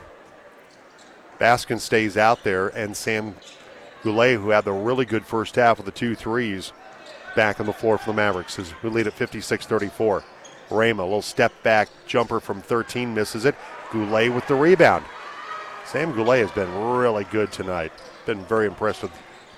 [1.39, 3.35] Baskin stays out there, and Sam
[4.03, 6.73] Goulet, who had the really good first half with the two threes,
[7.35, 10.25] back on the floor for the Mavericks, as we lead at 56 34.
[10.71, 13.55] Rama, a little step back jumper from 13, misses it.
[13.91, 15.05] Goulet with the rebound.
[15.85, 17.93] Sam Goulet has been really good tonight.
[18.27, 19.13] Been very impressed with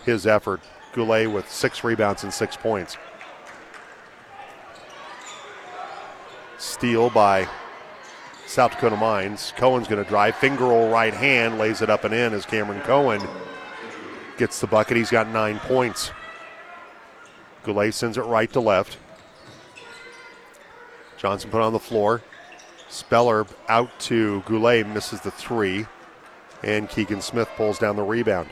[0.05, 0.61] his effort.
[0.93, 2.97] Goulet with six rebounds and six points.
[6.65, 7.47] Steal by
[8.47, 9.53] South Dakota Mines.
[9.57, 10.35] Cohen's going to drive.
[10.35, 13.21] Finger roll right hand, lays it up and in as Cameron Cohen
[14.39, 14.97] gets the bucket.
[14.97, 16.11] He's got nine points.
[17.65, 18.97] Goulet sends it right to left.
[21.19, 22.23] Johnson put on the floor.
[22.89, 25.87] Speller out to Goulet, misses the three.
[26.63, 28.49] And Keegan Smith pulls down the rebound.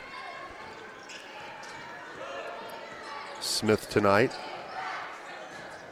[3.39, 4.31] Smith tonight.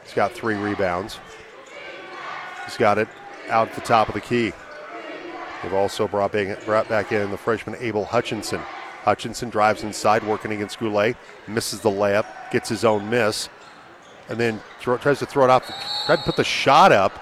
[0.03, 1.19] He's got three rebounds.
[2.65, 3.07] He's got it
[3.49, 4.53] out at the top of the key.
[5.61, 6.31] They've also brought
[6.65, 8.61] brought back in the freshman Abel Hutchinson.
[9.03, 11.15] Hutchinson drives inside, working against Goulet,
[11.47, 13.49] misses the layup, gets his own miss,
[14.29, 15.67] and then throw, tries to throw it off.
[16.05, 17.19] Tried to put the shot up.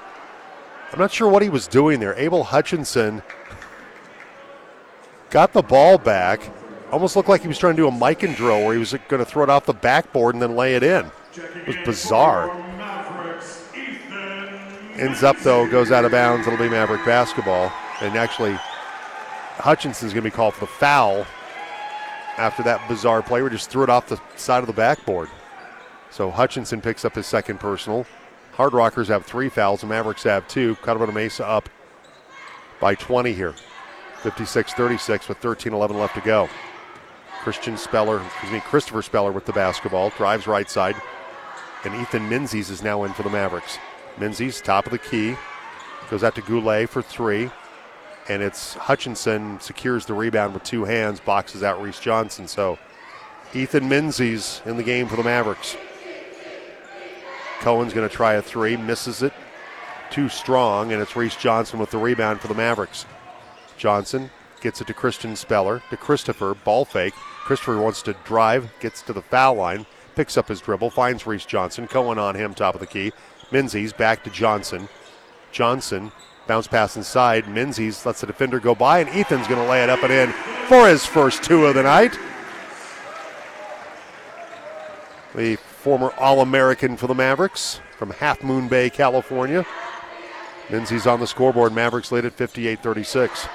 [0.92, 2.16] I'm not sure what he was doing there.
[2.16, 3.22] Abel Hutchinson
[5.30, 6.42] got the ball back.
[6.92, 9.24] Almost looked like he was trying to do a Mikan drill where he was going
[9.24, 11.12] to throw it off the backboard and then lay it in.
[11.36, 12.50] It was bizarre.
[15.00, 16.46] Ends up, though, goes out of bounds.
[16.46, 17.72] It'll be Maverick basketball.
[18.02, 18.52] And actually,
[19.56, 21.26] Hutchinson's going to be called for the foul
[22.38, 23.42] after that bizarre play.
[23.42, 25.30] We just threw it off the side of the backboard.
[26.12, 28.06] So Hutchinson picks up his second personal.
[28.54, 29.80] Hard Rockers have three fouls.
[29.80, 30.76] The Mavericks have two.
[30.82, 31.70] Colorado Mesa up
[32.82, 33.56] by 20 here.
[34.22, 36.50] 56 36 with 13 11 left to go.
[37.42, 40.10] Christian Speller, excuse me, Christopher Speller with the basketball.
[40.10, 40.98] Drives right side.
[41.86, 43.78] And Ethan Menzies is now in for the Mavericks.
[44.20, 45.36] Menzies, top of the key.
[46.10, 47.50] Goes out to Goulet for three.
[48.28, 52.48] And it's Hutchinson secures the rebound with two hands, boxes out Reese Johnson.
[52.48, 52.78] So
[53.54, 55.76] Ethan Menzies in the game for the Mavericks.
[57.60, 59.34] Cohen's going to try a three, misses it.
[60.12, 63.06] Too strong, and it's Reese Johnson with the rebound for the Mavericks.
[63.78, 64.30] Johnson
[64.62, 67.14] gets it to Christian Speller, to Christopher, ball fake.
[67.44, 71.46] Christopher wants to drive, gets to the foul line, picks up his dribble, finds Reese
[71.46, 71.88] Johnson.
[71.88, 73.12] Cohen on him, top of the key.
[73.52, 74.88] Menzies back to Johnson.
[75.52, 76.12] Johnson
[76.48, 77.48] bounce pass inside.
[77.48, 80.32] Menzies lets the defender go by, and Ethan's going to lay it up and in
[80.68, 82.18] for his first two of the night.
[85.36, 89.66] The former All American for the Mavericks from Half Moon Bay, California.
[90.70, 91.74] Menzies on the scoreboard.
[91.74, 93.48] Mavericks lead at 58 36.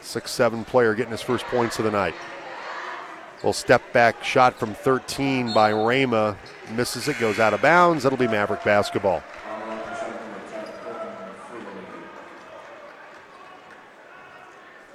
[0.00, 2.14] 6 7 player getting his first points of the night.
[3.36, 6.36] Little step back shot from 13 by Rama.
[6.70, 8.02] Misses it, goes out of bounds.
[8.02, 9.22] That'll be Maverick basketball.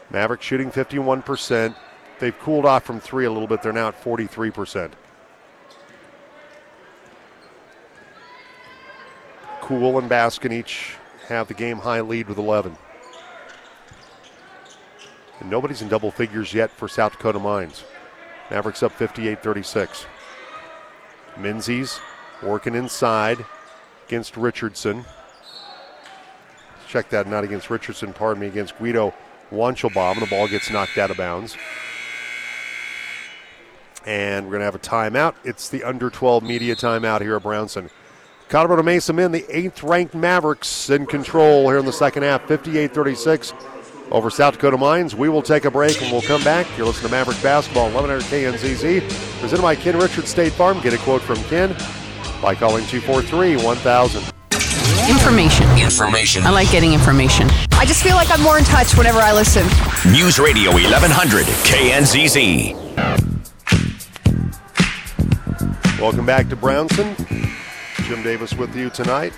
[0.09, 1.76] Maverick shooting 51%.
[2.20, 3.61] They've cooled off from three a little bit.
[3.61, 4.91] They're now at 43%.
[9.61, 10.95] Cool and Baskin each
[11.28, 12.76] have the game high lead with 11.
[15.39, 17.84] And nobody's in double figures yet for South Dakota Mines.
[18.49, 20.05] Mavericks up 58 36.
[21.40, 22.00] Menzies
[22.42, 23.46] working inside
[24.08, 25.06] against Richardson.
[26.88, 29.14] Check that, not against Richardson, pardon me, against Guido
[29.52, 30.20] Wanchelbaum.
[30.20, 31.58] The ball gets knocked out of bounds.
[34.06, 35.36] And we're going to have a timeout.
[35.44, 37.90] It's the under 12 media timeout here at Brownson.
[38.48, 42.92] Colorado Mesa men, the eighth ranked Mavericks in control here in the second half, 58
[42.92, 43.54] 36
[44.12, 45.16] over South Dakota Mines.
[45.16, 46.66] We will take a break and we'll come back.
[46.78, 50.80] You're listening to Maverick Basketball, 1100 KNZZ, presented by Ken Richards State Farm.
[50.82, 51.76] Get a quote from Ken
[52.41, 54.24] by calling 243 1000.
[55.10, 55.66] Information.
[55.78, 56.43] Information.
[56.45, 57.47] I like getting information.
[57.72, 59.64] I just feel like I'm more in touch whenever I listen.
[60.12, 62.76] News Radio 1100 KNZZ.
[65.99, 67.16] Welcome back to Brownson.
[68.03, 69.34] Jim Davis with you tonight.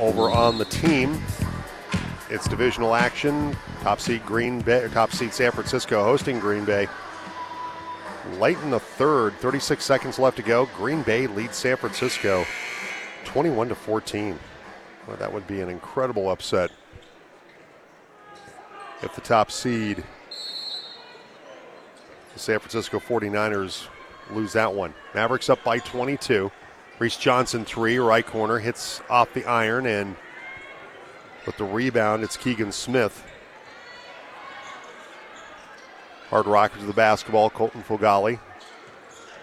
[0.00, 1.20] Over on the team,
[2.30, 3.56] it's divisional action.
[3.88, 6.86] Top seed Green Bay, top seed San Francisco hosting Green Bay.
[8.34, 10.68] Late in the third, 36 seconds left to go.
[10.76, 12.44] Green Bay leads San Francisco
[13.24, 14.38] 21 to 14.
[15.06, 16.70] Well, that would be an incredible upset
[19.02, 20.04] if the top seed,
[22.34, 23.86] the San Francisco 49ers,
[24.32, 24.92] lose that one.
[25.14, 26.52] Mavericks up by 22.
[26.98, 30.14] Reese Johnson, three, right corner, hits off the iron, and
[31.46, 33.24] with the rebound, it's Keegan Smith.
[36.30, 38.38] Hard rocker to the basketball, Colton Frugali.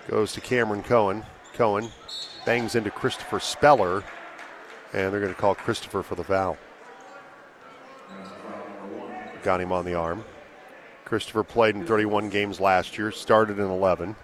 [0.07, 1.25] Goes to Cameron Cohen.
[1.53, 1.89] Cohen
[2.45, 4.03] bangs into Christopher Speller,
[4.93, 6.57] and they're going to call Christopher for the foul.
[9.41, 10.23] Got him on the arm.
[11.05, 14.15] Christopher played in 31 games last year, started in 11.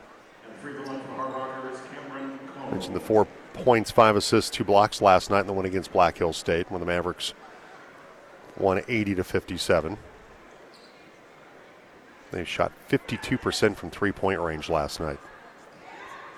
[2.69, 6.17] Mentioned the four points, five assists, two blocks last night in the win against Black
[6.17, 7.33] Hill State when the Mavericks
[8.57, 9.97] won 80 to 57.
[12.31, 15.19] They shot 52% from three point range last night.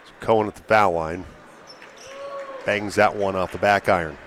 [0.05, 1.25] So Cohen at the foul line
[2.65, 4.17] bangs that one off the back iron.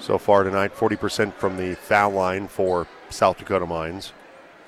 [0.00, 4.12] So far tonight, 40% from the foul line for South Dakota Mines.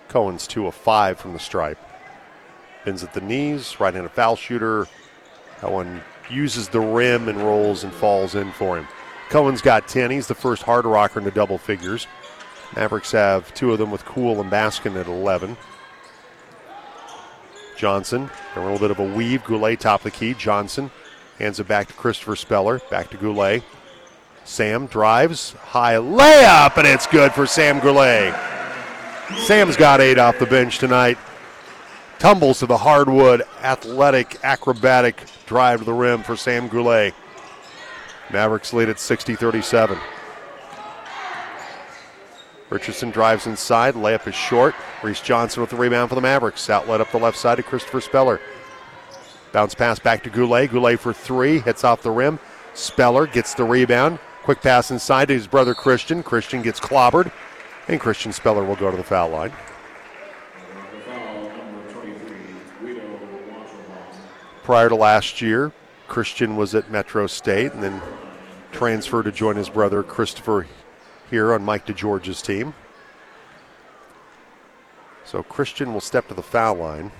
[0.09, 1.79] Cohen's two of five from the stripe.
[2.85, 4.89] Bends at the knees, right handed foul shooter.
[5.61, 8.89] That one uses the rim and rolls and falls in for him.
[9.29, 10.11] Cohen's got 10.
[10.11, 12.09] He's the first hard rocker into double figures.
[12.77, 15.57] Mavericks have two of them with Cool and Baskin at 11.
[17.77, 19.45] Johnson, a little bit of a weave.
[19.45, 20.35] Goulet top of the key.
[20.35, 20.91] Johnson
[21.39, 22.81] hands it back to Christopher Speller.
[22.91, 23.63] Back to Goulet.
[24.45, 28.35] Sam drives, high layup, and it's good for Sam Goulet.
[29.47, 31.19] Sam's got eight off the bench tonight.
[32.19, 37.15] Tumbles to the hardwood, athletic, acrobatic drive to the rim for Sam Goulet.
[38.33, 39.99] Mavericks lead at 60 37.
[42.71, 43.95] Richardson drives inside.
[43.95, 44.75] Layup is short.
[45.03, 46.71] Reese Johnson with the rebound for the Mavericks.
[46.71, 48.41] Outlet up the left side to Christopher Speller.
[49.53, 50.71] Bounce pass back to Goulet.
[50.71, 51.59] Goulet for three.
[51.59, 52.39] Hits off the rim.
[52.73, 54.21] Speller gets the rebound.
[54.45, 56.23] Quick pass inside to his brother Christian.
[56.23, 57.33] Christian gets clobbered.
[57.89, 59.53] And Christian Speller will go to the foul line.
[64.63, 65.73] Prior to last year,
[66.07, 68.01] Christian was at Metro State and then
[68.71, 70.67] transferred to join his brother Christopher
[71.31, 72.75] here on Mike DeGeorge's team.
[75.25, 77.13] So Christian will step to the foul line.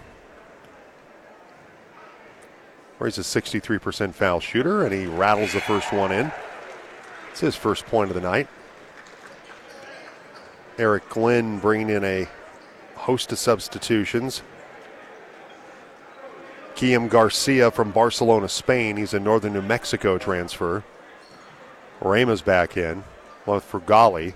[2.99, 6.33] Where he's a 63% foul shooter, and he rattles the first one in.
[7.31, 8.49] It's his first point of the night.
[10.77, 12.29] Eric Glenn bringing in a
[12.97, 14.43] host of substitutions.
[16.75, 18.97] Guillem Garcia from Barcelona, Spain.
[18.97, 20.83] He's a northern New Mexico transfer.
[22.01, 23.05] Rama's back in.
[23.47, 24.35] Left for Golly.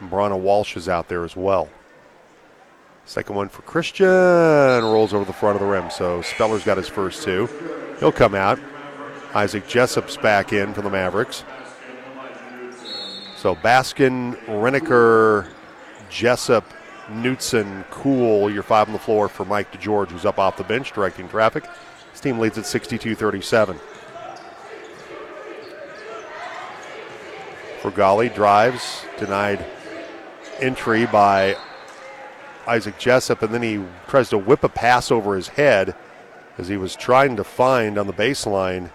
[0.00, 1.68] Brana Walsh is out there as well.
[3.06, 4.06] Second one for Christian.
[4.06, 5.90] Rolls over the front of the rim.
[5.90, 7.48] So Speller's got his first two.
[8.00, 8.58] He'll come out.
[9.34, 11.44] Isaac Jessup's back in for the Mavericks.
[13.36, 15.48] So Baskin, Riniker,
[16.08, 16.64] Jessup,
[17.08, 20.92] Knutson, Cool, your five on the floor for Mike DeGeorge, who's up off the bench
[20.92, 21.64] directing traffic.
[22.12, 23.78] His team leads at 62 37.
[27.84, 29.62] Frugali drives, denied
[30.58, 31.54] entry by
[32.66, 35.94] Isaac Jessup, and then he tries to whip a pass over his head
[36.56, 38.90] as he was trying to find on the baseline.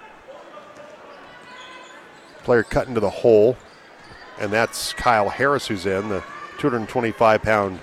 [2.42, 3.58] Player cut into the hole,
[4.40, 6.24] and that's Kyle Harris who's in, the
[6.58, 7.80] 225 pound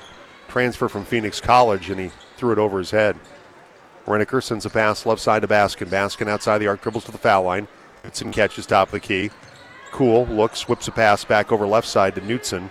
[0.49, 3.16] transfer from Phoenix College, and he threw it over his head.
[4.07, 5.87] Riniker sends a pass left side to Baskin.
[5.87, 7.69] Baskin outside the arc dribbles to the foul line.
[8.03, 9.31] Knutson catches top of the key.
[9.91, 12.71] Cool looks, whips a pass back over left side to Knutson.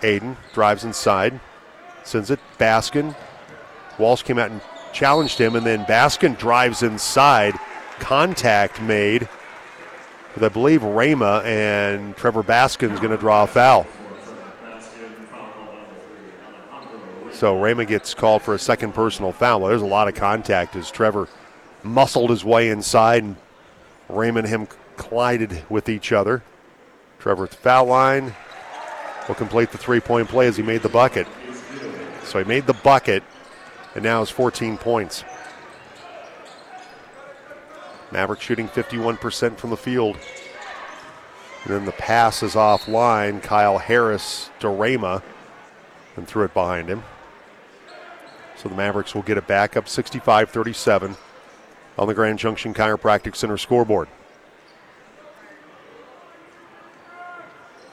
[0.00, 1.40] Aiden drives inside,
[2.04, 2.38] sends it.
[2.58, 3.14] Baskin.
[3.98, 4.60] Walsh came out and
[4.92, 7.54] challenged him, and then Baskin drives inside.
[7.98, 9.28] Contact made
[10.34, 13.86] with, I believe, Rama, and Trevor Baskin's going to draw a foul.
[17.32, 19.60] So Rama gets called for a second personal foul.
[19.60, 21.28] Well, there's a lot of contact as Trevor
[21.82, 23.36] muscled his way inside, and
[24.08, 26.42] Raymond him collided with each other.
[27.18, 28.34] Trevor at the foul line
[29.28, 31.26] will complete the three point play as he made the bucket.
[32.24, 33.22] So he made the bucket,
[33.94, 35.24] and now has 14 points.
[38.10, 40.16] Maverick shooting 51% from the field.
[41.64, 43.42] And then the pass is offline.
[43.42, 45.22] Kyle Harris to Rama
[46.16, 47.02] and threw it behind him.
[48.56, 51.16] So the Mavericks will get it back up 65 37
[51.98, 54.08] on the Grand Junction Chiropractic Center scoreboard.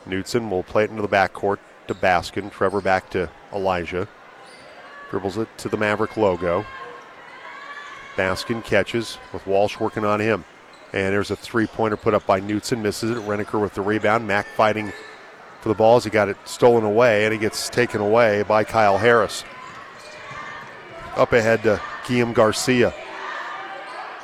[0.07, 2.51] Knutson will play it into the backcourt to Baskin.
[2.51, 4.07] Trevor back to Elijah.
[5.09, 6.65] Dribbles it to the Maverick logo.
[8.15, 10.45] Baskin catches with Walsh working on him.
[10.93, 12.81] And there's a three pointer put up by Knutson.
[12.81, 13.17] Misses it.
[13.17, 14.27] Riniker with the rebound.
[14.27, 14.91] Mac fighting
[15.61, 18.63] for the ball as he got it stolen away, and he gets taken away by
[18.63, 19.43] Kyle Harris.
[21.15, 22.93] Up ahead to Guillaume Garcia.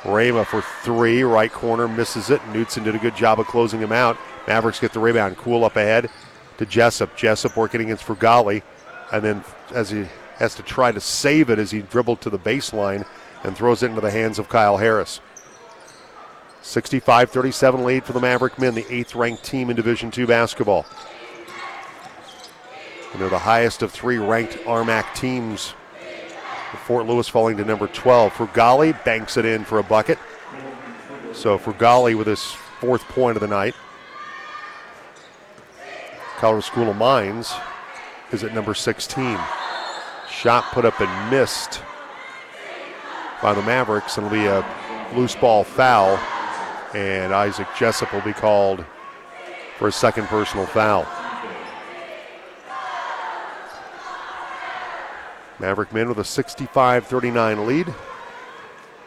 [0.04, 2.40] Rama for three, right corner, misses it.
[2.52, 4.16] Knutson did a good job of closing him out.
[4.48, 5.36] Mavericks get the rebound.
[5.36, 6.08] Cool up ahead
[6.56, 7.14] to Jessup.
[7.14, 8.62] Jessup working against Frugali.
[9.12, 9.44] And then
[9.74, 10.06] as he
[10.36, 13.06] has to try to save it as he dribbled to the baseline
[13.44, 15.20] and throws it into the hands of Kyle Harris.
[16.62, 20.86] 65 37 lead for the Maverick men, the eighth ranked team in Division II basketball.
[23.12, 25.74] And they're the highest of three ranked RMAC teams.
[26.86, 28.32] Fort Lewis falling to number 12.
[28.32, 30.18] Frugali banks it in for a bucket.
[31.32, 32.44] So Frugali with his
[32.80, 33.74] fourth point of the night.
[36.38, 37.52] Colorado School of Mines
[38.30, 39.36] is at number 16.
[40.30, 41.82] Shot put up and missed
[43.42, 44.16] by the Mavericks.
[44.18, 44.64] and It'll be a
[45.16, 46.16] loose ball foul,
[46.94, 48.84] and Isaac Jessup will be called
[49.78, 51.08] for a second personal foul.
[55.58, 57.86] Maverick men with a 65 39 lead.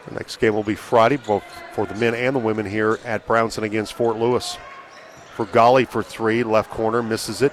[0.06, 3.26] The next game will be Friday, both for the men and the women here at
[3.26, 4.58] Brownson against Fort Lewis.
[5.36, 7.52] Frugali for three, left corner, misses it.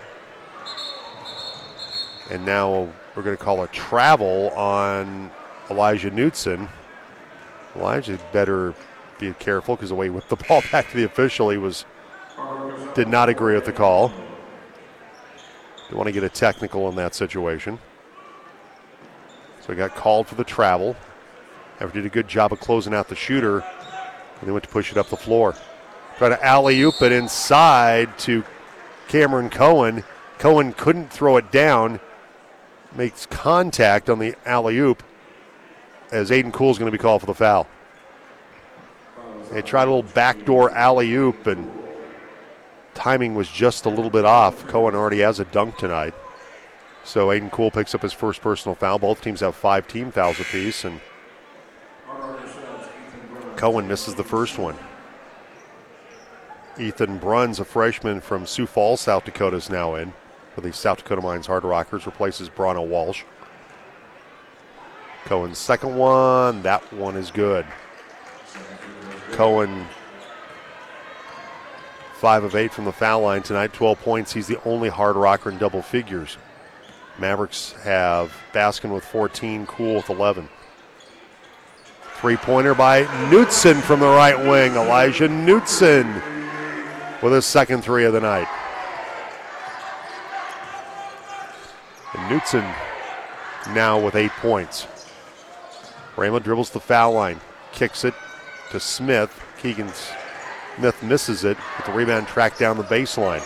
[2.30, 5.32] And now we're going to call a travel on
[5.70, 6.70] Elijah Knutson.
[7.76, 8.74] Elijah better
[9.20, 11.86] be careful because the way he whipped the ball back to the official, he was
[12.96, 14.12] did not agree with the call.
[15.90, 17.80] They want to get a technical in that situation.
[19.62, 20.96] So he got called for the travel.
[21.80, 24.92] After did a good job of closing out the shooter, and they went to push
[24.92, 25.56] it up the floor.
[26.20, 28.44] Try to alley oop it inside to
[29.08, 30.04] Cameron Cohen.
[30.38, 32.02] Cohen couldn't throw it down.
[32.94, 35.02] Makes contact on the alley oop
[36.12, 37.68] as Aiden Cool is going to be called for the foul.
[39.54, 41.72] They tried a little backdoor alley oop, and
[42.96, 44.68] timing was just a little bit off.
[44.68, 46.14] Cohen already has a dunk tonight.
[47.06, 49.00] So Aiden Cool picks up his first personal foul.
[49.00, 51.00] Both teams have five team fouls apiece, and
[53.56, 54.76] Cohen misses the first one.
[56.80, 60.14] Ethan Bruns, a freshman from Sioux Falls, South Dakota, is now in
[60.56, 63.24] for the South Dakota Mines Hard Rockers, replaces Brana Walsh.
[65.26, 67.66] Cohen's second one, that one is good.
[69.32, 69.86] Cohen,
[72.14, 74.34] five of eight from the foul line tonight, 12 points.
[74.34, 76.38] He's the only hard rocker in double figures.
[77.18, 80.48] Mavericks have Baskin with 14, Cool with 11.
[82.16, 84.74] Three pointer by Knutson from the right wing.
[84.76, 86.39] Elijah Knutson
[87.22, 88.48] with his second three of the night.
[92.14, 92.76] And Knutson
[93.74, 94.88] now with eight points.
[96.18, 97.40] Rama dribbles the foul line,
[97.72, 98.14] kicks it
[98.72, 99.32] to Smith.
[99.62, 99.90] Keegan
[100.76, 103.44] Smith misses it, but the rebound tracked down the baseline.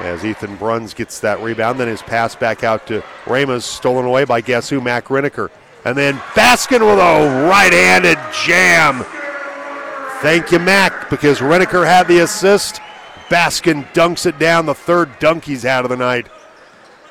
[0.00, 4.24] As Ethan Bruns gets that rebound, then his pass back out to Ramos, stolen away
[4.24, 4.80] by guess who?
[4.80, 5.50] Mac Riniker.
[5.84, 9.04] And then Baskin with a right handed jam.
[10.22, 12.80] Thank you, Mac, because Riniker had the assist.
[13.28, 16.28] Baskin dunks it down, the third dunk he's had of the night.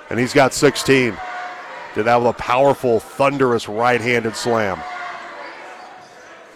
[0.10, 1.18] And he's got 16.
[1.94, 4.80] Did that with a powerful, thunderous right handed slam.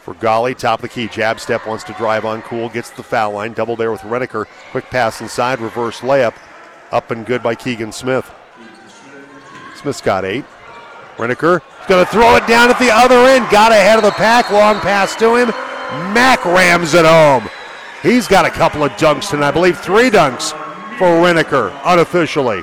[0.06, 1.10] Frugali, top of the key.
[1.10, 2.42] Jab step wants to drive on.
[2.44, 3.52] Cool gets the foul line.
[3.52, 4.46] Double there with Riniker.
[4.72, 5.60] Quick pass inside.
[5.60, 6.36] Reverse layup.
[6.94, 8.34] Up and good by Keegan Smith.
[9.76, 10.46] Smith's got eight.
[11.18, 13.50] Riniker going to throw it down at the other end.
[13.52, 14.52] Got ahead of the pack.
[14.52, 15.52] Long pass to him.
[16.14, 17.50] Mac rams it home.
[18.02, 19.50] He's got a couple of dunks tonight.
[19.50, 20.52] I believe three dunks
[20.98, 22.62] for Riniker unofficially.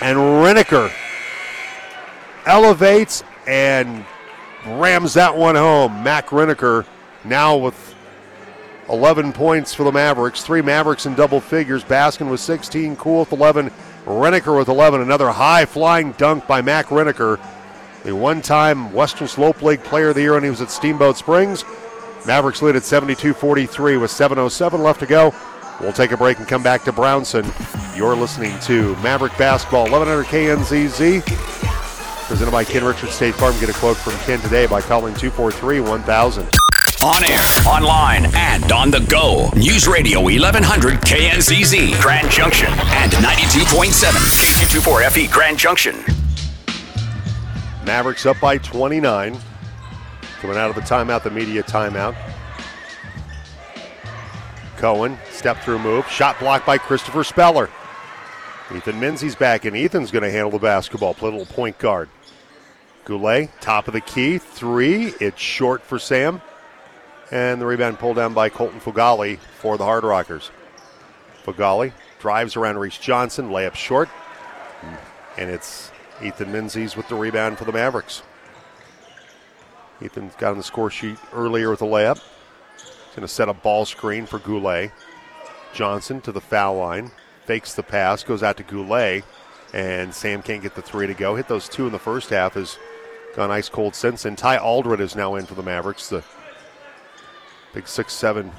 [0.00, 0.92] And Riniker
[2.46, 4.04] elevates and
[4.66, 6.02] rams that one home.
[6.02, 6.86] Mac Riniker
[7.24, 7.94] now with
[8.88, 10.42] 11 points for the Mavericks.
[10.42, 11.84] Three Mavericks in double figures.
[11.84, 13.70] Baskin with 16, Cool with 11,
[14.06, 15.00] Riniker with 11.
[15.00, 17.38] Another high flying dunk by Mac Riniker,
[18.04, 21.16] the one time Western Slope League Player of the Year when he was at Steamboat
[21.16, 21.64] Springs.
[22.26, 25.34] Mavericks lead at 72 43 with 7.07 left to go.
[25.80, 27.44] We'll take a break and come back to Brownson.
[27.96, 31.22] You're listening to Maverick Basketball, 1100 KNZZ.
[32.28, 33.58] Presented by Ken Richards State Farm.
[33.58, 36.48] Get a quote from Ken today by calling 243 1000.
[37.04, 39.50] On air, online, and on the go.
[39.56, 44.12] News Radio 1100 KNZZ, Grand Junction, and 92.7
[44.54, 46.21] KQ24FE, Grand Junction.
[47.84, 49.36] Mavericks up by 29.
[50.40, 52.16] Coming out of the timeout, the media timeout.
[54.76, 56.08] Cohen, step through move.
[56.08, 57.70] Shot blocked by Christopher Speller.
[58.74, 62.08] Ethan Menzies back, and Ethan's going to handle the basketball, play a little point guard.
[63.04, 65.14] Goulet, top of the key, three.
[65.20, 66.40] It's short for Sam.
[67.30, 70.50] And the rebound pulled down by Colton Frugali for the Hard Rockers.
[71.44, 74.08] Frugali drives around Reese Johnson, layup short.
[75.38, 75.91] And it's
[76.22, 78.22] Ethan Menzies with the rebound for the Mavericks.
[80.00, 82.20] Ethan's got on the score sheet earlier with a layup.
[82.76, 84.92] He's going to set a ball screen for Goulet.
[85.72, 87.10] Johnson to the foul line,
[87.46, 89.24] fakes the pass, goes out to Goulet,
[89.72, 91.34] and Sam can't get the three to go.
[91.34, 92.78] Hit those two in the first half, has
[93.34, 94.24] gone ice cold since.
[94.24, 96.22] And Ty Allred is now in for the Mavericks, the
[97.72, 98.52] big six-seven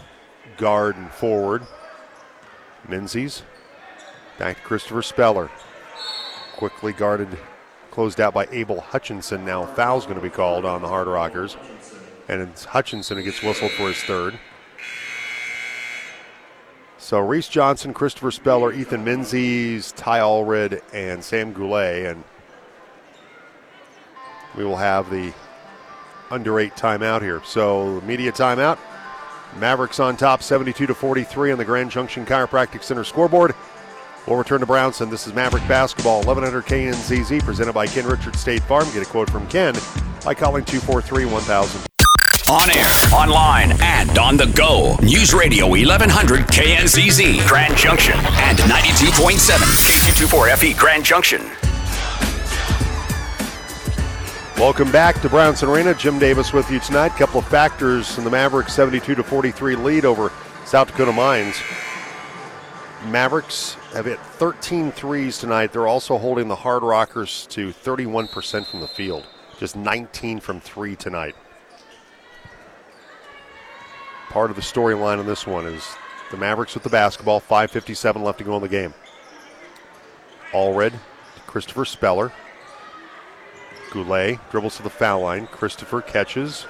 [0.57, 1.64] guard and forward.
[2.88, 3.44] Menzies
[4.40, 5.52] back to Christopher Speller.
[6.56, 7.38] Quickly guarded,
[7.94, 9.45] closed out by Abel Hutchinson.
[9.45, 11.56] Now foul's going to be called on the Hard Rockers.
[12.28, 14.40] And it's Hutchinson who gets whistled for his third.
[16.98, 22.07] So Reese Johnson, Christopher Speller, Ethan Menzies, Ty Allred, and Sam Goulet.
[22.07, 22.24] And
[24.57, 25.32] we will have the
[26.32, 27.44] under eight timeout here.
[27.45, 28.80] So media timeout.
[29.60, 33.53] Mavericks on top 72 to 43 on the Grand Junction Chiropractic Center scoreboard.
[34.27, 35.09] We'll return to Brownson.
[35.09, 38.85] This is Maverick Basketball, 1100 KNZZ, presented by Ken Richards State Farm.
[38.93, 39.75] Get a quote from Ken
[40.23, 41.81] by calling 243 1000.
[42.49, 44.95] On air, online, and on the go.
[45.01, 51.41] News Radio 1100 KNZZ, Grand Junction, and 92.7 KQ24FE, Grand Junction.
[54.57, 55.93] Welcome back to Brownson Arena.
[55.93, 57.09] Jim Davis with you tonight.
[57.09, 60.31] Couple of factors in the Mavericks 72 to 43 lead over
[60.65, 61.61] South Dakota Mines.
[63.07, 65.72] Mavericks have hit 13 threes tonight.
[65.72, 69.26] They're also holding the Hard Rockers to 31% from the field,
[69.60, 71.36] just 19 from three tonight.
[74.30, 75.95] Part of the storyline on this one is
[76.32, 78.95] the Mavericks with the basketball, 5.57 left to go in the game.
[80.52, 80.94] Allred,
[81.45, 82.32] Christopher Speller.
[83.91, 85.45] Goulet dribbles to the foul line.
[85.45, 86.65] Christopher catches.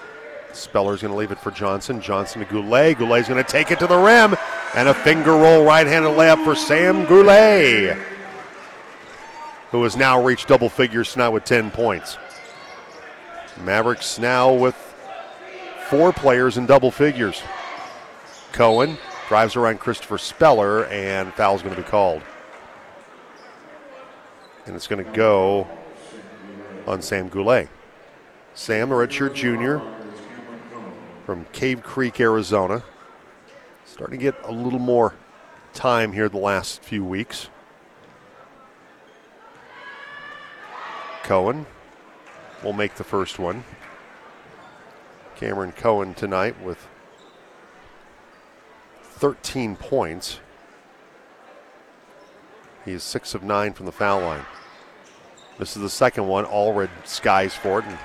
[0.55, 2.01] Speller's going to leave it for Johnson.
[2.01, 2.97] Johnson to Goulet.
[2.97, 4.35] Goulet's going to take it to the rim.
[4.75, 7.97] And a finger roll right handed layup for Sam Goulet,
[9.71, 12.17] who has now reached double figures tonight with 10 points.
[13.63, 14.75] Mavericks now with
[15.89, 17.41] four players in double figures.
[18.51, 18.97] Cohen
[19.27, 22.21] drives around Christopher Speller, and foul's going to be called.
[24.65, 25.67] And it's going to go
[26.87, 27.69] on Sam Goulet.
[28.55, 29.81] Sam, the redshirt junior
[31.25, 32.83] from Cave Creek, Arizona.
[33.85, 35.15] Starting to get a little more
[35.73, 37.49] time here the last few weeks.
[41.23, 41.65] Cohen
[42.63, 43.63] will make the first one.
[45.35, 46.87] Cameron Cohen tonight with
[49.01, 50.39] 13 points.
[52.85, 54.45] He is 6 of 9 from the foul line.
[55.57, 56.45] This is the second one.
[56.45, 57.97] Allred skies for it, and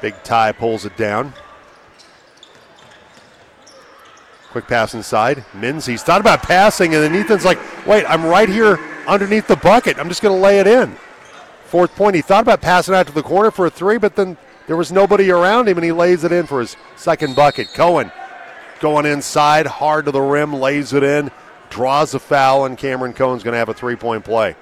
[0.00, 1.32] Big Ty pulls it down.
[4.52, 5.44] Quick pass inside.
[5.54, 9.98] Menzies thought about passing, and then Ethan's like, wait, I'm right here underneath the bucket.
[9.98, 10.94] I'm just going to lay it in.
[11.64, 14.36] Fourth point, he thought about passing out to the corner for a three, but then
[14.66, 17.72] there was nobody around him, and he lays it in for his second bucket.
[17.72, 18.12] Cohen
[18.78, 21.30] going inside, hard to the rim, lays it in,
[21.70, 24.54] draws a foul, and Cameron Cohen's going to have a three point play.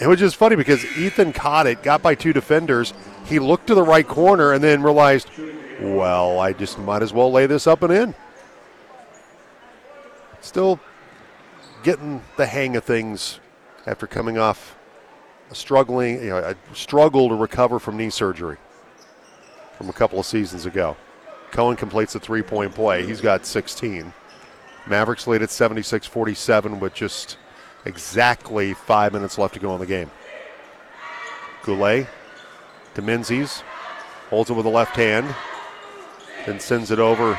[0.00, 2.94] It was just funny because Ethan caught it, got by two defenders.
[3.26, 5.28] He looked to the right corner and then realized,
[5.80, 8.14] well, I just might as well lay this up and in.
[10.40, 10.80] Still
[11.82, 13.40] getting the hang of things
[13.86, 14.76] after coming off
[15.50, 18.56] a struggling, you know, a struggle to recover from knee surgery
[19.76, 20.96] from a couple of seasons ago.
[21.50, 23.06] Cohen completes a three point play.
[23.06, 24.12] He's got 16.
[24.86, 27.38] Mavericks lead at 76 47 with just
[27.84, 30.10] exactly five minutes left to go in the game.
[31.62, 32.06] Goulet
[32.94, 33.62] to Menzies.
[34.30, 35.34] Holds it with the left hand.
[36.44, 37.38] Then sends it over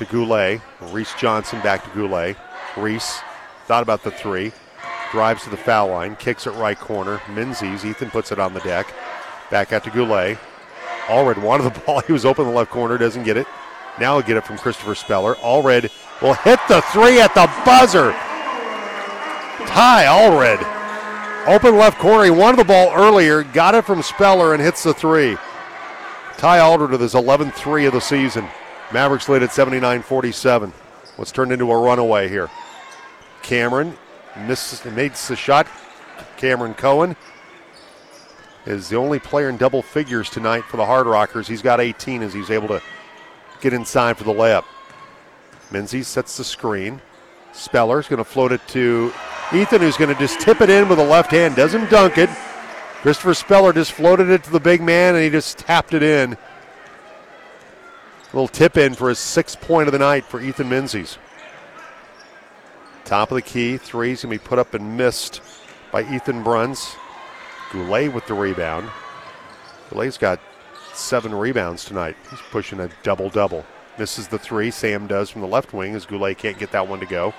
[0.00, 0.60] to Goulet.
[0.90, 2.36] Reese Johnson back to Goulet.
[2.76, 3.20] Reese
[3.66, 4.52] thought about the three.
[5.12, 6.16] Drives to the foul line.
[6.16, 7.20] Kicks it right corner.
[7.30, 7.84] Menzies.
[7.84, 8.92] Ethan puts it on the deck.
[9.50, 10.38] Back out to Goulet.
[11.06, 12.00] Allred wanted the ball.
[12.00, 12.98] He was open the left corner.
[12.98, 13.46] Doesn't get it.
[13.98, 15.34] Now he'll get it from Christopher Speller.
[15.36, 15.90] Allred
[16.22, 18.12] will hit the three at the buzzer.
[19.66, 20.66] Ty Allred.
[21.46, 22.24] Open left corner.
[22.24, 23.42] He wanted the ball earlier.
[23.42, 25.36] Got it from Speller and hits the three.
[26.38, 28.48] Ty Allred with his 11th three of the season.
[28.92, 30.72] Mavericks lead at 79 47.
[31.16, 32.50] What's turned into a runaway here.
[33.42, 33.96] Cameron
[34.46, 35.66] misses, makes the shot.
[36.36, 37.16] Cameron Cohen
[38.66, 41.48] is the only player in double figures tonight for the Hard Rockers.
[41.48, 42.82] He's got 18 as he's able to
[43.60, 44.64] get inside for the layup.
[45.70, 47.00] Menzies sets the screen.
[47.52, 49.12] Speller's going to float it to
[49.52, 51.56] Ethan, who's going to just tip it in with a left hand.
[51.56, 52.30] Doesn't dunk it.
[53.02, 56.36] Christopher Speller just floated it to the big man, and he just tapped it in.
[58.32, 61.18] Little tip in for his sixth point of the night for Ethan Menzies.
[63.04, 65.40] Top of the key, three's to be put up and missed
[65.90, 66.94] by Ethan Bruns.
[67.72, 68.88] Goulet with the rebound.
[69.88, 70.38] Goulet's got
[70.94, 72.16] seven rebounds tonight.
[72.30, 73.66] He's pushing a double double.
[73.98, 74.70] Misses the three.
[74.70, 77.34] Sam does from the left wing as Goulet can't get that one to go.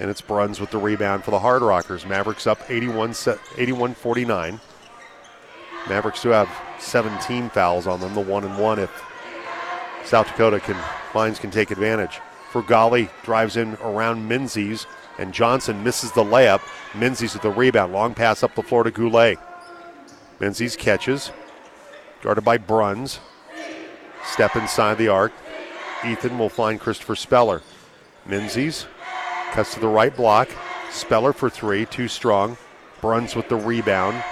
[0.00, 2.04] And it's Bruns with the rebound for the Hard Rockers.
[2.04, 4.60] Mavericks up 81 49.
[5.88, 6.50] Mavericks do have
[6.80, 8.90] 17 fouls on them, the one and one if
[10.06, 10.76] South Dakota can
[11.16, 12.20] Mines can take advantage.
[12.52, 14.86] Frugali drives in around Menzies,
[15.18, 16.60] and Johnson misses the layup.
[16.94, 17.94] Menzies with the rebound.
[17.94, 19.38] Long pass up the floor to Goulet.
[20.38, 21.32] Menzies catches.
[22.20, 23.20] Guarded by Bruns.
[24.26, 25.32] Step inside the arc.
[26.04, 27.62] Ethan will find Christopher Speller.
[28.26, 28.86] Menzies
[29.52, 30.50] cuts to the right block.
[30.90, 32.58] Speller for three, too strong.
[33.00, 34.22] Bruns with the rebound.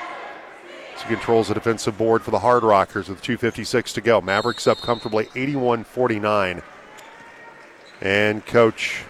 [1.09, 4.21] Controls the defensive board for the Hard Rockers with 2.56 to go.
[4.23, 6.63] Mavericks up comfortably 81 49.
[8.01, 9.05] And coach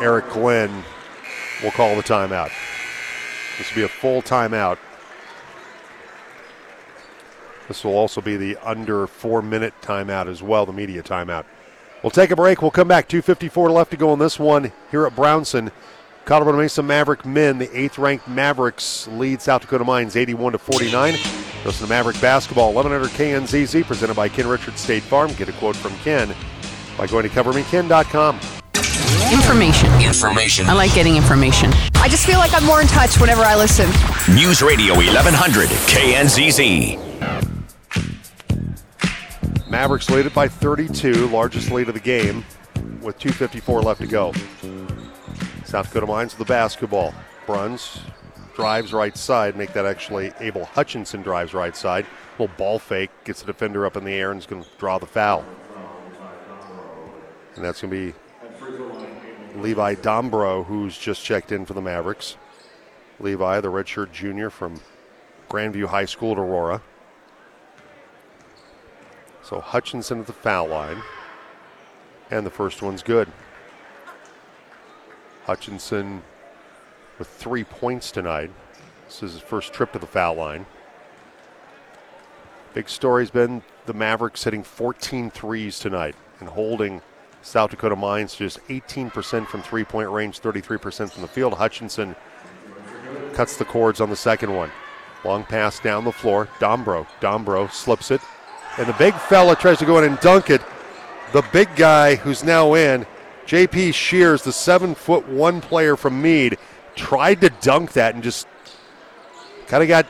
[0.00, 0.84] Eric Glenn
[1.62, 2.50] will call the timeout.
[3.58, 4.78] This will be a full timeout.
[7.68, 11.44] This will also be the under four minute timeout as well, the media timeout.
[12.02, 12.60] We'll take a break.
[12.60, 13.08] We'll come back.
[13.08, 15.70] 2.54 left to go on this one here at Brownson.
[16.24, 21.12] Colorado Mesa Maverick men, the eighth ranked Mavericks lead South Dakota Mines 81 to 49.
[21.64, 25.32] Listen to Maverick basketball 1100 KNZZ presented by Ken Richards State Farm.
[25.34, 26.34] Get a quote from Ken
[26.96, 28.40] by going to covermeken.com.
[29.32, 29.92] Information.
[30.00, 30.66] Information.
[30.66, 31.70] I like getting information.
[31.96, 33.86] I just feel like I'm more in touch whenever I listen.
[34.34, 37.00] News Radio 1100 KNZZ.
[39.68, 42.44] Mavericks lead it by 32, largest lead of the game,
[43.02, 44.32] with 2.54 left to go.
[45.74, 47.12] South Dakota Mines with the basketball.
[47.46, 47.98] Bruns
[48.54, 52.06] drives right side, make that actually Abel Hutchinson drives right side.
[52.38, 54.98] Little ball fake, gets the defender up in the air and is going to draw
[54.98, 55.44] the foul.
[57.56, 62.36] And that's going to be Levi Dombro, who's just checked in for the Mavericks.
[63.18, 64.80] Levi, the redshirt junior from
[65.50, 66.82] Grandview High School at Aurora.
[69.42, 71.02] So Hutchinson at the foul line.
[72.30, 73.28] And the first one's good.
[75.44, 76.22] Hutchinson
[77.18, 78.50] with three points tonight.
[79.06, 80.66] This is his first trip to the foul line.
[82.72, 87.02] Big story's been the Mavericks hitting 14 threes tonight and holding
[87.42, 91.54] South Dakota Mines just 18% from three point range, 33% from the field.
[91.54, 92.16] Hutchinson
[93.34, 94.70] cuts the cords on the second one.
[95.24, 96.48] Long pass down the floor.
[96.58, 97.06] Dombro.
[97.20, 98.20] Dombro slips it.
[98.78, 100.62] And the big fella tries to go in and dunk it.
[101.32, 103.06] The big guy who's now in
[103.46, 106.56] JP Shears, the seven foot one player from Mead,
[106.96, 108.46] tried to dunk that and just
[109.66, 110.06] kind of got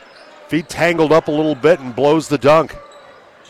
[0.49, 2.77] feet tangled up a little bit and blows the dunk.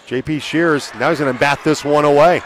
[0.06, 2.42] JP Shears, now he's going to bat this one away.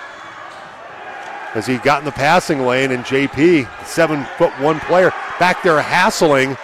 [1.55, 5.81] As he got in the passing lane, and JP, seven foot one player, back there
[5.81, 6.57] hassling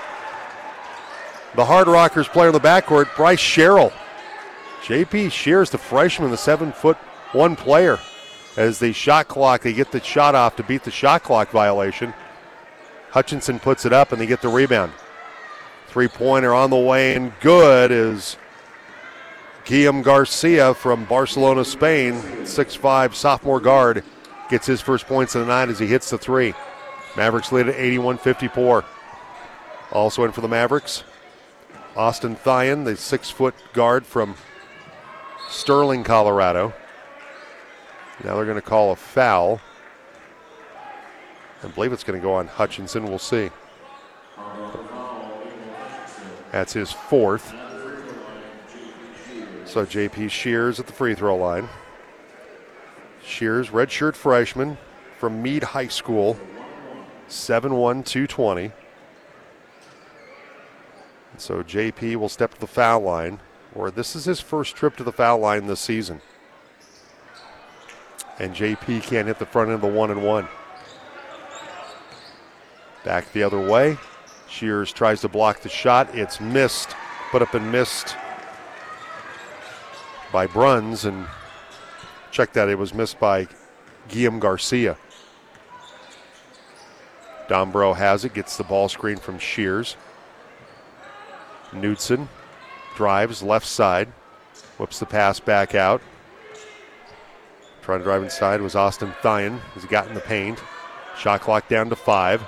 [1.54, 3.92] the Hard Rockers player in the backcourt, Bryce Sherrill.
[4.82, 6.96] JP Shears, the freshman, the seven foot
[7.32, 7.98] one player
[8.56, 12.14] as the shot clock, they get the shot off to beat the shot clock violation.
[13.10, 14.92] Hutchinson puts it up and they get the rebound.
[15.88, 18.36] Three pointer on the way and good is
[19.64, 22.14] Guillaume Garcia from Barcelona, Spain.
[22.14, 24.04] 6'5 sophomore guard
[24.50, 26.54] gets his first points of the night as he hits the three.
[27.16, 28.84] Mavericks lead at 81 54.
[29.92, 31.04] Also in for the Mavericks,
[31.96, 34.34] Austin Thyon, the six foot guard from
[35.48, 36.74] Sterling, Colorado.
[38.22, 39.60] Now they're going to call a foul.
[41.62, 43.04] I believe it's going to go on Hutchinson.
[43.06, 43.50] We'll see.
[46.52, 47.52] That's his fourth.
[49.64, 51.68] So JP Shears at the free throw line.
[53.24, 54.78] Shears, redshirt freshman
[55.18, 56.38] from Mead High School,
[57.28, 58.70] 7'1, 220.
[61.38, 63.40] So JP will step to the foul line,
[63.74, 66.20] or this is his first trip to the foul line this season.
[68.38, 70.48] And JP can't hit the front end of the one and one.
[73.04, 73.96] Back the other way.
[74.48, 76.14] Shears tries to block the shot.
[76.14, 76.96] It's missed,
[77.30, 78.16] put up and missed
[80.32, 81.04] by Bruns.
[81.04, 81.26] And
[82.30, 83.46] check that, it was missed by
[84.08, 84.96] Guillaume Garcia.
[87.48, 89.96] Dombro has it, gets the ball screen from Shears.
[91.70, 92.28] Knutson
[92.96, 94.08] drives left side,
[94.78, 96.00] whips the pass back out.
[97.84, 100.58] Trying to drive inside was Austin Thyen as he got in the paint.
[101.18, 102.42] Shot clock down to five.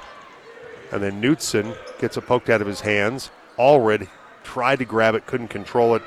[0.90, 3.30] And then Knutson gets it poked out of his hands.
[3.58, 4.08] Allred
[4.44, 6.02] tried to grab it, couldn't control it.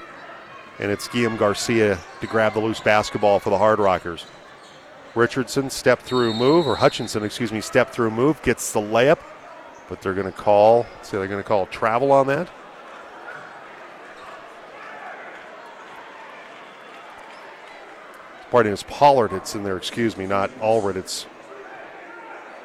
[0.80, 4.26] And it's Guillaume Garcia to grab the loose basketball for the Hard Rockers.
[5.14, 9.20] Richardson step through move, or Hutchinson, excuse me, step through move, gets the layup,
[9.90, 12.50] but they're going to call, say they're going to call travel on that.
[18.52, 19.32] Pardon, it's Pollard.
[19.34, 19.78] It's in there.
[19.78, 20.96] Excuse me, not Allred.
[20.96, 21.28] It's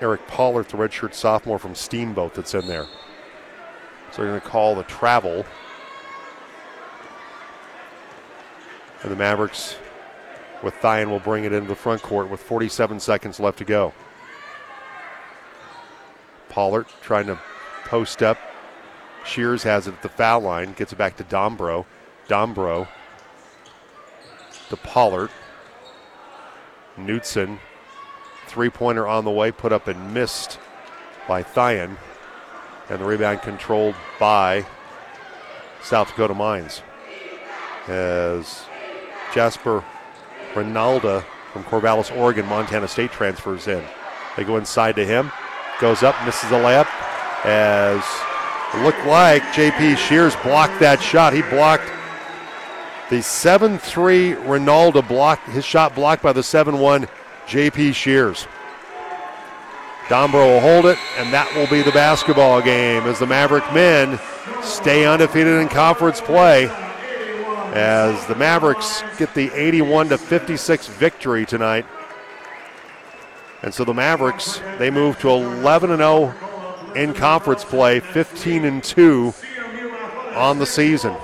[0.00, 2.86] Eric Pollard, the redshirt sophomore from Steamboat, that's in there.
[4.10, 5.44] So they're going to call the travel.
[9.02, 9.76] And the Mavericks,
[10.62, 13.92] with Thyen, will bring it into the front court with 47 seconds left to go.
[16.48, 17.38] Pollard trying to
[17.84, 18.38] post up.
[19.24, 21.84] Shears has it at the foul line, gets it back to Dombro.
[22.28, 22.88] Dombro
[24.68, 25.30] to Pollard.
[26.98, 27.58] Knutson,
[28.46, 30.58] three pointer on the way, put up and missed
[31.26, 31.96] by Thyen.
[32.88, 34.66] And the rebound controlled by
[35.82, 36.82] South Dakota Mines.
[37.88, 38.64] As
[39.34, 39.84] Jasper
[40.52, 43.82] Rinalda from Corvallis, Oregon, Montana State transfers in.
[44.36, 45.30] They go inside to him,
[45.80, 46.88] goes up, misses a layup.
[47.44, 48.02] As
[48.74, 51.32] it looked like JP Shears blocked that shot.
[51.32, 51.90] He blocked
[53.10, 57.08] the 7 3 Ronaldo block, his shot blocked by the 7 1
[57.46, 58.46] JP Shears.
[60.06, 64.18] Dombro will hold it, and that will be the basketball game as the Maverick men
[64.62, 66.66] stay undefeated in conference play.
[67.74, 71.86] As the Mavericks get the 81 to 56 victory tonight.
[73.62, 76.34] And so the Mavericks, they move to 11 and 0
[76.94, 79.34] in conference play, 15 and 2
[80.34, 81.16] on the season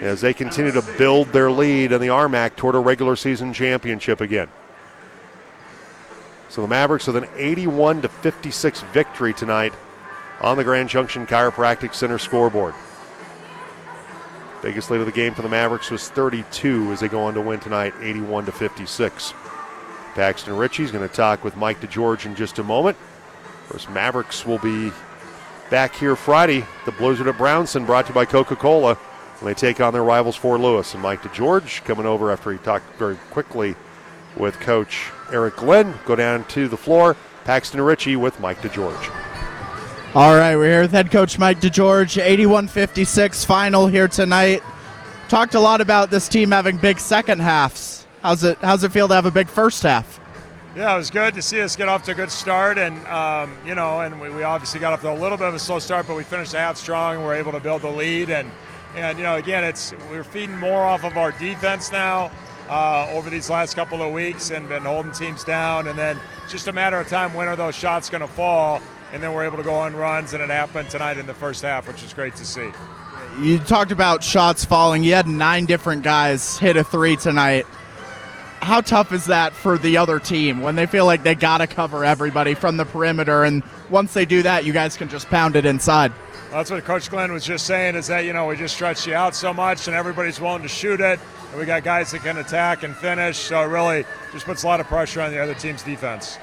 [0.00, 4.20] as they continue to build their lead in the RMAC toward a regular season championship
[4.20, 4.48] again.
[6.48, 9.72] So the Mavericks with an 81 to 56 victory tonight
[10.40, 12.74] on the Grand Junction Chiropractic Center scoreboard.
[14.62, 17.40] Biggest lead of the game for the Mavericks was 32 as they go on to
[17.40, 19.34] win tonight, 81 to 56.
[20.14, 22.96] Paxton Ritchie's going to talk with Mike DeGeorge in just a moment.
[23.64, 24.92] Of course, Mavericks will be
[25.70, 26.64] back here Friday.
[26.84, 28.96] The Blizzard at Brownson, brought to you by Coca-Cola
[29.44, 30.94] when they take on their rivals Fort Lewis.
[30.94, 33.76] And Mike DeGeorge coming over after he talked very quickly
[34.36, 35.94] with Coach Eric Glenn.
[36.06, 37.14] Go down to the floor.
[37.44, 39.14] Paxton Ritchie with Mike DeGeorge.
[40.14, 42.22] All right, we're here with head coach Mike DeGeorge.
[42.22, 44.62] 81-56 final here tonight.
[45.28, 48.06] Talked a lot about this team having big second halves.
[48.22, 48.56] How's it?
[48.62, 50.20] How's it feel to have a big first half?
[50.74, 53.54] Yeah, it was good to see us get off to a good start, and um,
[53.66, 55.78] you know, and we, we obviously got off to a little bit of a slow
[55.78, 58.50] start, but we finished the half strong, and we're able to build the lead, and
[58.94, 62.30] and you know, again, it's we're feeding more off of our defense now
[62.68, 66.18] uh, over these last couple of weeks, and been holding teams down, and then
[66.48, 68.80] just a matter of time when are those shots going to fall,
[69.12, 71.62] and then we're able to go on runs, and it happened tonight in the first
[71.62, 72.70] half, which is great to see.
[73.40, 75.02] You talked about shots falling.
[75.02, 77.66] You had nine different guys hit a three tonight.
[78.60, 81.66] How tough is that for the other team when they feel like they got to
[81.66, 83.44] cover everybody from the perimeter?
[83.44, 86.12] And once they do that, you guys can just pound it inside.
[86.54, 89.14] That's what Coach Glenn was just saying is that, you know, we just stretch you
[89.14, 91.18] out so much and everybody's willing to shoot it.
[91.50, 93.38] And we got guys that can attack and finish.
[93.38, 96.38] So it really just puts a lot of pressure on the other team's defense.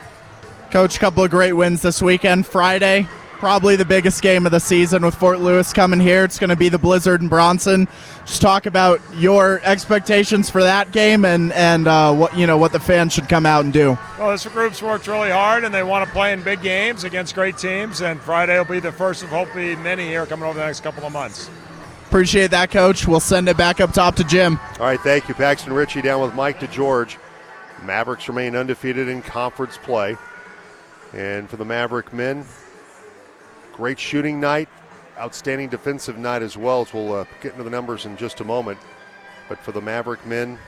[0.70, 2.46] Coach, couple of great wins this weekend.
[2.46, 3.08] Friday,
[3.42, 6.24] probably the biggest game of the season with Fort Lewis coming here.
[6.24, 7.88] It's going to be the Blizzard and Brownson.
[8.24, 12.72] Just talk about your expectations for that game and and uh, what you know what
[12.72, 13.98] the fans should come out and do.
[14.20, 17.34] Well, this group's worked really hard and they want to play in big games against
[17.34, 18.02] great teams.
[18.02, 21.04] And Friday will be the first of hopefully many here coming over the next couple
[21.04, 21.50] of months.
[22.06, 23.08] Appreciate that, Coach.
[23.08, 24.60] We'll send it back up top to Jim.
[24.80, 27.18] All right, thank you, Paxton Ritchie, down with Mike DeGeorge.
[27.84, 30.16] Mavericks remain undefeated in conference play.
[31.14, 32.46] And for the Maverick men,
[33.82, 34.70] great shooting night,
[35.18, 38.44] outstanding defensive night as well, as we'll uh, get into the numbers in just a
[38.44, 38.78] moment.
[39.50, 40.60] But for the Maverick men,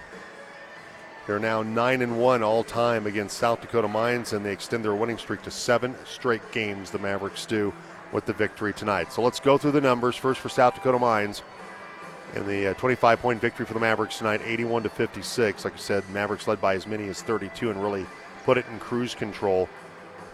[1.27, 4.95] they're now 9 and 1 all time against South Dakota Mines, and they extend their
[4.95, 7.71] winning streak to seven straight games, the Mavericks do,
[8.11, 9.13] with the victory tonight.
[9.13, 10.15] So let's go through the numbers.
[10.15, 11.43] First for South Dakota Mines.
[12.33, 15.65] In the uh, 25 point victory for the Mavericks tonight, 81 to 56.
[15.65, 18.07] Like I said, Mavericks led by as many as 32 and really
[18.43, 19.69] put it in cruise control.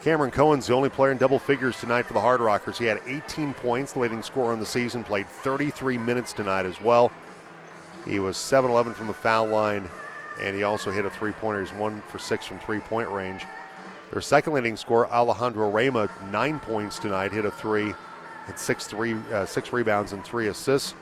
[0.01, 2.77] Cameron Cohen's the only player in double figures tonight for the Hard Rockers.
[2.77, 7.11] He had 18 points, leading scorer on the season, played 33 minutes tonight as well.
[8.05, 9.89] He was 7 11 from the foul line,
[10.41, 11.59] and he also hit a three pointer.
[11.59, 13.45] He's 1 for 6 from three point range.
[14.11, 17.93] Their second leading scorer, Alejandro Reyma, 9 points tonight, hit a three,
[18.47, 20.95] had six, three, uh, six rebounds and three assists.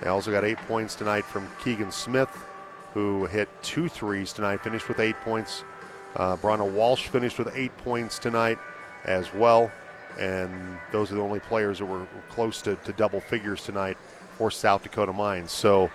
[0.00, 2.30] They also got 8 points tonight from Keegan Smith,
[2.94, 5.64] who hit two threes tonight, finished with 8 points.
[6.16, 8.58] Uh, Brana Walsh finished with eight points tonight
[9.04, 9.70] as well.
[10.18, 13.96] And those are the only players that were close to, to double figures tonight
[14.36, 15.52] for South Dakota Mines.
[15.52, 15.90] So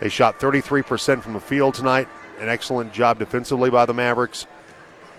[0.00, 2.08] they shot 33% from the field tonight.
[2.38, 4.46] An excellent job defensively by the Mavericks.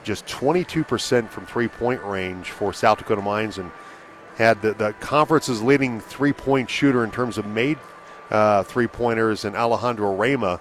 [0.04, 3.72] Just 22% from three point range for South Dakota Mines and
[4.38, 7.78] had the, the conference's leading three point shooter in terms of made
[8.30, 10.60] uh, three pointers and Alejandro Reyma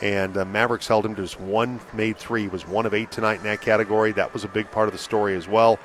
[0.00, 2.42] and uh, Mavericks held him to just one made three.
[2.42, 4.12] He was one of eight tonight in that category.
[4.12, 5.78] That was a big part of the story as well.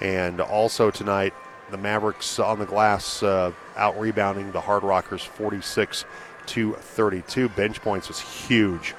[0.00, 1.34] And also tonight,
[1.70, 6.04] the Mavericks on the glass uh, out rebounding the Hard Rockers 46
[6.46, 7.48] to 32.
[7.50, 8.94] Bench points was huge,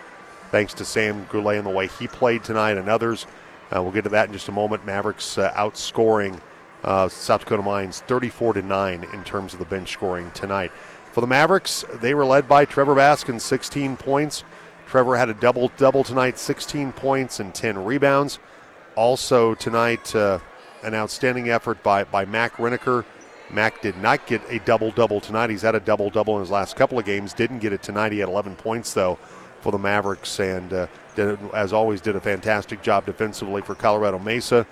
[0.52, 3.27] thanks to Sam Goulet and the way he played tonight and others.
[3.76, 4.86] Uh, we'll get to that in just a moment.
[4.86, 6.40] Mavericks uh, outscoring
[6.84, 10.72] uh, South Dakota Mines 34 to 9 in terms of the bench scoring tonight.
[11.15, 14.43] For the Mavericks, they were led by Trevor Baskin, 16 points.
[14.85, 18.37] Trevor had a double double tonight, 16 points and 10 rebounds.
[18.97, 20.39] Also tonight, uh,
[20.83, 23.05] an outstanding effort by, by Mac Riniker.
[23.49, 25.49] Mac did not get a double double tonight.
[25.49, 27.31] He's had a double double in his last couple of games.
[27.31, 28.11] Didn't get it tonight.
[28.11, 29.17] He had 11 points though
[29.61, 34.19] for the Mavericks, and uh, did, as always, did a fantastic job defensively for Colorado
[34.19, 34.67] Mesa.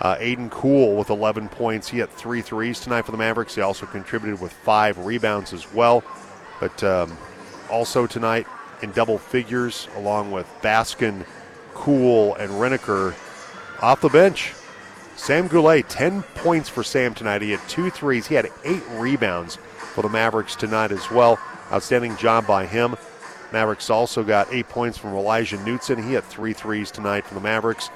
[0.00, 1.88] Uh, Aiden Cool with 11 points.
[1.88, 3.54] He had three threes tonight for the Mavericks.
[3.54, 6.04] He also contributed with five rebounds as well.
[6.60, 7.16] But um,
[7.70, 8.46] also tonight
[8.82, 11.24] in double figures, along with Baskin,
[11.74, 13.14] Cool, and Riniker
[13.82, 14.54] off the bench.
[15.16, 17.40] Sam Goulet, 10 points for Sam tonight.
[17.40, 18.26] He had two threes.
[18.26, 21.38] He had eight rebounds for the Mavericks tonight as well.
[21.72, 22.96] Outstanding job by him.
[23.52, 26.04] Mavericks also got eight points from Elijah Knutson.
[26.04, 27.88] He had three threes tonight for the Mavericks.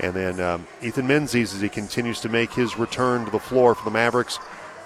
[0.00, 3.74] And then um, Ethan Menzies, as he continues to make his return to the floor
[3.74, 4.38] for the Mavericks,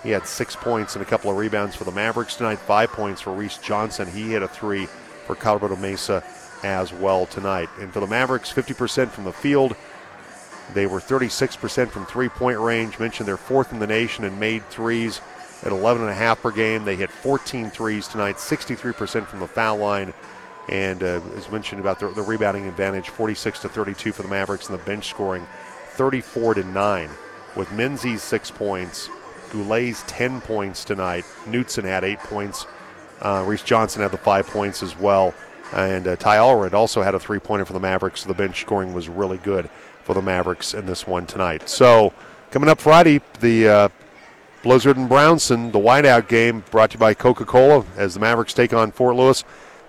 [0.03, 2.59] he had six points and a couple of rebounds for the Mavericks tonight.
[2.59, 4.09] Five points for Reese Johnson.
[4.09, 4.87] He hit a three
[5.27, 6.23] for Colorado Mesa
[6.63, 7.69] as well tonight.
[7.81, 9.77] And for the Mavericks, 50% from the field.
[10.75, 12.99] They were 36% from three point range.
[12.99, 15.21] Mentioned they're fourth in the nation in made threes
[15.63, 16.85] at 11.5 per game.
[16.85, 20.13] They hit 14 threes tonight, 63% from the foul line.
[20.69, 24.69] And uh, as mentioned about the, the, rebounding advantage, 46 to 32 for the Mavericks,
[24.69, 25.47] and the bench scoring
[25.91, 27.11] 34 to 9.
[27.55, 29.09] With Menzies six points,
[29.51, 31.25] Goulet's 10 points tonight.
[31.45, 32.67] Knutson had eight points.
[33.21, 35.35] Uh, Reese Johnson had the five points as well.
[35.73, 38.23] And uh, Ty Allred also had a three pointer for the Mavericks.
[38.23, 39.71] So the bench scoring was really good
[40.03, 41.69] for the Mavericks in this one tonight.
[41.69, 42.13] So
[42.51, 43.89] coming up Friday, the uh,
[44.63, 48.53] Blizzard and Brownson, the whiteout game brought to you by Coca Cola as the Mavericks
[48.53, 49.45] take on Fort Lewis.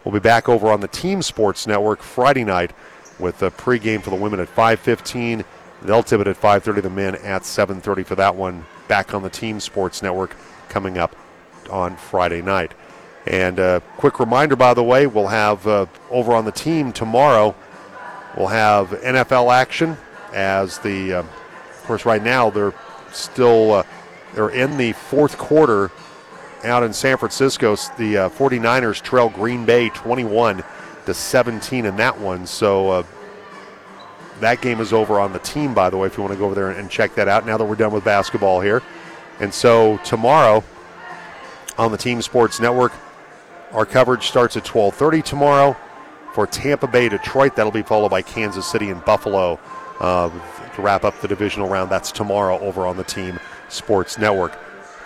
[0.07, 2.71] We'll be back over on the Team Sports Network Friday night
[3.19, 5.43] with the pregame for the women at 5:15.
[5.81, 6.79] They'll tip it at 5:30.
[6.79, 8.65] The men at 7:30 for that one.
[8.87, 10.33] Back on the Team Sports Network
[10.69, 11.13] coming up
[11.69, 12.73] on Friday night.
[13.25, 16.93] And a uh, quick reminder, by the way, we'll have uh, over on the team
[16.93, 17.53] tomorrow.
[18.37, 19.97] We'll have NFL action
[20.33, 22.73] as the, uh, of course, right now they're
[23.11, 23.83] still uh,
[24.33, 25.91] they're in the fourth quarter
[26.63, 27.75] out in San Francisco.
[27.97, 30.63] The uh, 49ers trail Green Bay 21
[31.05, 32.45] to 17 in that one.
[32.45, 33.03] So uh,
[34.39, 36.45] that game is over on the team, by the way, if you want to go
[36.45, 38.83] over there and check that out now that we're done with basketball here.
[39.39, 40.63] And so tomorrow
[41.77, 42.91] on the Team Sports Network,
[43.71, 45.75] our coverage starts at 12:30 tomorrow
[46.33, 47.55] for Tampa Bay, Detroit.
[47.55, 49.59] That'll be followed by Kansas City and Buffalo
[49.99, 50.29] uh,
[50.75, 51.89] to wrap up the divisional round.
[51.89, 53.39] That's tomorrow over on the Team
[53.69, 54.57] Sports Network.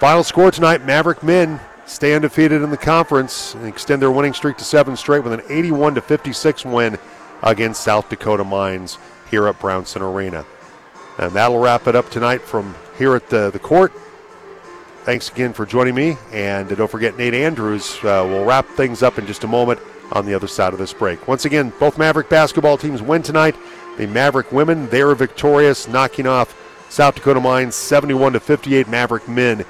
[0.02, 4.57] Final score tonight Maverick men stay undefeated in the conference and extend their winning streak
[4.57, 6.98] to seven straight with an 81 to 56 win
[7.44, 8.98] against South Dakota Mines
[9.30, 10.44] here at Brownson Arena.
[11.19, 13.94] And that'll wrap it up tonight from here at the, the court.
[15.03, 16.18] Thanks again for joining me.
[16.32, 19.80] And don't forget, Nate Andrews uh, will wrap things up in just a moment
[20.14, 21.28] on the other side of this break.
[21.28, 23.56] Once again, both Maverick basketball teams win tonight.
[23.99, 26.57] The Maverick women, they're victorious, knocking off
[26.90, 28.88] South Dakota Mines 71 to 58.
[28.88, 29.64] Maverick men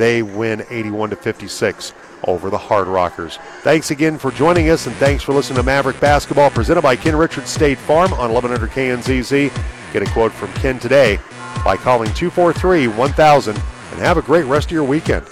[0.00, 1.92] they win 81 to 56
[2.24, 3.38] over the Hard Rockers.
[3.60, 7.16] Thanks again for joining us, and thanks for listening to Maverick Basketball presented by Ken
[7.16, 9.92] Richards State Farm on 1100 KNZZ.
[9.92, 11.18] Get a quote from Ken today
[11.64, 15.26] by calling 243 1000 and have a great rest of your weekend.